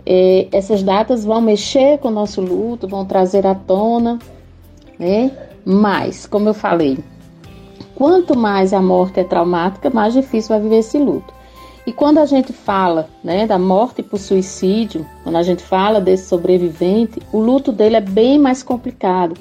[0.06, 4.20] eh, essas datas vão mexer com o nosso luto, vão trazer à tona,
[5.00, 5.32] né?
[5.66, 7.00] Mas, como eu falei,
[7.96, 11.34] quanto mais a morte é traumática, mais difícil vai viver esse luto.
[11.86, 16.28] E quando a gente fala né, da morte por suicídio, quando a gente fala desse
[16.28, 19.36] sobrevivente, o luto dele é bem mais complicado.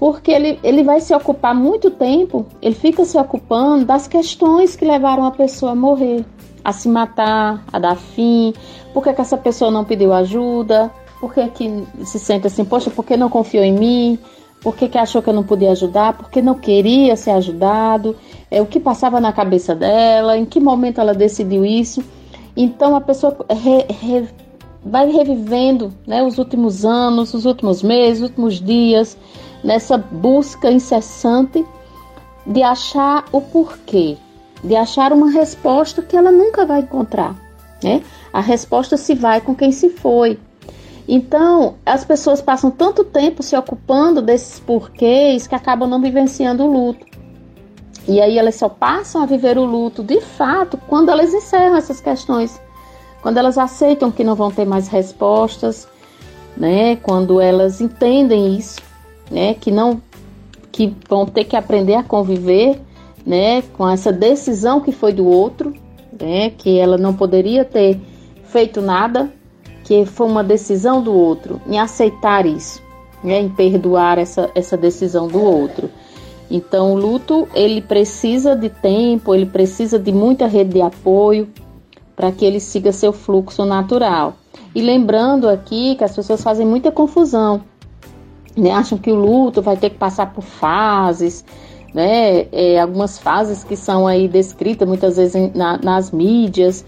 [0.00, 4.82] Porque ele, ele vai se ocupar muito tempo, ele fica se ocupando das questões que
[4.82, 6.24] levaram a pessoa a morrer,
[6.64, 8.54] a se matar, a dar fim,
[8.94, 10.90] por que, que essa pessoa não pediu ajuda,
[11.20, 14.18] por que, que se sente assim, poxa, por que não confiou em mim?
[14.62, 16.14] Por que, que achou que eu não podia ajudar?
[16.14, 18.16] Porque não queria ser ajudado?
[18.50, 20.36] É, o que passava na cabeça dela?
[20.36, 22.02] Em que momento ela decidiu isso?
[22.56, 24.28] Então a pessoa re, re,
[24.84, 29.16] vai revivendo né, os últimos anos, os últimos meses, os últimos dias,
[29.62, 31.64] nessa busca incessante
[32.46, 34.16] de achar o porquê,
[34.62, 37.36] de achar uma resposta que ela nunca vai encontrar.
[37.82, 38.02] Né?
[38.32, 40.38] A resposta se vai com quem se foi.
[41.08, 46.72] Então, as pessoas passam tanto tempo se ocupando desses porquês que acabam não vivenciando o
[46.72, 47.04] luto.
[48.06, 52.00] E aí elas só passam a viver o luto de fato quando elas encerram essas
[52.00, 52.60] questões,
[53.22, 55.86] quando elas aceitam que não vão ter mais respostas,
[56.56, 56.96] né?
[56.96, 58.80] Quando elas entendem isso,
[59.30, 59.54] né?
[59.54, 60.00] Que não
[60.72, 62.80] que vão ter que aprender a conviver,
[63.24, 63.62] né?
[63.76, 65.74] Com essa decisão que foi do outro,
[66.20, 66.50] né?
[66.50, 68.00] Que ela não poderia ter
[68.44, 69.32] feito nada,
[69.84, 72.82] que foi uma decisão do outro, em aceitar isso,
[73.24, 75.90] né, em perdoar essa, essa decisão do outro.
[76.50, 81.48] Então, o luto ele precisa de tempo, ele precisa de muita rede de apoio
[82.16, 84.34] para que ele siga seu fluxo natural.
[84.74, 87.62] E lembrando aqui que as pessoas fazem muita confusão,
[88.56, 88.70] né?
[88.70, 91.44] acham que o luto vai ter que passar por fases,
[91.92, 92.46] né?
[92.52, 96.84] É, algumas fases que são aí descritas muitas vezes em, na, nas mídias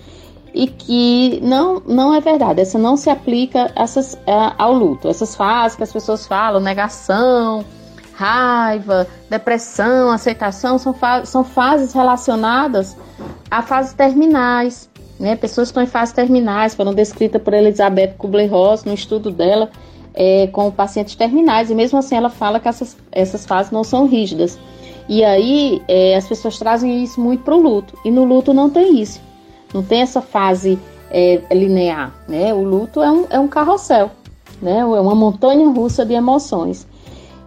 [0.54, 2.60] e que não, não é verdade.
[2.60, 4.18] Essa não se aplica essas,
[4.58, 5.08] ao luto.
[5.08, 7.64] Essas fases que as pessoas falam, negação,
[8.12, 12.96] raiva, depressão, aceitação, são, fa são fases relacionadas
[13.50, 14.88] a fases terminais.
[15.18, 15.36] Né?
[15.36, 19.70] Pessoas que estão em fases terminais foram descritas por Elizabeth Kubler-Ross no estudo dela
[20.14, 24.06] é, com pacientes terminais, e mesmo assim ela fala que essas, essas fases não são
[24.06, 24.58] rígidas.
[25.08, 28.70] E aí é, as pessoas trazem isso muito para o luto, e no luto não
[28.70, 29.20] tem isso.
[29.72, 30.78] Não tem essa fase
[31.10, 32.52] é, linear, né?
[32.52, 34.10] O luto é um, é um carrossel,
[34.60, 34.78] né?
[34.80, 36.86] É uma montanha russa de emoções.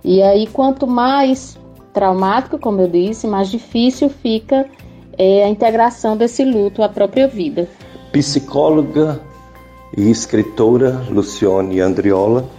[0.03, 1.57] E aí, quanto mais
[1.93, 4.67] traumático, como eu disse, mais difícil fica
[5.17, 7.67] é, a integração desse luto à própria vida.
[8.11, 9.19] Psicóloga
[9.95, 12.49] e escritora Lucione Andriola,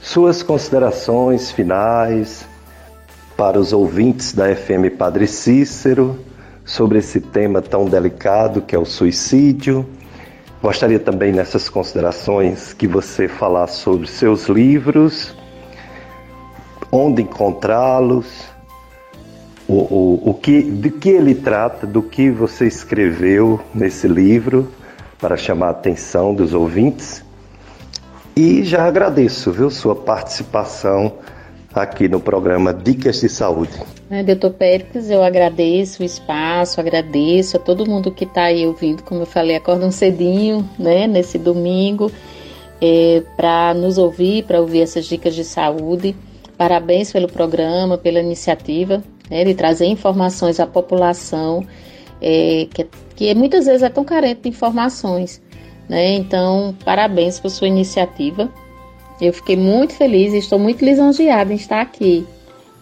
[0.00, 2.46] suas considerações finais
[3.36, 6.18] para os ouvintes da FM Padre Cícero
[6.64, 9.86] sobre esse tema tão delicado que é o suicídio.
[10.62, 15.34] Gostaria também nessas considerações que você falasse sobre seus livros,
[16.90, 18.26] onde encontrá-los,
[19.68, 24.68] o, o, o que, de que ele trata, do que você escreveu nesse livro
[25.18, 27.24] para chamar a atenção dos ouvintes.
[28.36, 31.14] E já agradeço, viu, sua participação
[31.74, 33.72] aqui no programa Dicas de Saúde.
[34.10, 39.02] É, doutor Péricles, eu agradeço o espaço, agradeço a todo mundo que está aí ouvindo,
[39.02, 42.10] como eu falei, acordam cedinho, né, nesse domingo,
[42.80, 46.14] é, para nos ouvir, para ouvir essas dicas de saúde.
[46.56, 51.66] Parabéns pelo programa, pela iniciativa né, de trazer informações à população,
[52.20, 52.86] é, que,
[53.16, 55.42] que muitas vezes é tão carente de informações.
[55.88, 56.14] Né?
[56.14, 58.50] Então, parabéns por sua iniciativa.
[59.20, 62.26] Eu fiquei muito feliz e estou muito lisonjeada em estar aqui.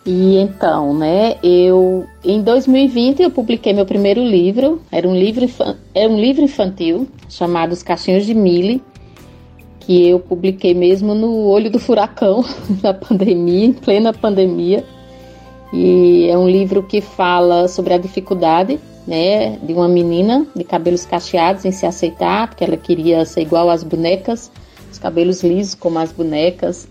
[0.06, 5.48] E então, né, eu em 2020 eu publiquei meu primeiro livro, era um livro,
[5.94, 8.82] era um livro infantil chamado Os Caixinhos de Mille,
[9.80, 12.44] que eu publiquei mesmo no olho do furacão
[12.82, 14.84] da pandemia, em plena pandemia.
[15.76, 21.04] E é um livro que fala sobre a dificuldade né, de uma menina de cabelos
[21.04, 24.52] cacheados em se aceitar, porque ela queria ser igual às bonecas,
[24.92, 26.86] os cabelos lisos como as bonecas.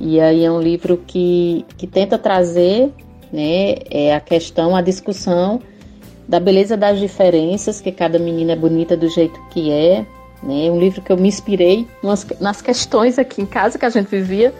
[0.00, 2.92] E aí é um livro que, que tenta trazer
[3.32, 5.60] né, é a questão, a discussão
[6.26, 10.04] da beleza das diferenças, que cada menina é bonita do jeito que é.
[10.42, 10.68] Né?
[10.72, 14.08] Um livro que eu me inspirei nas, nas questões aqui em casa que a gente
[14.08, 14.52] vivia,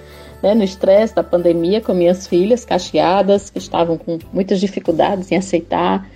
[0.45, 5.37] né, no estresse da pandemia com minhas filhas cacheadas, que estavam com muitas dificuldades em
[5.37, 6.07] aceitar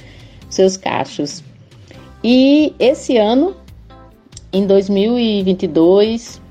[0.51, 1.43] seus cachos.
[2.23, 3.57] E esse ano,
[4.53, 6.43] em 2022,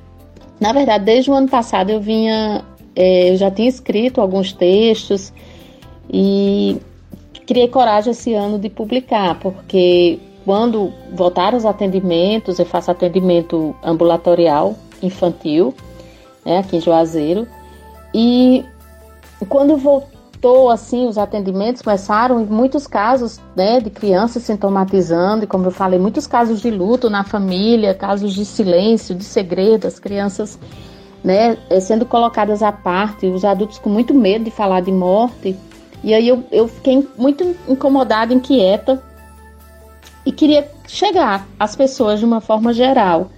[0.59, 5.31] na verdade, desde o ano passado eu vinha, é, eu já tinha escrito alguns textos
[6.11, 6.77] e
[7.45, 14.75] criei coragem esse ano de publicar, porque quando voltaram os atendimentos, eu faço atendimento ambulatorial
[14.99, 15.75] infantil,
[16.43, 17.47] né, aqui em Juazeiro,
[18.13, 18.65] e
[19.49, 25.65] quando voltou assim, os atendimentos começaram, em muitos casos né, de crianças sintomatizando, e como
[25.65, 30.59] eu falei, muitos casos de luto na família, casos de silêncio, de segredo, as crianças
[31.23, 35.55] né, eh, sendo colocadas à parte, os adultos com muito medo de falar de morte.
[36.03, 39.01] E aí eu, eu fiquei muito incomodada, inquieta,
[40.25, 43.29] e queria chegar às pessoas de uma forma geral.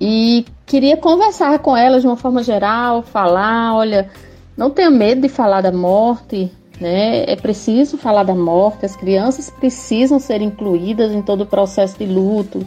[0.00, 4.10] E queria conversar com elas de uma forma geral, falar, olha,
[4.56, 6.50] não tenha medo de falar da morte,
[6.80, 7.24] né?
[7.30, 12.06] É preciso falar da morte, as crianças precisam ser incluídas em todo o processo de
[12.06, 12.66] luto.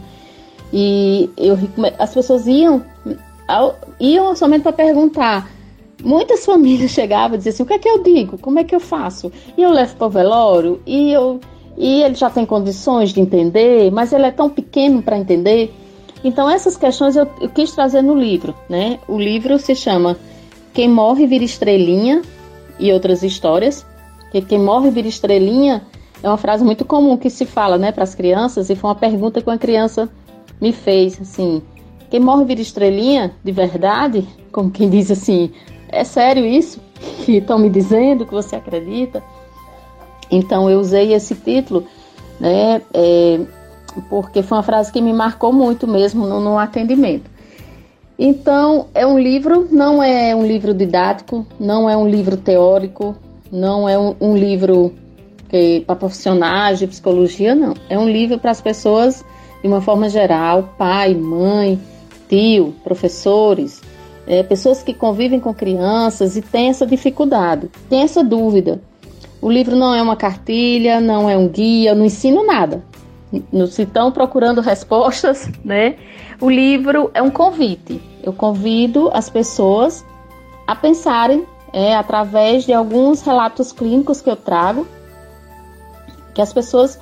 [0.72, 1.58] E eu,
[1.98, 2.82] as pessoas iam,
[3.98, 5.50] iam somente para perguntar.
[6.02, 8.38] Muitas famílias chegavam e diziam assim: o que é que eu digo?
[8.38, 9.32] Como é que eu faço?
[9.56, 10.80] E eu levo para o velório?
[10.86, 11.40] E, eu,
[11.76, 15.74] e ele já tem condições de entender, mas ele é tão pequeno para entender.
[16.22, 18.98] Então essas questões eu, eu quis trazer no livro, né?
[19.06, 20.16] O livro se chama
[20.74, 22.22] Quem Morre Vira Estrelinha
[22.78, 23.84] e outras histórias.
[24.30, 25.82] Que quem morre vira estrelinha
[26.22, 28.96] é uma frase muito comum que se fala, né, para as crianças e foi uma
[28.96, 30.08] pergunta que uma criança
[30.60, 31.62] me fez, assim,
[32.10, 34.26] quem morre vira estrelinha de verdade?
[34.52, 35.50] Como quem diz assim,
[35.88, 36.80] é sério isso
[37.24, 39.22] que estão me dizendo que você acredita?
[40.30, 41.86] Então eu usei esse título,
[42.38, 43.40] né, é,
[44.08, 47.30] porque foi uma frase que me marcou muito mesmo no, no atendimento.
[48.18, 53.14] Então, é um livro, não é um livro didático, não é um livro teórico,
[53.50, 54.92] não é um, um livro
[55.86, 57.74] para profissionais de psicologia, não.
[57.88, 59.24] É um livro para as pessoas
[59.62, 61.80] de uma forma geral, pai, mãe,
[62.28, 63.80] tio, professores,
[64.26, 68.80] é, pessoas que convivem com crianças e têm essa dificuldade, têm essa dúvida.
[69.40, 72.82] O livro não é uma cartilha, não é um guia, não ensino nada
[73.68, 75.96] se estão procurando respostas, né?
[76.40, 78.00] O livro é um convite.
[78.22, 80.04] Eu convido as pessoas
[80.66, 84.86] a pensarem é, através de alguns relatos clínicos que eu trago,
[86.34, 86.98] que as pessoas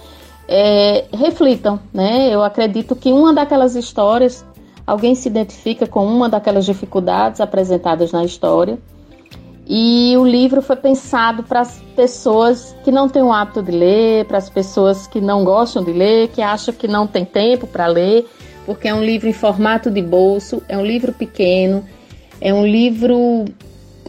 [0.48, 2.28] é, reflitam, né?
[2.28, 4.44] Eu acredito que uma daquelas histórias,
[4.86, 8.78] alguém se identifica com uma daquelas dificuldades apresentadas na história
[9.68, 14.24] e o livro foi pensado para as pessoas que não têm o hábito de ler,
[14.26, 17.86] para as pessoas que não gostam de ler, que acham que não tem tempo para
[17.88, 18.26] ler,
[18.64, 21.84] porque é um livro em formato de bolso, é um livro pequeno,
[22.40, 23.44] é um livro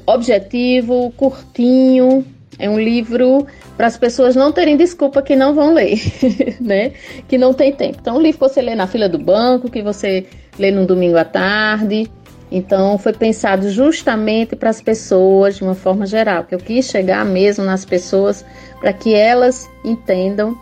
[0.05, 2.23] objetivo, curtinho,
[2.59, 5.99] é um livro para as pessoas não terem desculpa que não vão ler,
[6.61, 6.91] né?
[7.27, 7.97] Que não tem tempo.
[8.01, 10.25] Então, um livro que você lê na fila do banco, que você
[10.57, 12.09] lê num domingo à tarde,
[12.51, 17.25] então, foi pensado justamente para as pessoas de uma forma geral, que eu quis chegar
[17.25, 18.45] mesmo nas pessoas
[18.79, 20.57] para que elas entendam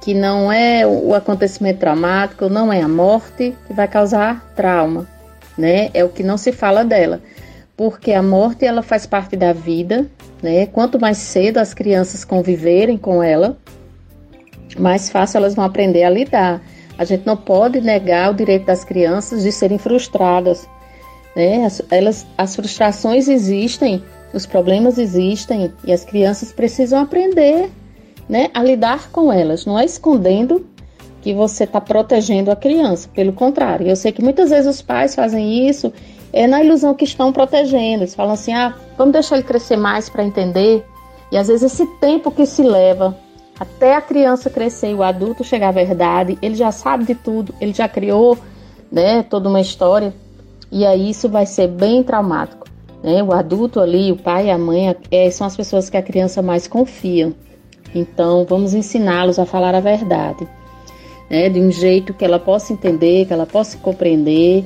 [0.00, 5.08] que não é o acontecimento traumático, não é a morte que vai causar trauma,
[5.56, 5.90] né?
[5.94, 7.20] É o que não se fala dela.
[7.76, 10.06] Porque a morte ela faz parte da vida,
[10.42, 10.66] né?
[10.66, 13.56] Quanto mais cedo as crianças conviverem com ela,
[14.78, 16.62] mais fácil elas vão aprender a lidar.
[16.96, 20.68] A gente não pode negar o direito das crianças de serem frustradas.
[21.34, 21.64] Né?
[21.64, 24.02] As, elas, as frustrações existem,
[24.32, 27.70] os problemas existem e as crianças precisam aprender
[28.28, 29.66] né, a lidar com elas.
[29.66, 30.66] Não é escondendo
[31.22, 33.88] que você está protegendo a criança, pelo contrário.
[33.88, 35.92] Eu sei que muitas vezes os pais fazem isso
[36.32, 38.02] é na ilusão que estão protegendo.
[38.02, 40.84] Eles falam assim: ah, vamos deixar ele crescer mais para entender.
[41.32, 43.16] E às vezes esse tempo que se leva
[43.58, 47.54] até a criança crescer e o adulto chegar à verdade, ele já sabe de tudo,
[47.60, 48.36] ele já criou
[48.90, 50.12] né, toda uma história,
[50.74, 52.66] e aí isso vai ser bem traumático.
[53.00, 53.22] Né?
[53.22, 56.42] O adulto ali, o pai e a mãe, é, são as pessoas que a criança
[56.42, 57.32] mais confia.
[57.94, 60.48] Então, vamos ensiná-los a falar a verdade,
[61.30, 61.48] né?
[61.48, 64.64] de um jeito que ela possa entender, que ela possa compreender,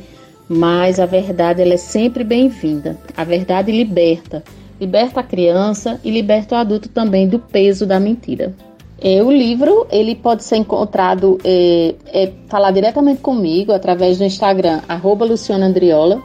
[0.49, 2.97] mas a verdade ela é sempre bem-vinda.
[3.15, 4.43] A verdade liberta,
[4.81, 8.55] liberta a criança e liberta o adulto também do peso da mentira.
[9.01, 14.81] É, o livro ele pode ser encontrado, é, é, falar diretamente comigo através do Instagram,
[14.89, 16.21] arroba Luciana Andriola.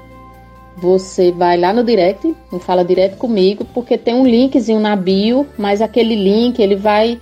[0.77, 5.81] Você vai lá no direct, fala direto comigo, porque tem um linkzinho na bio, mas
[5.81, 7.19] aquele link ele vai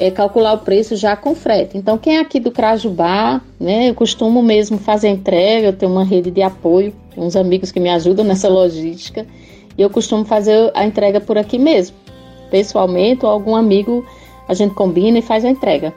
[0.00, 1.78] é, calcular o preço já com frete.
[1.78, 3.90] Então, quem é aqui do Crajubá, né?
[3.90, 7.88] Eu costumo mesmo fazer entrega, eu tenho uma rede de apoio, uns amigos que me
[7.88, 9.24] ajudam nessa logística,
[9.76, 11.96] e eu costumo fazer a entrega por aqui mesmo,
[12.50, 14.04] pessoalmente, ou algum amigo
[14.48, 15.94] a gente combina e faz a entrega.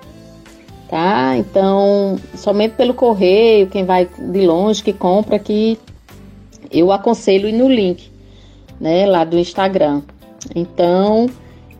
[0.90, 1.38] Tá?
[1.38, 5.80] Então, somente pelo correio, quem vai de longe que compra que
[6.69, 8.11] eu aconselho ir no link,
[8.80, 10.02] né, lá do Instagram.
[10.53, 11.30] Então,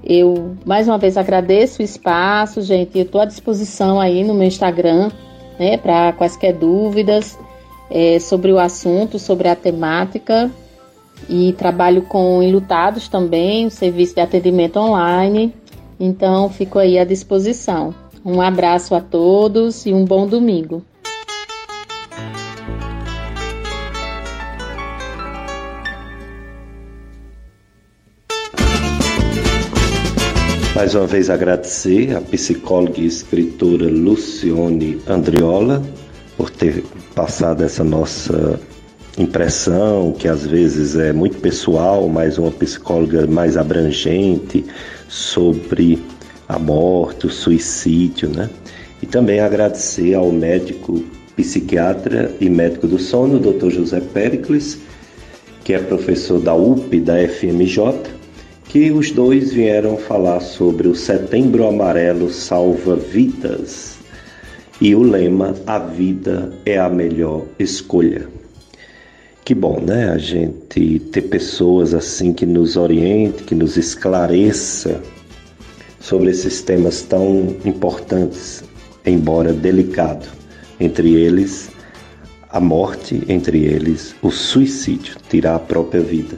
[0.04, 2.98] eu mais uma vez agradeço o espaço, gente.
[2.98, 5.12] Eu estou à disposição aí no meu Instagram,
[5.60, 7.38] né, para quaisquer dúvidas
[7.90, 10.50] é, sobre o assunto, sobre a temática.
[11.30, 15.54] E trabalho com enlutados também, o serviço de atendimento online.
[16.04, 17.94] Então, fico aí à disposição.
[18.26, 20.84] Um abraço a todos e um bom domingo.
[30.74, 35.84] Mais uma vez agradecer à psicóloga e escritora Lucione Andriola
[36.36, 36.84] por ter
[37.14, 38.60] passado essa nossa
[39.20, 44.66] impressão, que às vezes é muito pessoal, mas uma psicóloga mais abrangente,
[45.12, 46.02] sobre
[46.48, 48.50] a morte, o suicídio, né?
[49.02, 51.04] E também agradecer ao médico
[51.36, 53.70] psiquiatra e médico do sono, Dr.
[53.72, 54.80] José Pericles,
[55.66, 57.94] que é professor da UP da FMJ,
[58.66, 63.98] que os dois vieram falar sobre o Setembro Amarelo Salva Vidas
[64.80, 68.41] e o lema A Vida é a Melhor Escolha.
[69.44, 70.12] Que bom, né?
[70.12, 75.02] A gente ter pessoas assim que nos oriente, que nos esclareça
[76.00, 78.64] sobre esses temas tão importantes,
[79.04, 80.28] embora delicado.
[80.80, 81.70] Entre eles,
[82.50, 86.38] a morte, entre eles, o suicídio, tirar a própria vida.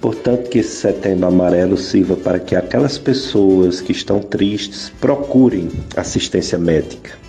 [0.00, 6.58] Portanto, que esse setembro amarelo sirva para que aquelas pessoas que estão tristes procurem assistência
[6.58, 7.20] médica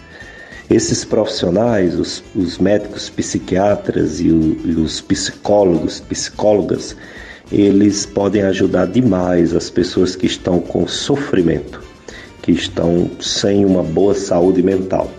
[0.72, 6.96] esses profissionais, os, os médicos psiquiatras e, o, e os psicólogos, psicólogas,
[7.52, 11.82] eles podem ajudar demais as pessoas que estão com sofrimento,
[12.42, 15.12] que estão sem uma boa saúde mental.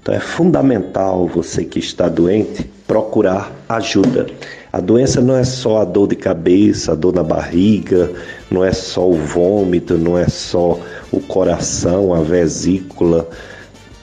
[0.00, 4.26] Então é fundamental você que está doente procurar ajuda.
[4.72, 8.10] A doença não é só a dor de cabeça, a dor na barriga,
[8.50, 10.80] não é só o vômito, não é só
[11.12, 13.28] o coração, a vesícula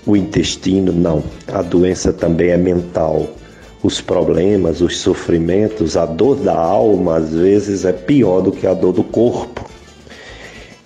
[0.05, 1.23] o intestino, não.
[1.47, 3.27] A doença também é mental.
[3.83, 8.73] Os problemas, os sofrimentos, a dor da alma às vezes é pior do que a
[8.73, 9.65] dor do corpo.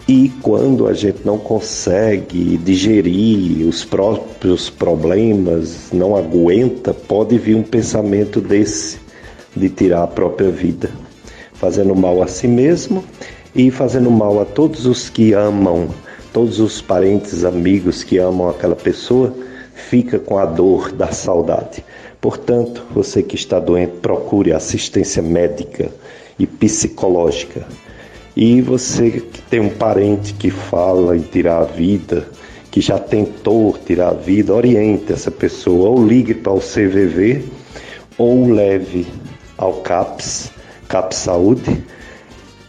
[0.07, 7.63] E quando a gente não consegue digerir os próprios problemas, não aguenta, pode vir um
[7.63, 8.99] pensamento desse,
[9.55, 10.91] de tirar a própria vida,
[11.53, 13.03] fazendo mal a si mesmo
[13.55, 15.89] e fazendo mal a todos os que amam
[16.35, 19.33] todos os parentes, amigos que amam aquela pessoa,
[19.73, 21.81] fica com a dor da saudade.
[22.19, 25.89] Portanto, você que está doente, procure assistência médica
[26.37, 27.65] e psicológica.
[28.35, 32.27] E você que tem um parente que fala em tirar a vida,
[32.69, 37.45] que já tentou tirar a vida, oriente essa pessoa, ou ligue para o CVV,
[38.17, 39.07] ou leve
[39.57, 40.51] ao CAPS,
[40.89, 41.81] CAPS Saúde,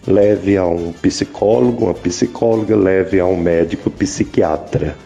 [0.07, 4.97] leve a um psicólogo, uma psicóloga, leve a um médico psiquiatra.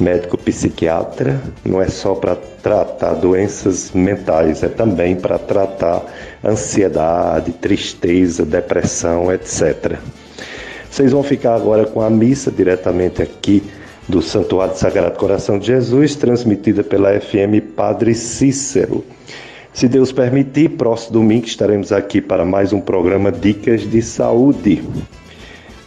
[0.00, 6.02] médico psiquiatra, não é só para tratar doenças mentais, é também para tratar
[6.44, 9.98] ansiedade, tristeza, depressão, etc.
[10.90, 13.62] Vocês vão ficar agora com a missa diretamente aqui
[14.08, 19.04] do Santuário Sagrado Coração de Jesus, transmitida pela FM Padre Cícero.
[19.72, 24.82] Se Deus permitir, próximo domingo estaremos aqui para mais um programa Dicas de Saúde.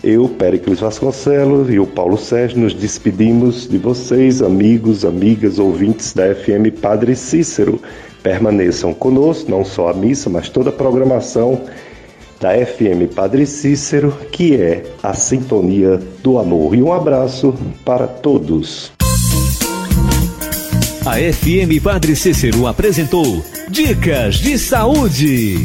[0.03, 6.33] Eu, Péricles Vasconcelos e o Paulo Sérgio nos despedimos de vocês, amigos, amigas, ouvintes da
[6.33, 7.79] FM Padre Cícero.
[8.23, 11.61] Permaneçam conosco, não só a missa, mas toda a programação
[12.39, 16.75] da FM Padre Cícero, que é a sintonia do amor.
[16.75, 17.53] E um abraço
[17.85, 18.94] para todos.
[21.05, 25.63] A FM Padre Cícero apresentou Dicas de Saúde.